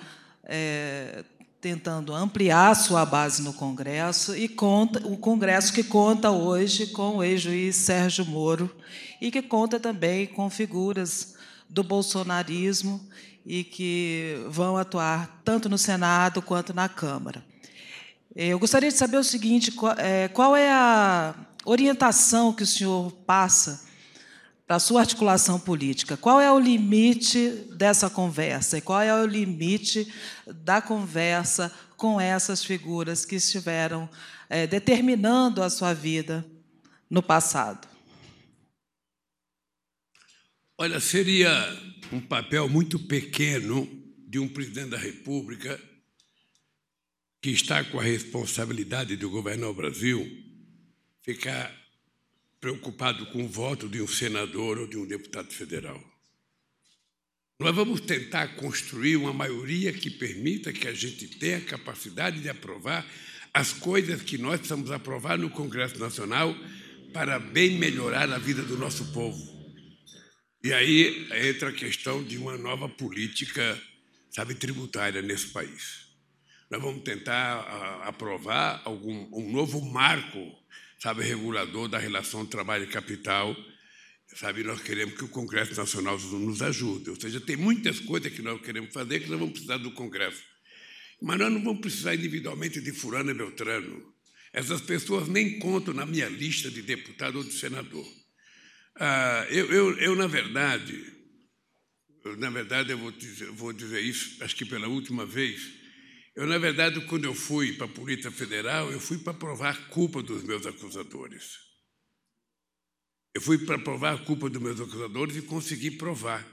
[0.45, 1.25] é,
[1.61, 7.23] tentando ampliar sua base no Congresso e conta o Congresso que conta hoje com o
[7.23, 8.75] ex-juiz Sérgio Moro
[9.21, 11.35] e que conta também com figuras
[11.69, 13.01] do bolsonarismo
[13.45, 17.45] e que vão atuar tanto no Senado quanto na Câmara.
[18.35, 21.35] Eu gostaria de saber o seguinte: é, qual é a
[21.65, 23.90] orientação que o senhor passa
[24.71, 26.17] para a sua articulação política?
[26.17, 28.79] Qual é o limite dessa conversa?
[28.79, 30.07] E qual é o limite
[30.47, 34.09] da conversa com essas figuras que estiveram
[34.49, 36.47] é, determinando a sua vida
[37.11, 37.89] no passado?
[40.79, 41.51] Olha, seria
[42.13, 43.89] um papel muito pequeno
[44.29, 45.81] de um presidente da República
[47.43, 50.25] que está com a responsabilidade de governar o Brasil
[51.23, 51.80] ficar
[52.61, 56.01] preocupado com o voto de um senador ou de um deputado federal.
[57.59, 62.49] Nós vamos tentar construir uma maioria que permita que a gente tenha a capacidade de
[62.49, 63.07] aprovar
[63.53, 66.55] as coisas que nós precisamos aprovar no Congresso Nacional
[67.13, 69.61] para bem melhorar a vida do nosso povo.
[70.63, 73.81] E aí entra a questão de uma nova política,
[74.31, 76.09] sabe, tributária nesse país.
[76.71, 80.60] Nós vamos tentar aprovar algum, um novo marco,
[81.01, 83.57] sabe, regulador da relação trabalho e capital.
[84.37, 87.11] Sabe, nós queremos que o Congresso Nacional nos ajude.
[87.11, 90.43] Ou seja, tem muitas coisas que nós queremos fazer que nós vamos precisar do Congresso.
[91.21, 94.15] Mas nós não vamos precisar individualmente de Fulano e Beltrano.
[94.53, 98.07] Essas pessoas nem contam na minha lista de deputado ou de senador.
[98.97, 101.13] Ah, eu, eu, eu, na verdade,
[102.25, 105.80] eu, na verdade, eu vou dizer, vou dizer isso, acho que pela última vez.
[106.35, 109.87] Eu, na verdade, quando eu fui para a Polícia Federal, eu fui para provar a
[109.89, 111.59] culpa dos meus acusadores.
[113.35, 116.47] Eu fui para provar a culpa dos meus acusadores e consegui provar,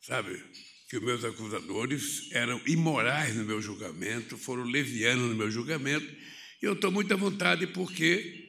[0.00, 0.42] sabe,
[0.88, 6.06] que os meus acusadores eram imorais no meu julgamento, foram levianos no meu julgamento,
[6.62, 8.44] e eu estou muito à vontade porque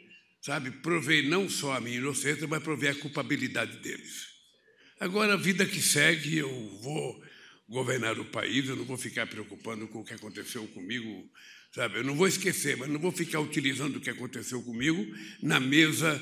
[0.46, 0.70] sabe?
[0.70, 4.28] Provei não só a minha inocência, mas provei a culpabilidade deles.
[5.00, 7.25] Agora, a vida que segue, eu vou
[7.68, 11.30] governar o país, eu não vou ficar preocupando com o que aconteceu comigo,
[11.74, 12.00] sabe?
[12.00, 15.06] Eu não vou esquecer, mas não vou ficar utilizando o que aconteceu comigo
[15.42, 16.22] na mesa,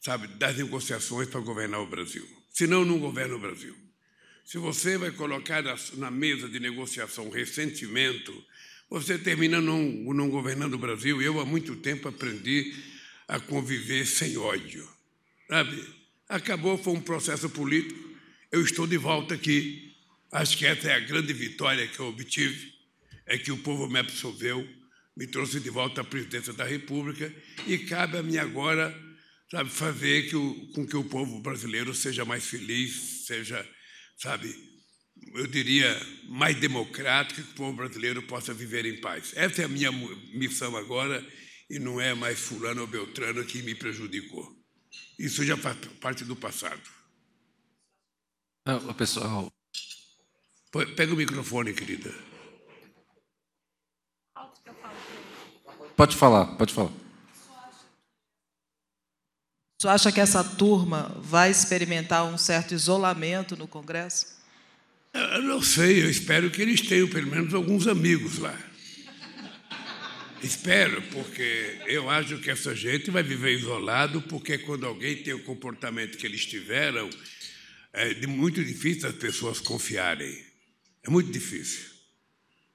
[0.00, 2.26] sabe, das negociações para governar o Brasil.
[2.50, 3.74] Senão, não governo o Brasil.
[4.44, 5.64] Se você vai colocar
[5.94, 8.32] na mesa de negociação ressentimento,
[8.88, 11.20] você termina não, não governando o Brasil.
[11.20, 12.74] Eu, há muito tempo, aprendi
[13.26, 14.88] a conviver sem ódio.
[15.48, 15.84] Sabe?
[16.28, 17.98] Acabou, foi um processo político.
[18.52, 19.83] Eu estou de volta aqui.
[20.34, 22.74] Acho que essa é a grande vitória que eu obtive,
[23.24, 24.68] é que o povo me absolveu,
[25.16, 27.32] me trouxe de volta à presidência da República
[27.68, 28.92] e cabe a mim agora,
[29.48, 33.64] sabe, fazer que o, com que o povo brasileiro seja mais feliz, seja,
[34.16, 34.52] sabe,
[35.36, 39.32] eu diria, mais democrático, que o povo brasileiro possa viver em paz.
[39.36, 39.92] Essa é a minha
[40.32, 41.24] missão agora
[41.70, 44.52] e não é mais fulano ou beltrano que me prejudicou.
[45.16, 46.82] Isso já faz parte do passado.
[48.66, 49.53] Ah, pessoal.
[50.96, 52.12] Pega o microfone, querida.
[55.96, 56.90] Pode falar, pode falar.
[59.78, 64.34] O senhor acha que essa turma vai experimentar um certo isolamento no Congresso?
[65.12, 68.58] Eu não sei, eu espero que eles tenham pelo menos alguns amigos lá.
[70.42, 75.44] Espero, porque eu acho que essa gente vai viver isolado, porque quando alguém tem o
[75.44, 77.08] comportamento que eles tiveram,
[77.92, 80.53] é muito difícil as pessoas confiarem.
[81.06, 81.94] É muito difícil.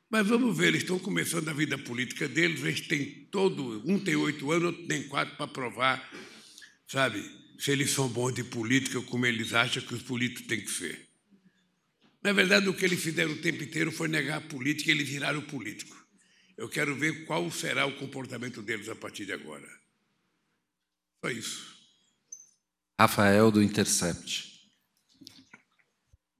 [0.09, 4.15] Mas vamos ver, eles estão começando a vida política deles, eles têm todo, um tem
[4.15, 6.11] oito anos, outro tem quatro para provar,
[6.87, 7.23] sabe,
[7.59, 11.07] se eles são bons de política, como eles acham que os políticos têm que ser.
[12.23, 15.07] Na verdade, o que eles fizeram o tempo inteiro foi negar a política e eles
[15.07, 15.95] viraram político.
[16.57, 19.69] Eu quero ver qual será o comportamento deles a partir de agora.
[21.23, 21.77] Só isso.
[22.99, 24.48] Rafael, do Intercept.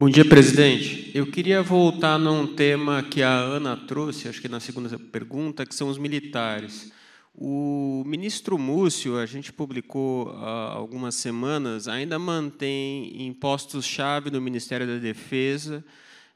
[0.02, 1.12] Bom dia, presidente.
[1.14, 5.76] Eu queria voltar num tema que a Ana trouxe, acho que na segunda pergunta, que
[5.76, 6.90] são os militares.
[7.36, 14.88] O ministro Múcio, a gente publicou há algumas semanas, ainda mantém em postos-chave no Ministério
[14.88, 15.84] da Defesa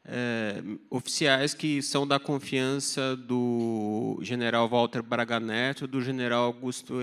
[0.04, 6.96] é, oficiais que são da confiança do general Walter Braga Neto, do general Augusto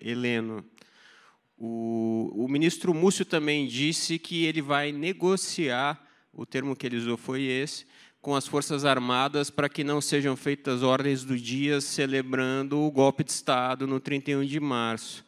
[0.00, 0.64] Heleno.
[1.58, 6.03] O, o ministro Múcio também disse que ele vai negociar
[6.34, 7.86] o termo que ele usou foi esse,
[8.20, 13.22] com as Forças Armadas para que não sejam feitas ordens do dia celebrando o golpe
[13.22, 15.24] de Estado no 31 de março.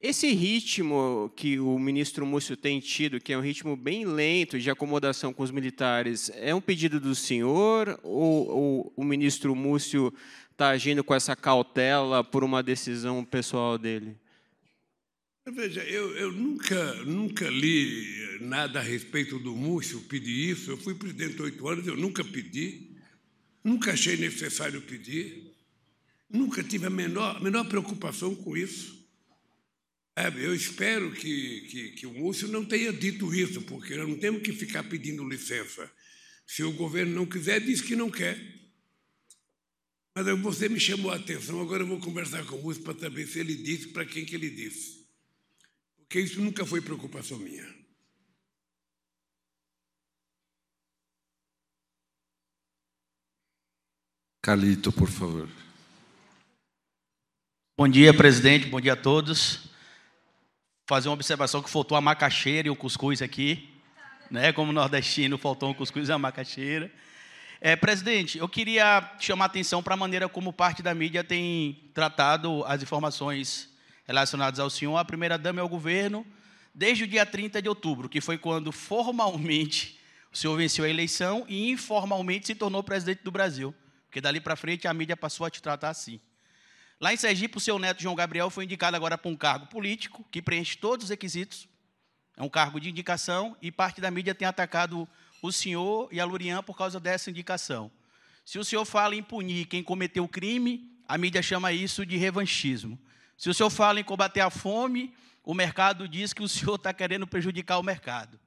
[0.00, 4.68] Esse ritmo que o ministro Múcio tem tido, que é um ritmo bem lento de
[4.68, 10.12] acomodação com os militares, é um pedido do senhor ou, ou o ministro Múcio
[10.50, 14.16] está agindo com essa cautela por uma decisão pessoal dele?
[15.44, 20.70] Veja, eu, eu nunca, nunca li nada a respeito do Múcio pedir isso.
[20.70, 22.96] Eu fui presidente oito anos, eu nunca pedi,
[23.64, 25.52] nunca achei necessário pedir,
[26.30, 29.02] nunca tive a menor, menor preocupação com isso.
[30.14, 34.18] É, eu espero que, que, que o Múcio não tenha dito isso, porque nós não
[34.18, 35.90] temos que ficar pedindo licença.
[36.46, 38.38] Se o governo não quiser, diz que não quer.
[40.14, 43.26] Mas você me chamou a atenção, agora eu vou conversar com o Múcio para saber
[43.26, 45.01] se ele disse, para quem que ele disse
[46.12, 47.66] porque isso nunca foi preocupação minha.
[54.42, 55.48] Calito, por favor.
[57.78, 58.66] Bom dia, presidente.
[58.66, 59.70] Bom dia a todos.
[60.86, 63.74] Fazer uma observação que faltou a macaxeira e o cuscuz aqui,
[64.30, 64.52] né?
[64.52, 66.92] Como nordestino, faltou um cuscuz e a macaxeira.
[67.58, 71.90] É, presidente, eu queria chamar a atenção para a maneira como parte da mídia tem
[71.94, 73.71] tratado as informações
[74.04, 76.26] relacionados ao senhor, a primeira-dama é o governo,
[76.74, 80.00] desde o dia 30 de outubro, que foi quando formalmente
[80.32, 83.74] o senhor venceu a eleição e informalmente se tornou presidente do Brasil.
[84.06, 86.20] Porque dali para frente a mídia passou a te tratar assim.
[87.00, 90.24] Lá em Sergipe, o seu neto João Gabriel foi indicado agora para um cargo político
[90.30, 91.68] que preenche todos os requisitos.
[92.36, 95.08] É um cargo de indicação e parte da mídia tem atacado
[95.42, 97.90] o senhor e a Lurian por causa dessa indicação.
[98.44, 102.16] Se o senhor fala em punir quem cometeu o crime, a mídia chama isso de
[102.16, 102.98] revanchismo.
[103.42, 105.12] Se o senhor fala em combater a fome,
[105.42, 108.38] o mercado diz que o senhor está querendo prejudicar o mercado.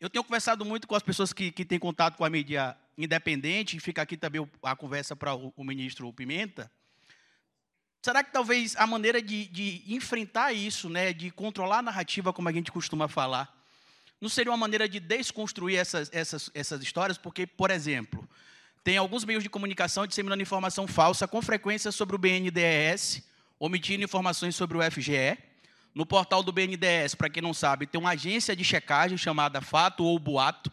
[0.00, 3.78] Eu tenho conversado muito com as pessoas que, que têm contato com a mídia independente,
[3.78, 6.72] fica aqui também a conversa para o, o, ministro Pimenta.
[8.00, 12.48] Será que talvez a maneira de, de enfrentar isso, né, de controlar a narrativa, como
[12.48, 13.54] a gente costuma falar,
[14.22, 17.18] não seria uma maneira de desconstruir essas, essas, essas histórias?
[17.18, 18.26] Porque, por exemplo,
[18.82, 23.22] tem alguns meios de comunicação disseminando informação falsa com frequência sobre o BNDES,
[23.58, 25.38] omitindo informações sobre o FGE.
[25.94, 30.04] No portal do BNDES, para quem não sabe, tem uma agência de checagem chamada Fato
[30.04, 30.70] ou Boato,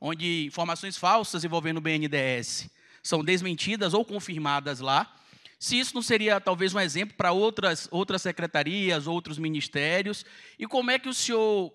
[0.00, 2.68] onde informações falsas envolvendo o BNDES
[3.04, 5.14] são desmentidas ou confirmadas lá.
[5.60, 10.24] Se isso não seria talvez um exemplo para outras, outras secretarias, outros ministérios,
[10.58, 11.72] e como é que o senhor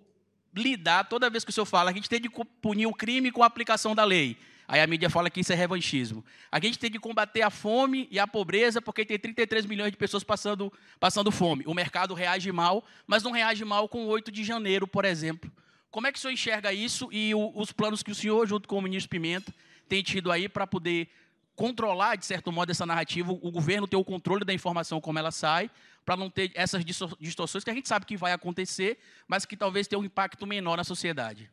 [0.55, 2.29] lidar, toda vez que o senhor fala, a gente tem de
[2.61, 4.37] punir o crime com a aplicação da lei.
[4.71, 6.23] Aí a mídia fala que isso é revanchismo.
[6.51, 9.97] A gente tem de combater a fome e a pobreza, porque tem 33 milhões de
[9.97, 11.63] pessoas passando, passando fome.
[11.65, 15.51] O mercado reage mal, mas não reage mal com o 8 de janeiro, por exemplo.
[15.89, 18.69] Como é que o senhor enxerga isso e o, os planos que o senhor, junto
[18.69, 19.51] com o ministro Pimenta,
[19.87, 21.09] tem tido aí para poder
[21.55, 25.31] controlar, de certo modo, essa narrativa, o governo ter o controle da informação como ela
[25.31, 25.71] sai,
[26.05, 29.87] para não ter essas distorções que a gente sabe que vai acontecer, mas que talvez
[29.87, 31.49] tenha um impacto menor na sociedade?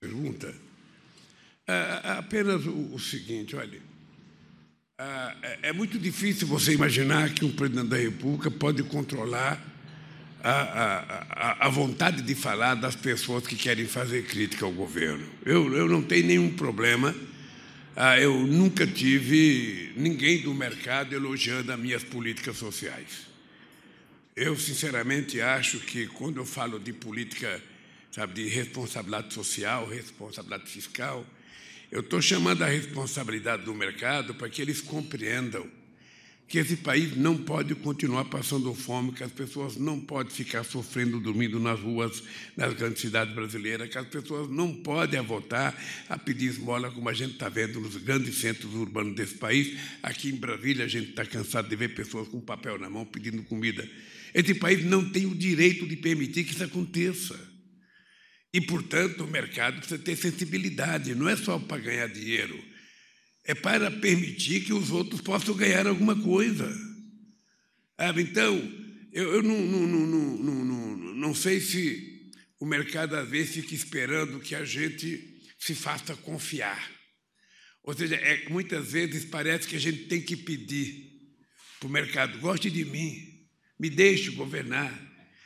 [0.00, 0.54] Pergunta,
[2.18, 3.80] apenas o, seguinte, olha,
[4.98, 9.60] é, é muito difícil você imaginar que um presidente da República pode controlar
[10.42, 15.26] a, a, a, vontade de falar das pessoas que querem fazer crítica ao governo.
[15.44, 17.14] Eu, eu não tenho nenhum problema,
[17.96, 23.26] ah, eu nunca tive ninguém do mercado elogiando as minhas políticas sociais.
[24.36, 27.60] Eu, sinceramente, acho que quando eu falo de política
[28.16, 31.26] sabe, de responsabilidade social, responsabilidade fiscal.
[31.92, 35.68] Eu estou chamando a responsabilidade do mercado para que eles compreendam
[36.48, 41.20] que esse país não pode continuar passando fome, que as pessoas não podem ficar sofrendo,
[41.20, 42.22] dormindo nas ruas
[42.56, 47.12] nas grandes cidades brasileiras, que as pessoas não podem votar a pedir esmola, como a
[47.12, 49.76] gente está vendo nos grandes centros urbanos desse país.
[50.02, 53.42] Aqui em Brasília, a gente está cansado de ver pessoas com papel na mão pedindo
[53.42, 53.86] comida.
[54.32, 57.45] Esse país não tem o direito de permitir que isso aconteça.
[58.56, 62.58] E, portanto, o mercado precisa ter sensibilidade, não é só para ganhar dinheiro,
[63.44, 66.66] é para permitir que os outros possam ganhar alguma coisa.
[68.16, 68.56] Então,
[69.12, 73.74] eu, eu não, não, não, não, não, não sei se o mercado às vezes fica
[73.74, 76.90] esperando que a gente se faça confiar.
[77.82, 81.12] Ou seja, é, muitas vezes parece que a gente tem que pedir
[81.78, 83.22] para o mercado: goste de mim,
[83.78, 84.98] me deixe governar,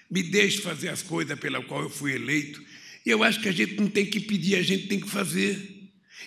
[0.08, 2.69] me deixe fazer as coisas pela qual eu fui eleito.
[3.10, 5.80] Eu acho que a gente não tem que pedir, a gente tem que fazer.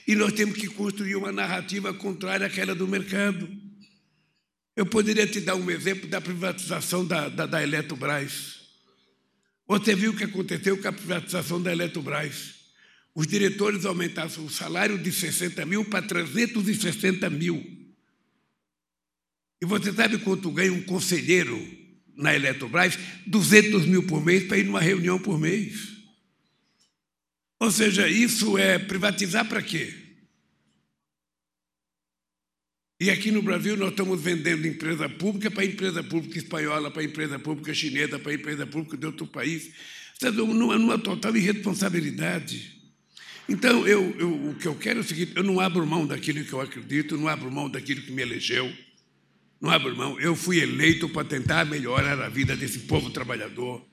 [0.07, 3.49] E nós temos que construir uma narrativa contrária àquela do mercado.
[4.75, 8.61] Eu poderia te dar um exemplo da privatização da, da, da Eletrobras.
[9.67, 12.55] Você viu o que aconteceu com a privatização da Eletrobras.
[13.15, 17.63] Os diretores aumentaram o salário de 60 mil para 360 mil.
[19.61, 21.57] E você sabe quanto ganha um conselheiro
[22.17, 22.97] na Eletrobras?
[23.27, 25.92] 200 mil por mês para ir numa reunião por mês.
[27.63, 29.93] Ou seja, isso é privatizar para quê?
[32.99, 37.39] E aqui no Brasil nós estamos vendendo empresa pública para empresa pública espanhola, para empresa
[37.39, 39.71] pública chinesa, para empresa pública de outro país,
[40.21, 42.81] numa, numa total irresponsabilidade.
[43.47, 46.43] Então, eu, eu, o que eu quero é o seguinte: eu não abro mão daquilo
[46.43, 48.69] que eu acredito, não abro mão daquilo que me elegeu,
[49.61, 50.19] não abro mão.
[50.19, 53.92] Eu fui eleito para tentar melhorar a vida desse povo trabalhador.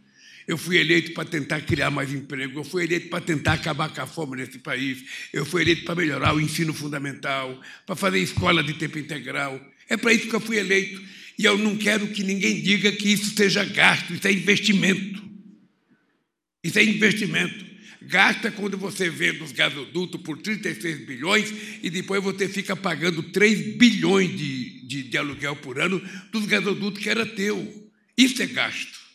[0.51, 4.01] Eu fui eleito para tentar criar mais emprego, eu fui eleito para tentar acabar com
[4.01, 4.99] a fome nesse país,
[5.33, 9.65] eu fui eleito para melhorar o ensino fundamental, para fazer escola de tempo integral.
[9.89, 11.01] É para isso que eu fui eleito.
[11.39, 15.23] E eu não quero que ninguém diga que isso seja gasto, isso é investimento.
[16.65, 17.65] Isso é investimento.
[18.03, 23.77] Gasta quando você vende os gasodutos por 36 bilhões e depois você fica pagando 3
[23.77, 27.89] bilhões de, de, de aluguel por ano dos gasodutos que era teu.
[28.19, 29.10] Isso é gasto.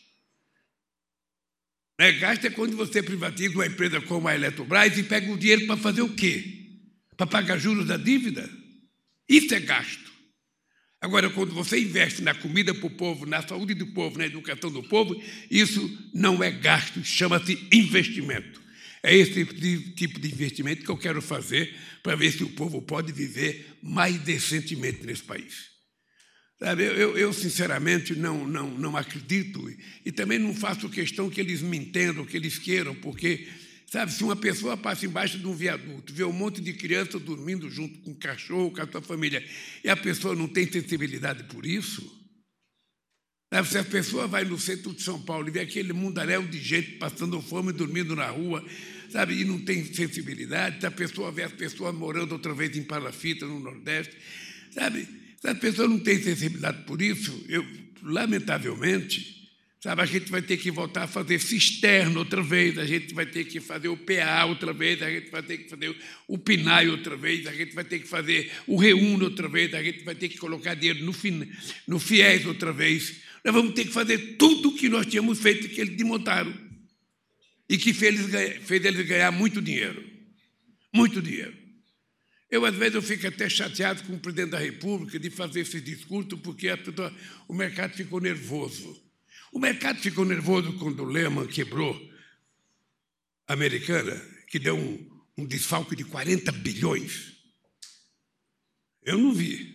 [1.98, 5.76] Gasto é quando você privatiza uma empresa como a Eletrobras e pega o dinheiro para
[5.76, 6.44] fazer o quê?
[7.16, 8.48] Para pagar juros da dívida?
[9.28, 10.06] Isso é gasto.
[11.00, 14.70] Agora, quando você investe na comida para o povo, na saúde do povo, na educação
[14.70, 15.20] do povo,
[15.50, 18.60] isso não é gasto, chama-se investimento.
[19.02, 19.44] É esse
[19.94, 24.18] tipo de investimento que eu quero fazer para ver se o povo pode viver mais
[24.18, 25.75] decentemente nesse país.
[26.58, 29.62] Sabe, eu, eu, sinceramente, não, não, não acredito
[30.04, 33.46] e também não faço questão que eles me entendam, que eles queiram, porque,
[33.86, 37.70] sabe, se uma pessoa passa embaixo de um viaduto, vê um monte de criança dormindo
[37.70, 39.46] junto com um cachorro, com a sua família,
[39.84, 42.10] e a pessoa não tem sensibilidade por isso,
[43.52, 46.58] sabe, se a pessoa vai no centro de São Paulo e vê aquele mundaréu de
[46.58, 48.64] gente passando fome, dormindo na rua,
[49.10, 52.82] sabe, e não tem sensibilidade, se a pessoa vê as pessoas morando outra vez em
[52.82, 54.16] Palafita, no Nordeste,
[54.70, 57.64] sabe, se a pessoa não tem sensibilidade por isso, eu,
[58.02, 59.36] lamentavelmente,
[59.80, 63.26] sabe, a gente vai ter que voltar a fazer cisterna outra vez, a gente vai
[63.26, 66.88] ter que fazer o PA outra vez, a gente vai ter que fazer o PNAE
[66.88, 70.14] outra vez, a gente vai ter que fazer o REUNO outra vez, a gente vai
[70.14, 71.12] ter que colocar dinheiro no,
[71.86, 73.20] no FIES outra vez.
[73.44, 76.52] Nós vamos ter que fazer tudo o que nós tínhamos feito que eles desmontaram
[77.68, 80.04] e que fez eles, fez eles ganhar muito dinheiro.
[80.92, 81.55] Muito dinheiro.
[82.50, 85.80] Eu, às vezes, eu fico até chateado com o presidente da República de fazer esse
[85.80, 87.12] discurso, porque pessoa,
[87.48, 89.02] o mercado ficou nervoso.
[89.52, 91.94] O mercado ficou nervoso quando o Lehman quebrou
[93.48, 94.14] a americana,
[94.48, 97.32] que deu um, um desfalque de 40 bilhões.
[99.02, 99.74] Eu não vi.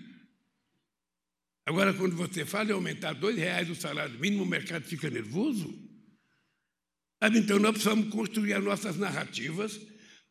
[1.65, 5.73] Agora, quando você fala em aumentar dois reais o salário mínimo, o mercado fica nervoso.
[7.21, 9.79] Então, nós precisamos construir as nossas narrativas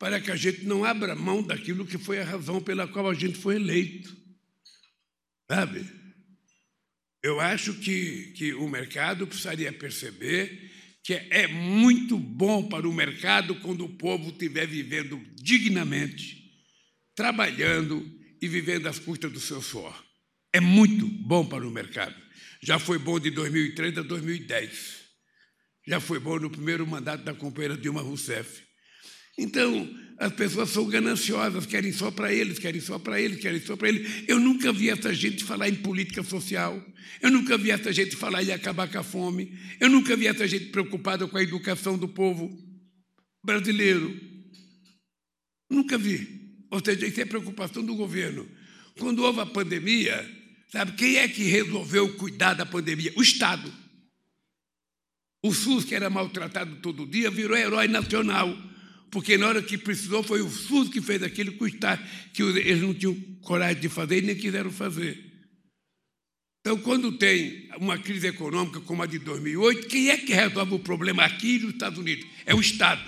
[0.01, 3.13] para que a gente não abra mão daquilo que foi a razão pela qual a
[3.13, 4.17] gente foi eleito.
[5.47, 5.85] Sabe?
[7.21, 10.71] Eu acho que, que o mercado precisaria perceber
[11.03, 16.51] que é muito bom para o mercado quando o povo estiver vivendo dignamente,
[17.13, 18.03] trabalhando
[18.41, 20.03] e vivendo às custas do seu suor.
[20.51, 22.19] É muito bom para o mercado.
[22.59, 24.95] Já foi bom de 2003 a 2010.
[25.87, 28.70] Já foi bom no primeiro mandato da companheira Dilma Rousseff.
[29.37, 29.89] Então,
[30.21, 33.89] as pessoas são gananciosas, querem só para eles, querem só para eles, querem só para
[33.89, 34.23] eles.
[34.27, 36.79] Eu nunca vi essa gente falar em política social.
[37.19, 39.57] Eu nunca vi essa gente falar em acabar com a fome.
[39.79, 42.55] Eu nunca vi essa gente preocupada com a educação do povo
[43.43, 44.15] brasileiro.
[45.67, 46.65] Nunca vi.
[46.69, 48.47] Ou seja, isso é preocupação do governo.
[48.99, 50.23] Quando houve a pandemia,
[50.71, 53.11] sabe quem é que resolveu cuidar da pandemia?
[53.15, 53.73] O Estado.
[55.43, 58.55] O SUS, que era maltratado todo dia, virou herói nacional
[59.11, 62.01] porque na hora que precisou foi o SUS que fez aquilo custar,
[62.33, 65.29] que eles não tinham coragem de fazer e nem quiseram fazer.
[66.61, 70.79] Então, quando tem uma crise econômica como a de 2008, quem é que resolve o
[70.79, 72.25] problema aqui nos Estados Unidos?
[72.45, 73.03] É o Estado.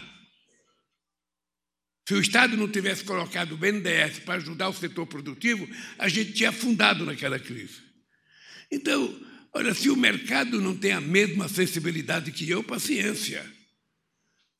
[2.08, 6.34] Se o Estado não tivesse colocado o BNDES para ajudar o setor produtivo, a gente
[6.34, 7.82] tinha afundado naquela crise.
[8.70, 9.22] Então,
[9.54, 13.50] olha, se o mercado não tem a mesma sensibilidade que eu, paciência.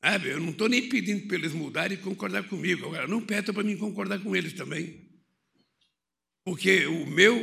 [0.04, 0.28] Sabe?
[0.28, 2.84] Eu não estou nem pedindo para eles mudarem e concordar comigo.
[2.84, 5.02] Agora, não peça para mim concordar com eles também.
[6.44, 7.34] Porque o meu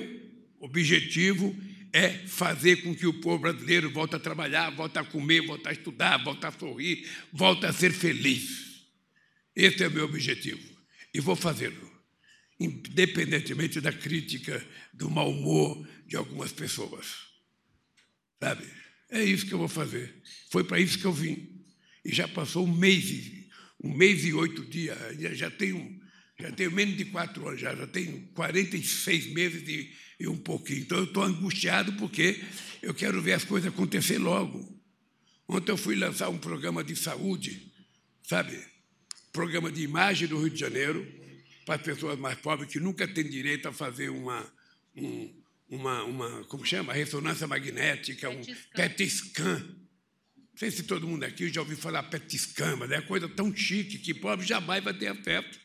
[0.60, 1.60] objetivo
[1.92, 5.72] é fazer com que o povo brasileiro volte a trabalhar, volte a comer, volte a
[5.72, 8.86] estudar, volte a sorrir, volte a ser feliz.
[9.56, 10.62] Esse é o meu objetivo.
[11.12, 11.92] E vou fazê-lo,
[12.60, 17.08] independentemente da crítica, do mau humor de algumas pessoas.
[18.40, 18.68] Sabe?
[19.10, 20.22] É isso que eu vou fazer.
[20.52, 21.51] Foi para isso que eu vim.
[22.04, 23.32] E já passou um mês,
[23.84, 24.98] um mês e oito dias.
[25.38, 26.00] Já tenho,
[26.40, 30.80] já tenho menos de quatro anos, já, já tenho 46 meses e, e um pouquinho.
[30.80, 32.42] Então eu estou angustiado porque
[32.82, 34.80] eu quero ver as coisas acontecer logo.
[35.48, 37.72] Ontem eu fui lançar um programa de saúde,
[38.24, 38.58] sabe?
[39.34, 41.06] Programa de imagem do Rio de Janeiro,
[41.66, 44.52] para as pessoas mais pobres que nunca têm direito a fazer uma,
[44.96, 46.94] um, uma, uma como chama?
[46.94, 48.42] Ressonância magnética, um
[48.74, 49.81] PET scan.
[50.62, 53.98] Sei se todo mundo aqui já ouviu falar PET scan, mas é coisa tão chique
[53.98, 55.60] que pobre jamais vai ter afeto.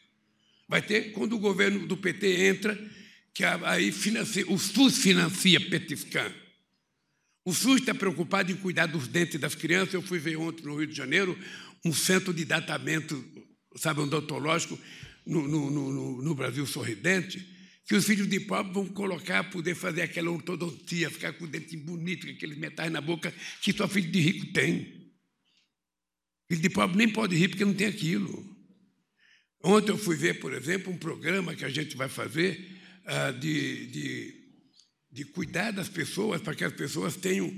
[0.67, 2.91] Vai ter quando o governo do PT entra,
[3.35, 6.33] que aí financia, o SUS financia PET scan.
[7.45, 9.93] O SUS está preocupado em cuidar dos dentes das crianças.
[9.93, 11.39] Eu fui ver ontem no Rio de Janeiro
[11.85, 13.23] um centro de datamento,
[13.77, 14.79] sabe, odontológico
[15.27, 17.47] no, no, no, no Brasil Sorridente
[17.87, 21.77] que os filhos de pobre vão colocar, poder fazer aquela ortodontia, ficar com o dente
[21.77, 23.33] bonito, com aqueles metais na boca,
[23.63, 25.13] que só filho de rico tem.
[26.49, 28.57] Filho de pobre nem pode rir porque não tem aquilo.
[29.63, 33.87] Ontem eu fui ver, por exemplo, um programa que a gente vai fazer uh, de,
[33.87, 34.35] de,
[35.13, 37.49] de cuidar das pessoas, para que as pessoas tenham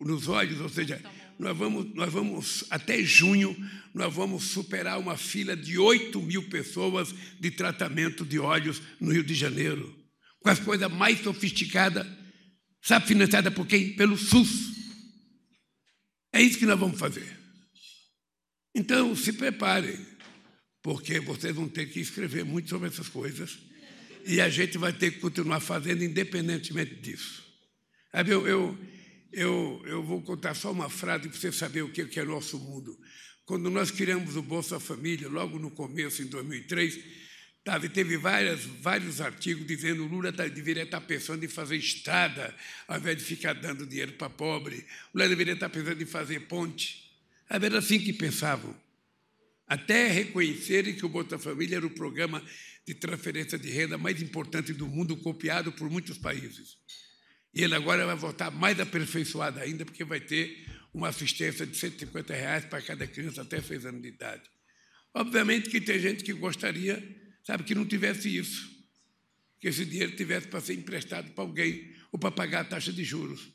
[0.00, 1.00] nos olhos, ou seja,
[1.40, 3.56] nós vamos, nós vamos, até junho,
[3.94, 9.24] nós vamos superar uma fila de 8 mil pessoas de tratamento de olhos no Rio
[9.24, 9.96] de Janeiro,
[10.40, 12.06] com as coisas mais sofisticadas,
[12.82, 13.94] sabe, financiada por quem?
[13.94, 14.70] Pelo SUS.
[16.30, 17.38] É isso que nós vamos fazer.
[18.74, 19.98] Então, se preparem,
[20.82, 23.58] porque vocês vão ter que escrever muito sobre essas coisas
[24.26, 27.42] e a gente vai ter que continuar fazendo independentemente disso.
[28.12, 28.78] Sabe, eu, eu
[29.32, 32.98] eu, eu vou contar só uma frase para você saber o que é nosso mundo.
[33.44, 36.98] Quando nós criamos o Bolsa Família, logo no começo, em 2003,
[37.64, 41.76] tava, teve várias, vários artigos dizendo que o Lula tá, deveria estar pensando em fazer
[41.76, 42.54] estrada,
[42.86, 44.86] ao invés de ficar dando dinheiro para pobre.
[45.12, 47.10] O Lula deveria estar pensando em fazer ponte.
[47.48, 48.74] Era assim que pensavam.
[49.66, 52.42] Até reconhecerem que o Bolsa Família era o programa
[52.86, 56.76] de transferência de renda mais importante do mundo, copiado por muitos países.
[57.52, 62.34] E ele agora vai voltar mais aperfeiçoado ainda, porque vai ter uma assistência de 150
[62.34, 64.42] reais para cada criança até seis anos de idade.
[65.14, 67.02] Obviamente que tem gente que gostaria,
[67.44, 68.68] sabe, que não tivesse isso,
[69.60, 73.04] que esse dinheiro tivesse para ser emprestado para alguém ou para pagar a taxa de
[73.04, 73.52] juros.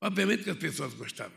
[0.00, 1.36] Obviamente que as pessoas gostavam.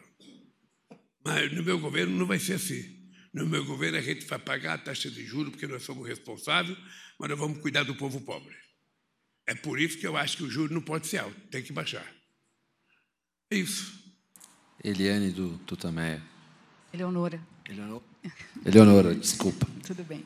[1.24, 3.02] Mas no meu governo não vai ser assim.
[3.34, 6.78] No meu governo a gente vai pagar a taxa de juros porque nós somos responsáveis,
[7.20, 8.56] mas nós vamos cuidar do povo pobre.
[9.46, 11.74] É por isso que eu acho que o juro não pode ser alto, tem que
[11.74, 12.06] baixar.
[13.50, 14.00] É isso.
[14.84, 16.22] Eliane do Tutameia.
[16.94, 17.39] Eleonora.
[17.70, 18.04] Eleonora,
[18.66, 19.68] Eleonora desculpa.
[19.86, 20.26] Tudo bem.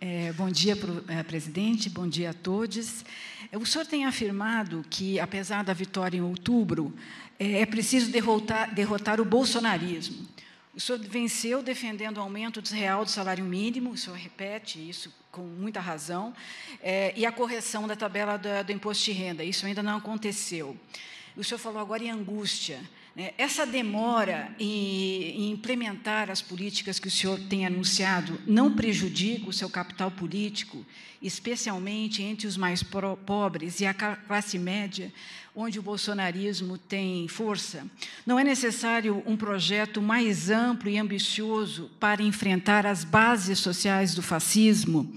[0.00, 0.76] É, bom dia,
[1.08, 3.04] é, presidente, bom dia a todos.
[3.50, 6.92] É, o senhor tem afirmado que, apesar da vitória em outubro,
[7.38, 10.26] é, é preciso derrotar, derrotar o bolsonarismo.
[10.76, 15.42] O senhor venceu defendendo o aumento real do salário mínimo, o senhor repete isso com
[15.42, 16.34] muita razão,
[16.82, 20.76] é, e a correção da tabela do, do, imposto de renda, isso ainda não aconteceu.
[21.36, 22.80] O senhor falou agora em angústia.
[23.14, 23.32] Né?
[23.38, 29.52] Essa demora em, em implementar as políticas que o senhor tem anunciado não prejudica o
[29.52, 30.84] seu capital político,
[31.22, 35.12] especialmente entre os mais pobres e a classe média,
[35.54, 37.86] onde o bolsonarismo tem força,
[38.26, 44.22] não é necessário um projeto mais amplo e ambicioso para enfrentar as bases sociais do
[44.22, 45.14] fascismo?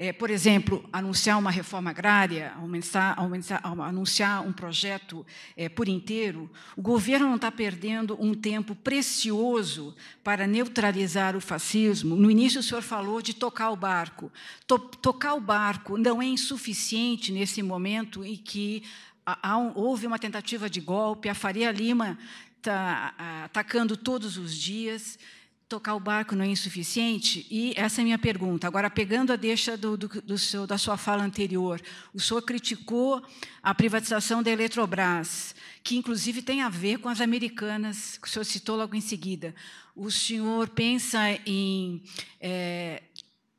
[0.00, 5.26] É, por exemplo, anunciar uma reforma agrária, aumentar, aumentar, anunciar um projeto
[5.56, 12.14] é, por inteiro, o governo não está perdendo um tempo precioso para neutralizar o fascismo.
[12.14, 14.30] No início, o senhor falou de tocar o barco.
[14.68, 18.84] To, tocar o barco não é insuficiente nesse momento em que
[19.74, 22.16] houve uma tentativa de golpe, a Faria Lima
[22.56, 23.14] está
[23.44, 25.18] atacando todos os dias,
[25.68, 27.46] tocar o barco não é insuficiente?
[27.50, 28.66] E essa é a minha pergunta.
[28.66, 31.80] Agora, pegando a deixa do, do, do seu, da sua fala anterior,
[32.14, 33.22] o senhor criticou
[33.62, 38.44] a privatização da Eletrobras, que inclusive tem a ver com as americanas, que o senhor
[38.44, 39.54] citou logo em seguida.
[39.94, 42.02] O senhor pensa em
[42.40, 43.02] é,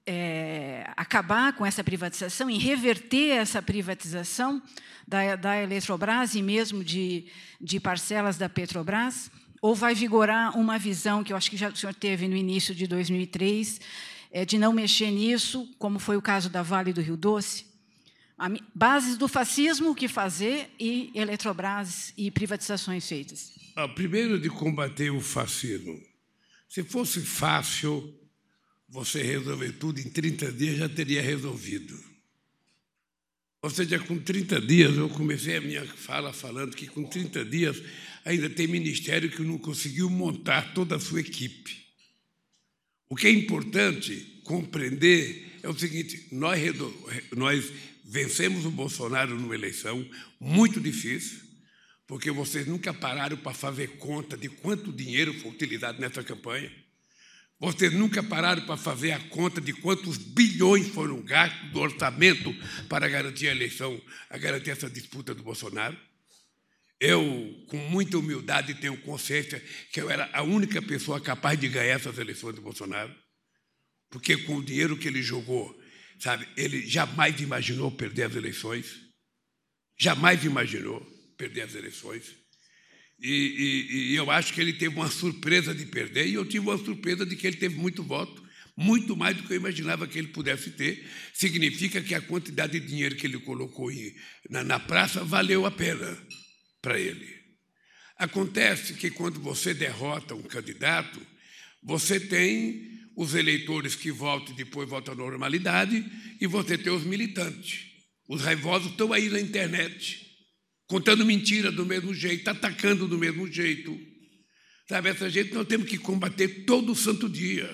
[0.06, 4.60] é, acabar com essa privatização, em reverter essa privatização
[5.08, 7.28] da, da Eletrobras e mesmo de,
[7.62, 9.30] de parcelas da Petrobras?
[9.62, 12.74] Ou vai vigorar uma visão que eu acho que já o senhor teve no início
[12.74, 13.82] de 2003,
[14.32, 17.66] é, de não mexer nisso, como foi o caso da Vale do Rio Doce?
[18.74, 23.52] Bases do fascismo, o que fazer, e Eletrobras e privatizações feitas.
[23.76, 26.00] Ah, primeiro, de combater o fascismo.
[26.70, 28.18] Se fosse fácil,
[28.88, 31.98] você resolver tudo em 30 dias já teria resolvido.
[33.62, 37.82] Ou seja, com 30 dias, eu comecei a minha fala falando que com 30 dias
[38.26, 41.86] ainda tem ministério que não conseguiu montar toda a sua equipe.
[43.10, 46.60] O que é importante compreender é o seguinte: nós,
[47.36, 47.72] nós
[48.06, 50.08] vencemos o Bolsonaro numa eleição
[50.40, 51.40] muito difícil,
[52.08, 56.72] porque vocês nunca pararam para fazer conta de quanto dinheiro foi utilizado nessa campanha.
[57.60, 62.56] Vocês nunca pararam para fazer a conta de quantos bilhões foram gastos do orçamento
[62.88, 65.98] para garantir a eleição, a garantir essa disputa do Bolsonaro.
[67.00, 71.96] Eu, com muita humildade, tenho consciência que eu era a única pessoa capaz de ganhar
[71.96, 73.16] essas eleições do Bolsonaro,
[74.10, 75.80] porque com o dinheiro que ele jogou,
[76.20, 79.00] sabe, ele jamais imaginou perder as eleições,
[79.98, 81.00] jamais imaginou
[81.38, 82.36] perder as eleições.
[83.22, 86.68] E, e, e, eu acho que ele teve uma surpresa de perder, e eu tive
[86.68, 88.44] uma surpresa de que ele teve muito voto,
[88.76, 91.06] muito mais do que eu imaginava que ele pudesse ter.
[91.34, 93.90] Significa que a quantidade de dinheiro que ele colocou
[94.50, 96.18] na, na praça valeu a pena
[96.82, 97.40] para ele.
[98.18, 101.20] Acontece que quando você derrota um candidato,
[101.82, 106.06] você tem os eleitores que voltam e depois voltam à normalidade,
[106.40, 107.86] e você tem os militantes.
[108.28, 110.30] Os raivosos estão aí na internet
[110.90, 113.98] contando mentira do mesmo jeito, atacando do mesmo jeito.
[114.88, 117.70] Sabe, essa gente nós temos que combater todo santo dia.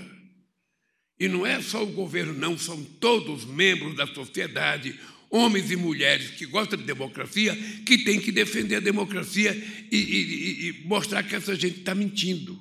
[1.17, 4.99] E não é só o governo, não, são todos membros da sociedade,
[5.29, 9.53] homens e mulheres que gostam de democracia, que têm que defender a democracia
[9.91, 12.59] e, e, e mostrar que essa gente está mentindo.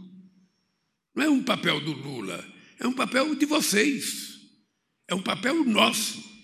[1.14, 2.44] Não é um papel do Lula,
[2.78, 4.38] é um papel de vocês,
[5.08, 6.34] é um papel nosso.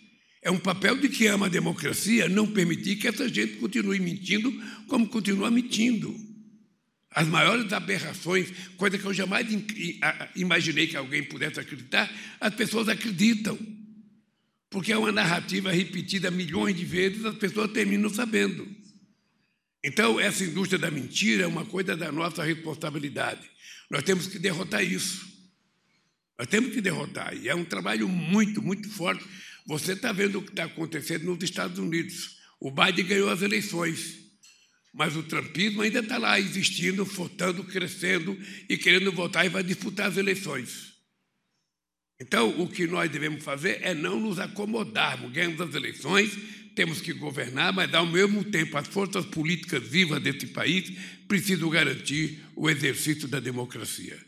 [0.42, 4.50] É um papel de quem ama a democracia não permitir que essa gente continue mentindo
[4.88, 6.16] como continua mentindo.
[7.10, 9.46] As maiores aberrações, coisa que eu jamais
[10.36, 12.10] imaginei que alguém pudesse acreditar,
[12.40, 13.58] as pessoas acreditam.
[14.70, 18.66] Porque é uma narrativa repetida milhões de vezes, as pessoas terminam sabendo.
[19.82, 23.50] Então, essa indústria da mentira é uma coisa da nossa responsabilidade.
[23.90, 25.28] Nós temos que derrotar isso.
[26.38, 27.36] Nós temos que derrotar.
[27.36, 29.24] E é um trabalho muito, muito forte
[29.66, 32.38] você está vendo o que está acontecendo nos Estados Unidos.
[32.58, 34.18] O Biden ganhou as eleições,
[34.92, 38.36] mas o trumpismo ainda está lá existindo, votando, crescendo
[38.68, 40.89] e querendo votar e vai disputar as eleições.
[42.20, 45.32] Então, o que nós devemos fazer é não nos acomodarmos.
[45.32, 46.36] Ganhamos as eleições,
[46.74, 50.92] temos que governar, mas, ao mesmo tempo, as forças políticas vivas desse país
[51.26, 54.18] precisam garantir o exercício da democracia.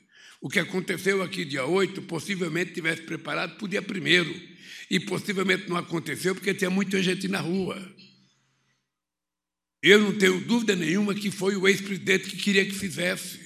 [0.40, 4.52] O que aconteceu aqui dia 8, possivelmente tivesse preparado para o dia 1
[4.90, 7.94] e possivelmente não aconteceu porque tinha muita gente na rua.
[9.82, 13.41] Eu não tenho dúvida nenhuma que foi o ex-presidente que queria que fizesse.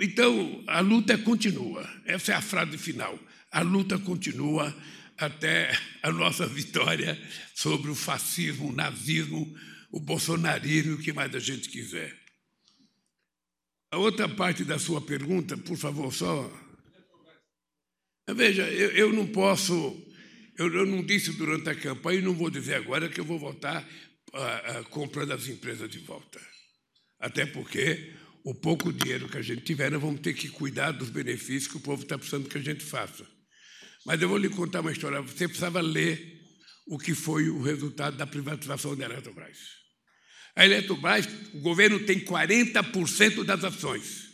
[0.00, 1.88] Então, a luta continua.
[2.04, 3.18] Essa é a frase final.
[3.50, 4.74] A luta continua
[5.18, 7.20] até a nossa vitória
[7.54, 9.52] sobre o fascismo, o nazismo,
[9.90, 12.16] o bolsonarismo e o que mais a gente quiser.
[13.90, 16.50] A outra parte da sua pergunta, por favor, só
[18.28, 19.74] Veja, eu, eu não posso,
[20.56, 23.38] eu, eu, não disse durante a campanha e não vou dizer agora que eu vou
[23.38, 23.86] voltar
[24.32, 26.40] ah, ah, comprando as empresas de volta.
[27.18, 28.14] Até porque
[28.44, 31.76] o pouco dinheiro que a gente tiver, nós vamos ter que cuidar dos benefícios que
[31.76, 33.26] o povo está precisando que a gente faça.
[34.04, 35.20] Mas eu vou lhe contar uma história.
[35.20, 36.40] Você precisava ler
[36.86, 39.58] o que foi o resultado da privatização da Eletrobras.
[40.56, 44.32] A Eletrobras, o governo tem 40% das ações.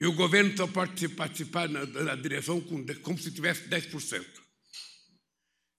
[0.00, 4.24] E o governo só pode participar na, na direção com, como se tivesse 10%.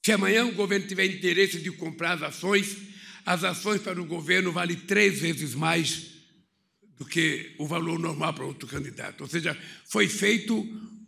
[0.06, 2.78] Se amanhã o governo tiver interesse de comprar as ações,
[3.26, 6.15] as ações para o governo valem três vezes mais
[6.98, 9.22] do que o valor normal para outro candidato.
[9.22, 10.56] Ou seja, foi feito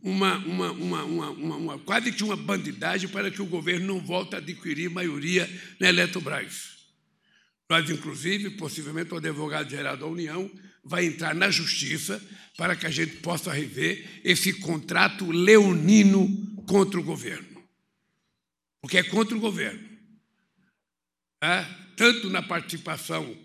[0.02, 4.38] uma, uma, uma, uma, quase que uma bandidagem para que o governo não volte a
[4.40, 5.50] adquirir maioria
[5.80, 6.78] na Eletrobras.
[7.70, 10.50] Nós, inclusive, possivelmente o advogado-geral da União
[10.84, 12.22] vai entrar na justiça
[12.56, 17.62] para que a gente possa rever esse contrato leonino contra o governo.
[18.82, 19.86] Porque é contra o governo.
[21.42, 21.66] É?
[21.96, 23.38] Tanto na participação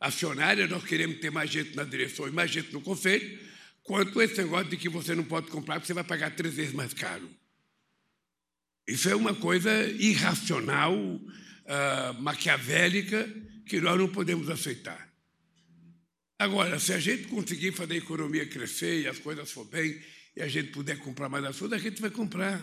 [0.00, 3.38] acionária, nós queremos ter mais gente na direção e mais gente no conselho,
[3.82, 6.72] quanto esse negócio de que você não pode comprar porque você vai pagar três vezes
[6.72, 7.28] mais caro.
[8.88, 13.28] Isso é uma coisa irracional, uh, maquiavélica,
[13.66, 15.08] que nós não podemos aceitar.
[16.38, 20.00] Agora, se a gente conseguir fazer a economia crescer e as coisas for bem,
[20.34, 22.60] e a gente puder comprar mais açúcar, a gente vai comprar.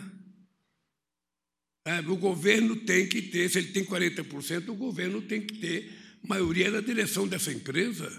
[1.86, 5.97] É, o governo tem que ter, se ele tem 40%, o governo tem que ter
[6.22, 8.10] maioria na direção dessa empresa.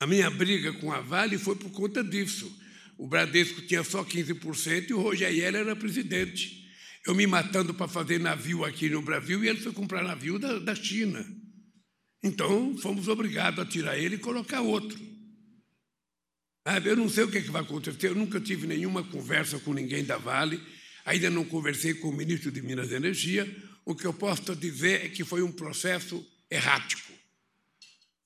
[0.00, 2.50] A minha briga com a Vale foi por conta disso.
[2.96, 6.58] O Bradesco tinha só 15% e o Rogério era presidente.
[7.06, 10.58] eu me matando para fazer navio aqui no Brasil e ele foi comprar navio da,
[10.58, 11.24] da China.
[12.22, 14.98] Então, fomos obrigados a tirar ele e colocar outro.
[16.84, 19.72] Eu não sei o que, é que vai acontecer, eu nunca tive nenhuma conversa com
[19.72, 20.60] ninguém da Vale,
[21.04, 23.69] ainda não conversei com o ministro de Minas e Energia.
[23.90, 27.12] O que eu posso dizer é que foi um processo errático.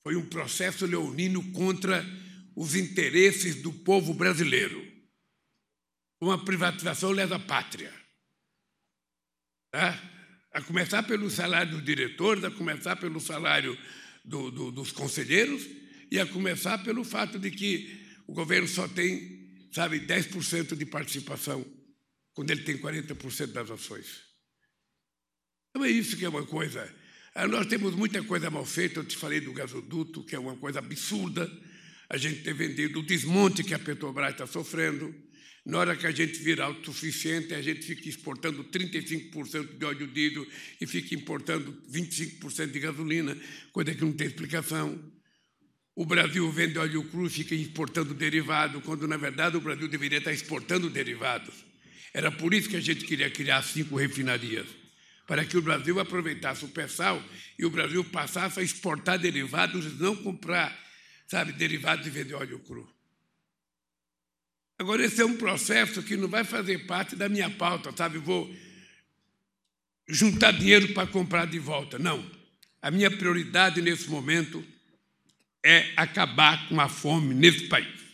[0.03, 2.05] Foi um processo leonino contra
[2.55, 4.79] os interesses do povo brasileiro.
[6.21, 7.91] Uma privatização lesa pátria.
[9.71, 9.99] Tá?
[10.51, 13.75] A começar pelo salário dos diretores, a começar pelo salário
[14.23, 15.67] do, do, dos conselheiros
[16.11, 21.65] e a começar pelo fato de que o governo só tem, sabe, 10% de participação,
[22.35, 24.34] quando ele tem 40% das ações.
[25.75, 26.89] Então é isso que é uma coisa.
[27.33, 30.55] Ah, nós temos muita coisa mal feita, eu te falei do gasoduto, que é uma
[30.55, 31.51] coisa absurda,
[32.09, 35.13] a gente ter vendido o desmonte que a Petrobras está sofrendo.
[35.65, 40.47] Na hora que a gente vira autossuficiente, a gente fica exportando 35% de óleo diesel
[40.79, 43.37] e fica importando 25% de gasolina,
[43.73, 44.97] coisa que não tem explicação.
[45.93, 50.19] O Brasil vende óleo cru e fica exportando derivado, quando na verdade o Brasil deveria
[50.19, 51.53] estar exportando derivados.
[52.13, 54.84] Era por isso que a gente queria criar cinco refinarias,
[55.25, 57.21] para que o Brasil aproveitasse o pré-sal
[57.57, 60.77] e o Brasil passasse a exportar derivados e não comprar,
[61.27, 62.87] sabe, derivados e vender óleo cru.
[64.77, 68.17] Agora, esse é um processo que não vai fazer parte da minha pauta, sabe?
[68.17, 68.53] Vou
[70.07, 71.97] juntar dinheiro para comprar de volta.
[71.97, 72.29] Não.
[72.81, 74.63] A minha prioridade nesse momento
[75.63, 78.05] é acabar com a fome nesse país.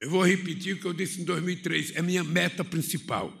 [0.00, 3.32] Eu vou repetir o que eu disse em 2003, é minha meta principal.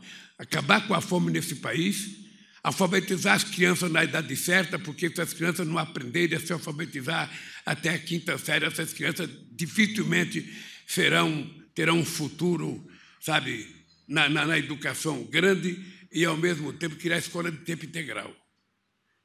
[0.42, 2.18] Acabar com a fome nesse país,
[2.64, 7.30] alfabetizar as crianças na idade certa, porque se as crianças não aprenderem a se alfabetizar
[7.64, 10.44] até a quinta série, essas crianças dificilmente
[10.84, 12.84] serão, terão um futuro,
[13.20, 13.68] sabe,
[14.08, 18.34] na, na, na educação grande e, ao mesmo tempo, criar escola de tempo integral.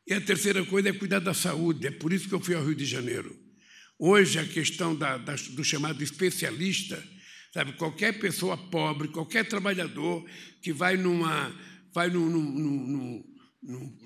[0.06, 1.88] E a terceira coisa é cuidar da saúde.
[1.88, 3.36] É por isso que eu fui ao Rio de Janeiro.
[3.98, 7.04] Hoje, a questão da, da, do chamado especialista,
[7.54, 10.26] sabe, qualquer pessoa pobre, qualquer trabalhador
[10.62, 11.54] que vai numa.
[11.94, 13.24] Vai num, num,
[13.62, 13.98] num,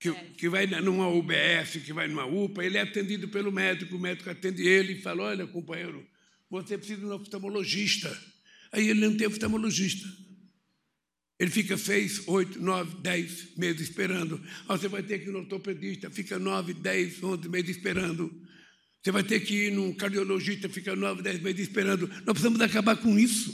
[0.00, 4.00] que, que, vai numa UBS, que vai numa UPA, ele é atendido pelo médico, o
[4.00, 6.06] médico atende ele e fala: Olha, companheiro,
[6.50, 8.14] você precisa de um oftalmologista.
[8.72, 10.06] Aí ele não tem oftalmologista.
[11.38, 14.40] Ele fica seis, oito, nove, dez meses esperando.
[14.68, 18.43] Ah, você vai ter que ir no ortopedista, fica nove, dez, onze meses esperando.
[19.04, 22.08] Você vai ter que ir num cardiologista, fica nove, dez meses esperando.
[22.08, 23.52] Nós precisamos acabar com isso.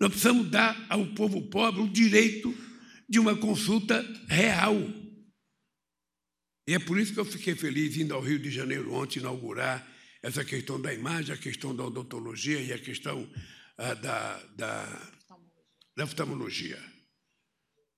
[0.00, 2.52] Nós precisamos dar ao povo pobre o direito
[3.08, 4.74] de uma consulta real.
[6.66, 9.88] E é por isso que eu fiquei feliz indo ao Rio de Janeiro ontem inaugurar
[10.20, 13.30] essa questão da imagem, a questão da odontologia e a questão
[13.78, 15.12] ah, da, da,
[15.96, 16.82] da oftalmologia.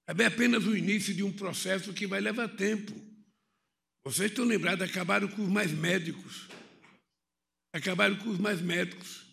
[0.07, 2.93] É apenas o início de um processo que vai levar tempo.
[4.05, 6.47] Vocês estão lembrados, acabaram com os mais médicos.
[7.75, 9.27] Acabaram com os mais médicos.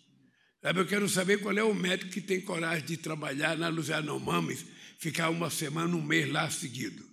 [0.60, 4.18] Sabe, eu quero saber qual é o médico que tem coragem de trabalhar na Luziano
[4.18, 4.66] Mames,
[4.98, 7.04] ficar uma semana, um mês lá seguido.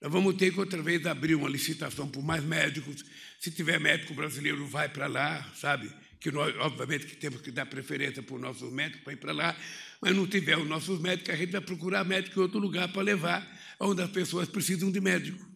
[0.00, 3.04] Nós vamos ter que outra vez abrir uma licitação por mais médicos.
[3.38, 5.92] Se tiver médico brasileiro, vai para lá, sabe?
[6.18, 9.32] Que nós, obviamente, que temos que dar preferência para os nossos médicos para ir para
[9.32, 9.56] lá,
[10.00, 13.02] mas não tiver os nossos médicos, a gente vai procurar médico em outro lugar para
[13.02, 13.46] levar
[13.78, 15.47] onde as pessoas precisam de médico.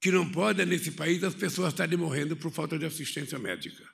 [0.00, 3.84] Que não pode nesse país, as pessoas estarem morrendo por falta de assistência médica.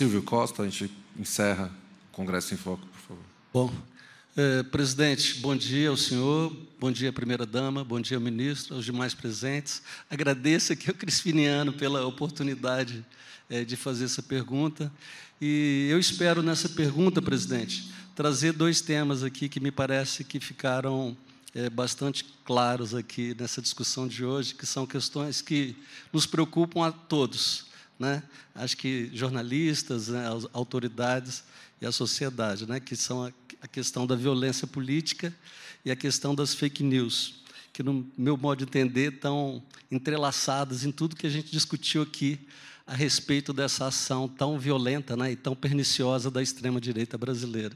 [0.00, 1.70] Silvio Costa, a gente encerra
[2.10, 3.24] o Congresso em Foco, por favor.
[3.52, 3.74] Bom,
[4.36, 9.82] eh, presidente, bom dia ao senhor, bom dia, primeira-dama, bom dia, ministro, aos demais presentes.
[10.08, 13.04] Agradeço aqui ao Crispiniano pela oportunidade
[13.50, 14.90] eh, de fazer essa pergunta.
[15.40, 21.16] E eu espero, nessa pergunta, presidente, trazer dois temas aqui que me parece que ficaram
[21.54, 25.74] eh, bastante claros aqui nessa discussão de hoje, que são questões que
[26.12, 27.64] nos preocupam a todos.
[27.98, 28.22] Né?
[28.54, 31.44] Acho que jornalistas, né, autoridades
[31.80, 33.32] e a sociedade, né, que são a,
[33.62, 35.34] a questão da violência política
[35.82, 37.36] e a questão das fake news,
[37.72, 42.38] que, no meu modo de entender, estão entrelaçadas em tudo que a gente discutiu aqui
[42.86, 47.74] a respeito dessa ação tão violenta né, e tão perniciosa da extrema-direita brasileira.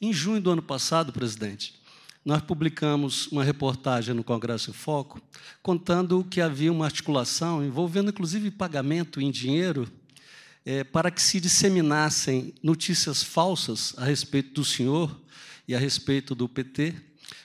[0.00, 1.74] Em junho do ano passado, presidente,
[2.24, 5.20] nós publicamos uma reportagem no Congresso em Foco
[5.60, 9.90] contando que havia uma articulação envolvendo, inclusive, pagamento em dinheiro
[10.64, 15.20] é, para que se disseminassem notícias falsas a respeito do senhor
[15.66, 16.94] e a respeito do PT,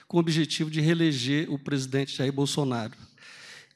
[0.06, 2.94] com o objetivo de reeleger o presidente Jair Bolsonaro.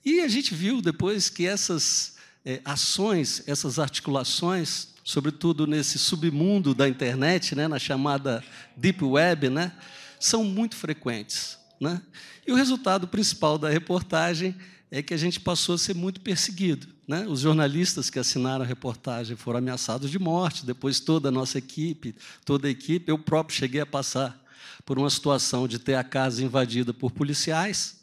[0.04, 2.14] E a gente viu depois que essas
[2.44, 8.44] é, ações, essas articulações, sobretudo nesse submundo da internet, né, na chamada
[8.76, 9.72] Deep Web, né,
[10.20, 11.56] são muito frequentes.
[11.80, 12.02] Né?
[12.46, 14.54] E o resultado principal da reportagem
[14.90, 16.88] é que a gente passou a ser muito perseguido.
[17.06, 17.26] Né?
[17.26, 22.14] Os jornalistas que assinaram a reportagem foram ameaçados de morte, depois toda a nossa equipe,
[22.44, 24.38] toda a equipe, eu próprio cheguei a passar
[24.84, 27.96] por uma situação de ter a casa invadida por policiais,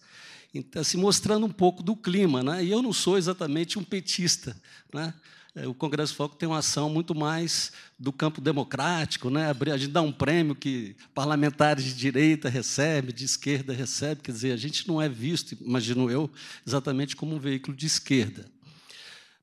[0.52, 2.42] então, se mostrando um pouco do clima.
[2.42, 2.64] Né?
[2.64, 4.60] E eu não sou exatamente um petista.
[4.92, 5.14] Né?
[5.56, 9.50] É, o Congresso Foco tem uma ação muito mais do campo democrático, né?
[9.50, 14.52] a gente dá um prêmio que parlamentares de direita recebem, de esquerda recebem, quer dizer,
[14.52, 16.30] a gente não é visto, imagino eu,
[16.68, 18.52] exatamente como um veículo de esquerda.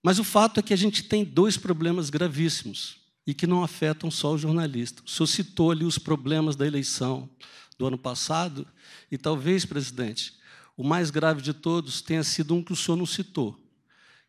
[0.03, 4.11] Mas o fato é que a gente tem dois problemas gravíssimos e que não afetam
[4.11, 5.03] só o jornalista.
[5.07, 7.27] O senhor citou ali os problemas da eleição
[7.79, 8.67] do ano passado,
[9.11, 10.35] e talvez, presidente,
[10.77, 13.62] o mais grave de todos tenha sido um que o senhor não citou,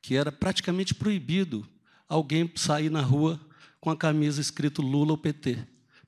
[0.04, 1.66] que era praticamente proibido
[2.10, 3.40] alguém sair na rua
[3.80, 5.58] com a camisa escrito Lula ou PT,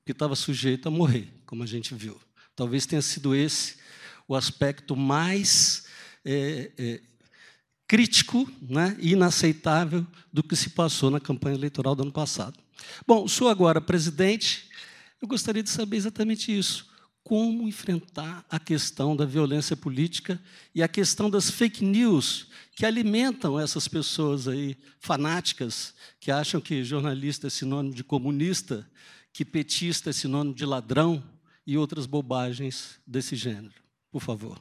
[0.04, 2.20] que estava sujeito a morrer, como a gente viu.
[2.54, 3.78] Talvez tenha sido esse
[4.28, 5.86] o aspecto mais
[6.24, 7.00] é, é,
[7.88, 12.58] crítico né, e inaceitável do que se passou na campanha eleitoral do ano passado.
[13.06, 14.68] Bom, senhor agora presidente,
[15.22, 16.94] eu gostaria de saber exatamente isso
[17.26, 20.40] como enfrentar a questão da violência política
[20.72, 26.84] e a questão das fake news que alimentam essas pessoas aí fanáticas que acham que
[26.84, 28.88] jornalista é sinônimo de comunista,
[29.32, 31.20] que petista é sinônimo de ladrão
[31.66, 33.74] e outras bobagens desse gênero.
[34.08, 34.56] Por favor.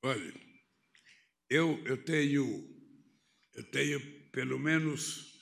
[0.00, 0.34] Olha,
[1.50, 2.72] eu, eu tenho
[3.52, 4.00] eu tenho
[4.30, 5.40] pelo menos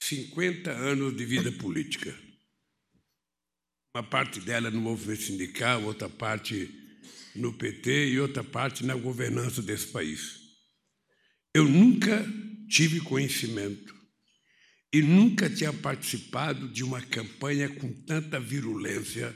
[0.00, 2.23] 50 anos de vida política
[3.94, 6.68] uma parte dela no movimento sindical, outra parte
[7.32, 10.40] no PT e outra parte na governança desse país.
[11.54, 12.26] Eu nunca
[12.68, 13.94] tive conhecimento
[14.92, 19.32] e nunca tinha participado de uma campanha com tanta virulência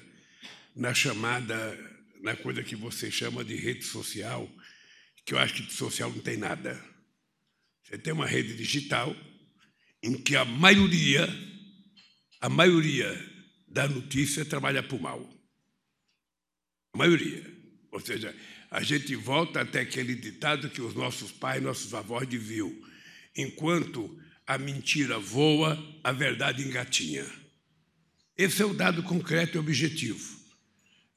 [0.75, 1.79] na chamada,
[2.21, 4.51] na coisa que você chama de rede social,
[5.25, 6.85] que eu acho que de social não tem nada.
[7.85, 9.15] Você tem uma rede digital
[10.03, 11.29] em que a maioria,
[12.41, 13.28] a maioria
[13.79, 15.31] da notícia trabalha para o mal.
[16.93, 17.45] A maioria.
[17.93, 18.35] Ou seja,
[18.69, 22.75] a gente volta até aquele ditado que os nossos pais, nossos avós diziam:
[23.37, 27.25] enquanto a mentira voa, a verdade engatinha.
[28.37, 30.37] Esse é o dado concreto e objetivo.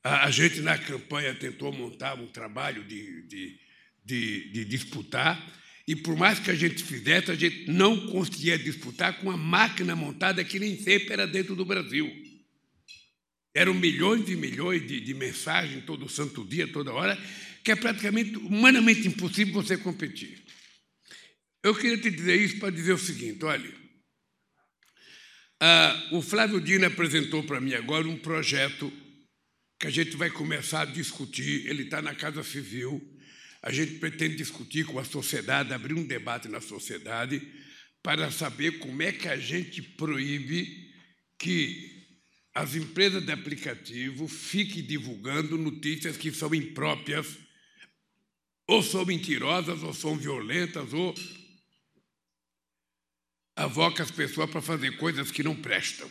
[0.03, 3.59] A, a gente, na campanha, tentou montar um trabalho de, de,
[4.05, 5.51] de, de disputar,
[5.87, 9.95] e por mais que a gente fizesse, a gente não conseguia disputar com a máquina
[9.95, 12.29] montada que nem sempre era dentro do Brasil.
[13.53, 17.17] Eram milhões e milhões de, de mensagens todo santo dia, toda hora,
[17.63, 20.41] que é praticamente humanamente impossível você competir.
[21.63, 23.71] Eu queria te dizer isso para dizer o seguinte: olha,
[25.59, 28.91] ah, o Flávio Dino apresentou para mim agora um projeto
[29.79, 31.67] que a gente vai começar a discutir.
[31.67, 33.01] Ele está na Casa Civil.
[33.61, 37.41] A gente pretende discutir com a sociedade, abrir um debate na sociedade
[38.01, 40.89] para saber como é que a gente proíbe
[41.37, 41.90] que
[42.53, 47.37] as empresas de aplicativo fiquem divulgando notícias que são impróprias,
[48.67, 51.15] ou são mentirosas, ou são violentas, ou
[53.55, 56.09] avocam as pessoas para fazer coisas que não prestam.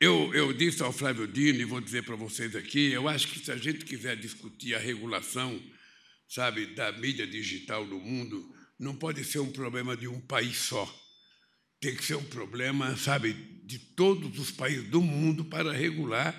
[0.00, 3.38] Eu, eu disse ao Flávio Dino, e vou dizer para vocês aqui, eu acho que
[3.38, 5.60] se a gente quiser discutir a regulação,
[6.28, 11.03] sabe, da mídia digital no mundo, não pode ser um problema de um país só
[11.84, 16.34] tem que ser um problema, sabe, de todos os países do mundo para regular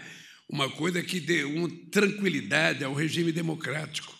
[0.49, 4.17] uma coisa que dê uma tranquilidade ao regime democrático.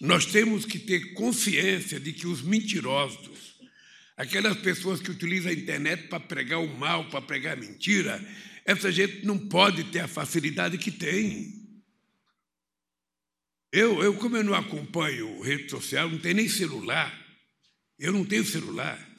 [0.00, 3.56] Nós temos que ter consciência de que os mentirosos,
[4.16, 8.24] aquelas pessoas que utilizam a internet para pregar o mal, para pregar mentira,
[8.64, 11.52] essa gente não pode ter a facilidade que tem.
[13.72, 17.12] Eu, eu como eu não acompanho rede social, não tenho nem celular,
[17.98, 19.13] eu não tenho celular.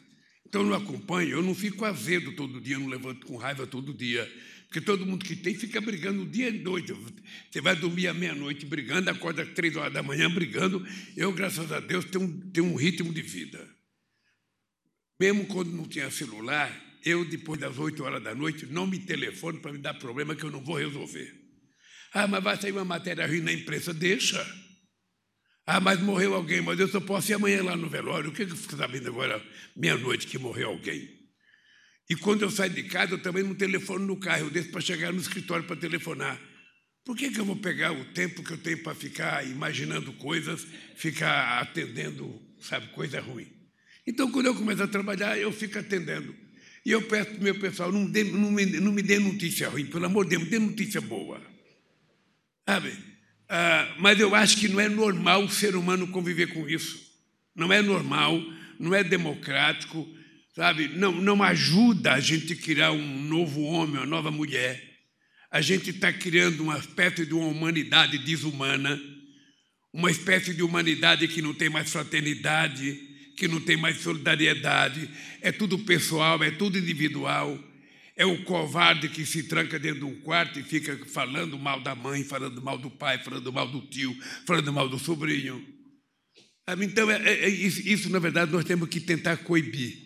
[0.55, 3.93] Então eu não acompanho, eu não fico azedo todo dia, não levanto com raiva todo
[3.93, 4.25] dia.
[4.67, 6.93] Porque todo mundo que tem fica brigando o dia e noite.
[7.51, 10.81] Você vai dormir à meia-noite brigando, acorda às três horas da manhã brigando.
[11.17, 13.69] Eu, graças a Deus, tenho tenho um ritmo de vida.
[15.19, 16.71] Mesmo quando não tinha celular,
[17.03, 20.45] eu, depois das oito horas da noite, não me telefone para me dar problema que
[20.45, 21.33] eu não vou resolver.
[22.13, 23.93] Ah, mas vai sair uma matéria ruim na imprensa?
[23.93, 24.41] Deixa.
[25.65, 28.29] Ah, mas morreu alguém, mas eu só posso ir amanhã lá no velório.
[28.29, 29.43] O que eu fico sabendo agora,
[29.75, 31.09] meia-noite, que morreu alguém?
[32.07, 34.81] E quando eu saio de casa, eu também não telefono no carro, eu desço para
[34.81, 36.39] chegar no escritório para telefonar.
[37.03, 40.65] Por que, que eu vou pegar o tempo que eu tenho para ficar imaginando coisas,
[40.95, 43.51] ficar atendendo, sabe, coisa ruim?
[44.05, 46.35] Então, quando eu começo a trabalhar, eu fico atendendo.
[46.85, 49.67] E eu peço para o meu pessoal, não, dê, não, me, não me dê notícia
[49.69, 51.41] ruim, pelo amor de Deus, me dê notícia boa.
[52.67, 53.14] Sabe?
[53.47, 56.99] Ah, mas eu acho que não é normal o ser humano conviver com isso.
[57.55, 58.41] Não é normal,
[58.79, 60.07] não é democrático,
[60.55, 60.87] sabe?
[60.89, 64.81] Não, não ajuda a gente criar um novo homem, uma nova mulher.
[65.51, 68.99] A gente está criando uma espécie de uma humanidade desumana,
[69.93, 72.99] uma espécie de humanidade que não tem mais fraternidade,
[73.37, 75.09] que não tem mais solidariedade,
[75.41, 77.57] é tudo pessoal, é tudo individual.
[78.15, 81.93] É o covarde que se tranca dentro de um quarto e fica falando mal da
[81.93, 84.15] mãe, falando mal do pai, falando mal do tio,
[84.45, 85.65] falando mal do sobrinho.
[86.81, 89.97] Então, é, é, é isso, isso, na verdade, nós temos que tentar coibir.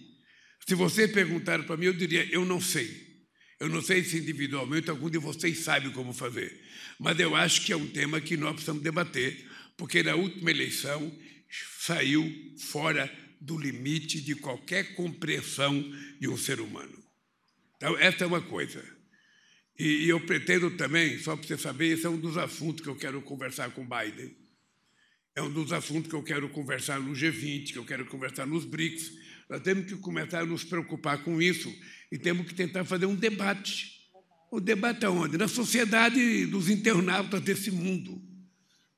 [0.68, 3.08] Se você perguntar para mim, eu diria: eu não sei.
[3.60, 6.60] Eu não sei se individualmente algum de vocês sabe como fazer.
[6.98, 9.46] Mas eu acho que é um tema que nós precisamos debater,
[9.78, 11.14] porque na última eleição
[11.80, 12.26] saiu
[12.58, 13.12] fora
[13.42, 15.74] do limite de qualquer compreensão
[16.20, 17.09] de um ser humano.
[17.80, 18.84] Então, essa é uma coisa.
[19.80, 22.90] E, e eu pretendo também, só para você saber, esse é um dos assuntos que
[22.90, 24.36] eu quero conversar com Biden.
[25.34, 28.66] É um dos assuntos que eu quero conversar no G20, que eu quero conversar nos
[28.66, 29.14] BRICS.
[29.50, 31.74] Nós temos que começar a nos preocupar com isso
[32.12, 33.98] e temos que tentar fazer um debate.
[34.52, 35.38] O debate aonde?
[35.38, 38.22] Na sociedade dos internautas desse mundo.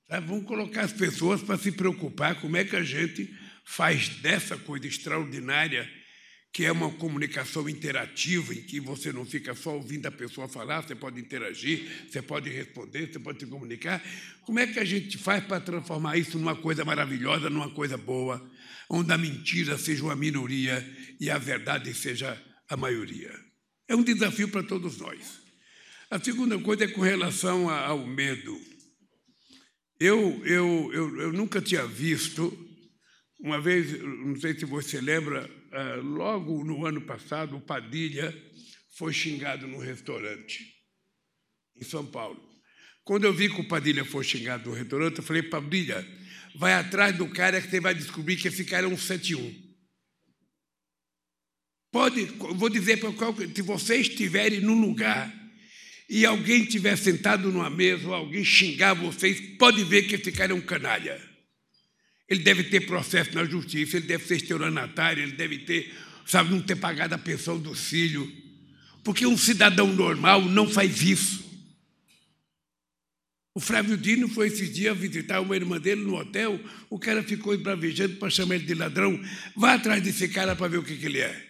[0.09, 0.25] Sabe?
[0.25, 3.31] Vamos colocar as pessoas para se preocupar como é que a gente
[3.63, 5.87] faz dessa coisa extraordinária,
[6.53, 10.81] que é uma comunicação interativa, em que você não fica só ouvindo a pessoa falar,
[10.81, 14.03] você pode interagir, você pode responder, você pode se comunicar.
[14.41, 18.45] Como é que a gente faz para transformar isso numa coisa maravilhosa, numa coisa boa,
[18.89, 20.85] onde a mentira seja uma minoria
[21.21, 23.33] e a verdade seja a maioria?
[23.87, 25.39] É um desafio para todos nós.
[26.09, 28.59] A segunda coisa é com relação ao medo.
[29.97, 32.51] Eu, eu, eu, eu nunca tinha visto,
[33.39, 35.49] uma vez, não sei se você lembra,
[36.03, 38.33] logo no ano passado, o Padilha
[38.97, 40.75] foi xingado num restaurante
[41.75, 42.39] em São Paulo.
[43.03, 46.05] Quando eu vi que o Padilha foi xingado no restaurante, eu falei, Padilha,
[46.55, 49.71] vai atrás do cara que você vai descobrir que esse cara é um 71.
[51.91, 55.33] Pode, vou dizer para qual, se vocês estiverem num lugar
[56.09, 60.51] e alguém estiver sentado numa mesa ou alguém xingar vocês, pode ver que esse cara
[60.51, 61.30] é um canalha.
[62.31, 65.93] Ele deve ter processo na justiça, ele deve ser estelionatário, ele deve ter,
[66.25, 68.25] sabe, não ter pagado a pensão do filho.
[69.03, 71.43] Porque um cidadão normal não faz isso.
[73.53, 76.57] O Flávio Dino foi esses dias visitar uma irmã dele no hotel,
[76.89, 79.21] o cara ficou embravejando para chamar ele de ladrão.
[79.53, 81.49] Vá atrás desse cara para ver o que, que ele é.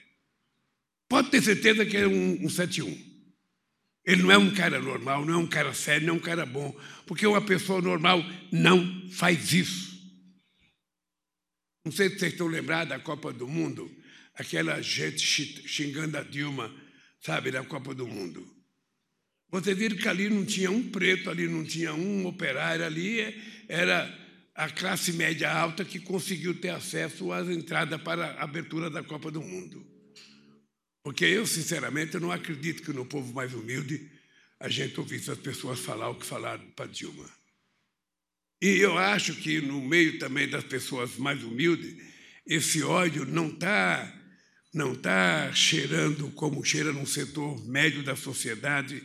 [1.08, 2.90] Pode ter certeza que é um, um 71.
[4.04, 6.44] Ele não é um cara normal, não é um cara sério, não é um cara
[6.44, 6.76] bom,
[7.06, 9.91] porque uma pessoa normal não faz isso.
[11.84, 13.92] Não sei se vocês estão lembrados da Copa do Mundo,
[14.36, 15.20] aquela gente
[15.68, 16.74] xingando a Dilma,
[17.20, 18.48] sabe, da Copa do Mundo.
[19.50, 23.20] Vocês viram que ali não tinha um preto, ali não tinha um operário, ali
[23.68, 24.20] era
[24.56, 29.32] a classe média alta que conseguiu ter acesso às entradas para a abertura da Copa
[29.32, 29.86] do Mundo.
[31.04, 34.10] Porque eu, sinceramente, não acredito que no povo mais humilde
[34.60, 37.41] a gente ouvisse as pessoas falar o que falaram para Dilma.
[38.62, 41.96] E eu acho que no meio também das pessoas mais humildes,
[42.46, 44.20] esse ódio não está
[44.74, 49.04] não tá cheirando como cheira num setor médio da sociedade,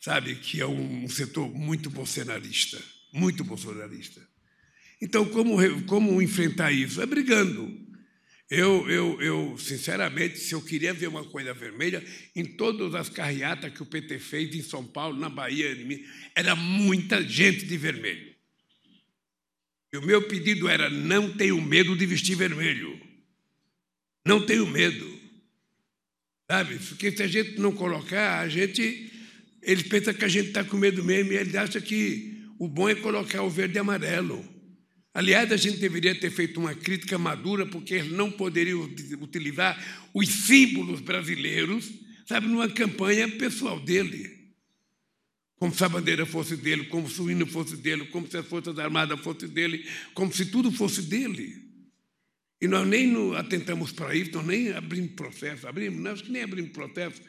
[0.00, 2.82] sabe, que é um setor muito bolsonarista,
[3.12, 4.20] muito bolsonarista.
[5.00, 7.00] Então, como, como enfrentar isso?
[7.00, 7.86] É brigando.
[8.50, 12.04] Eu, eu, eu, sinceramente, se eu queria ver uma coisa vermelha,
[12.34, 15.76] em todas as carreatas que o PT fez em São Paulo, na Bahia,
[16.34, 18.35] era muita gente de vermelho.
[19.96, 23.00] E o meu pedido era: não tenho medo de vestir vermelho.
[24.26, 25.18] Não tenho medo.
[26.50, 26.78] Sabe?
[26.78, 29.10] Porque se a gente não colocar, a gente.
[29.62, 32.88] Eles pensam que a gente está com medo mesmo e eles acham que o bom
[32.88, 34.46] é colocar o verde e amarelo.
[35.14, 40.28] Aliás, a gente deveria ter feito uma crítica madura, porque ele não poderia utilizar os
[40.28, 41.90] símbolos brasileiros,
[42.26, 44.35] sabe, numa campanha pessoal dele.
[45.58, 48.46] Como se a bandeira fosse dele, como se o hino fosse dele, como se as
[48.46, 51.64] Forças Armadas fossem dele, como se tudo fosse dele.
[52.60, 57.20] E nós nem atentamos para isso, nós nem abrimos processo, abrimos, nós nem abrimos processo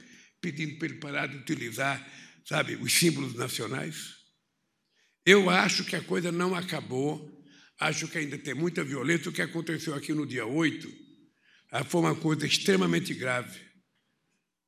[0.42, 2.06] pedindo para ele parar de utilizar,
[2.46, 4.16] sabe, os símbolos nacionais.
[5.26, 7.38] Eu acho que a coisa não acabou
[7.80, 9.30] Acho que ainda tem muita violência.
[9.30, 10.92] O que aconteceu aqui no dia 8
[11.72, 13.60] ah, foi uma coisa extremamente grave.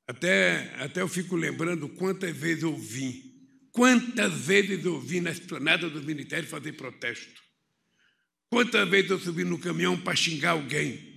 [0.08, 3.29] Até, até eu fico lembrando quantas vezes eu vim,
[3.72, 7.42] Quantas vezes eu vi na esplanada dos ministérios fazer protesto?
[8.50, 11.08] Quantas vezes eu subi no caminhão para xingar alguém?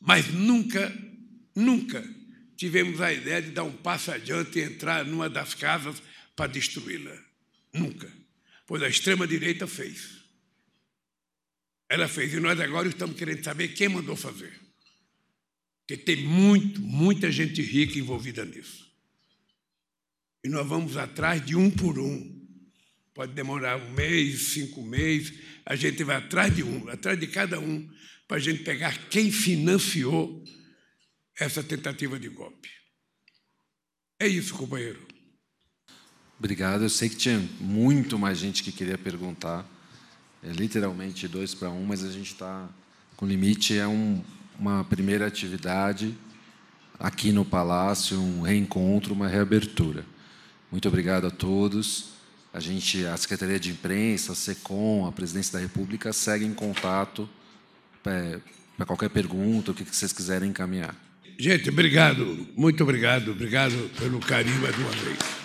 [0.00, 0.92] Mas nunca,
[1.54, 2.02] nunca
[2.56, 6.00] tivemos a ideia de dar um passo adiante e entrar numa das casas
[6.36, 7.16] para destruí-la.
[7.72, 8.10] Nunca.
[8.66, 10.22] Pois a extrema-direita fez.
[11.88, 14.52] Ela fez, e nós agora estamos querendo saber quem mandou fazer.
[15.80, 18.81] Porque tem muito, muita gente rica envolvida nisso.
[20.44, 22.40] E nós vamos atrás de um por um.
[23.14, 27.60] Pode demorar um mês, cinco meses, a gente vai atrás de um, atrás de cada
[27.60, 27.88] um,
[28.26, 30.42] para a gente pegar quem financiou
[31.38, 32.68] essa tentativa de golpe.
[34.18, 35.06] É isso, companheiro.
[36.38, 36.82] Obrigado.
[36.82, 39.68] Eu sei que tinha muito mais gente que queria perguntar.
[40.42, 42.68] É literalmente dois para um, mas a gente está
[43.16, 43.76] com limite.
[43.76, 44.24] É um,
[44.58, 46.16] uma primeira atividade
[46.98, 50.04] aqui no Palácio, um reencontro, uma reabertura.
[50.72, 52.06] Muito obrigado a todos.
[52.52, 57.28] A gente, a Secretaria de Imprensa, a SECOM, a Presidência da República segue em contato
[58.06, 58.40] é,
[58.76, 60.96] para qualquer pergunta, o que vocês quiserem encaminhar.
[61.38, 65.41] Gente, obrigado, muito obrigado, obrigado pelo carinho mais uma vez.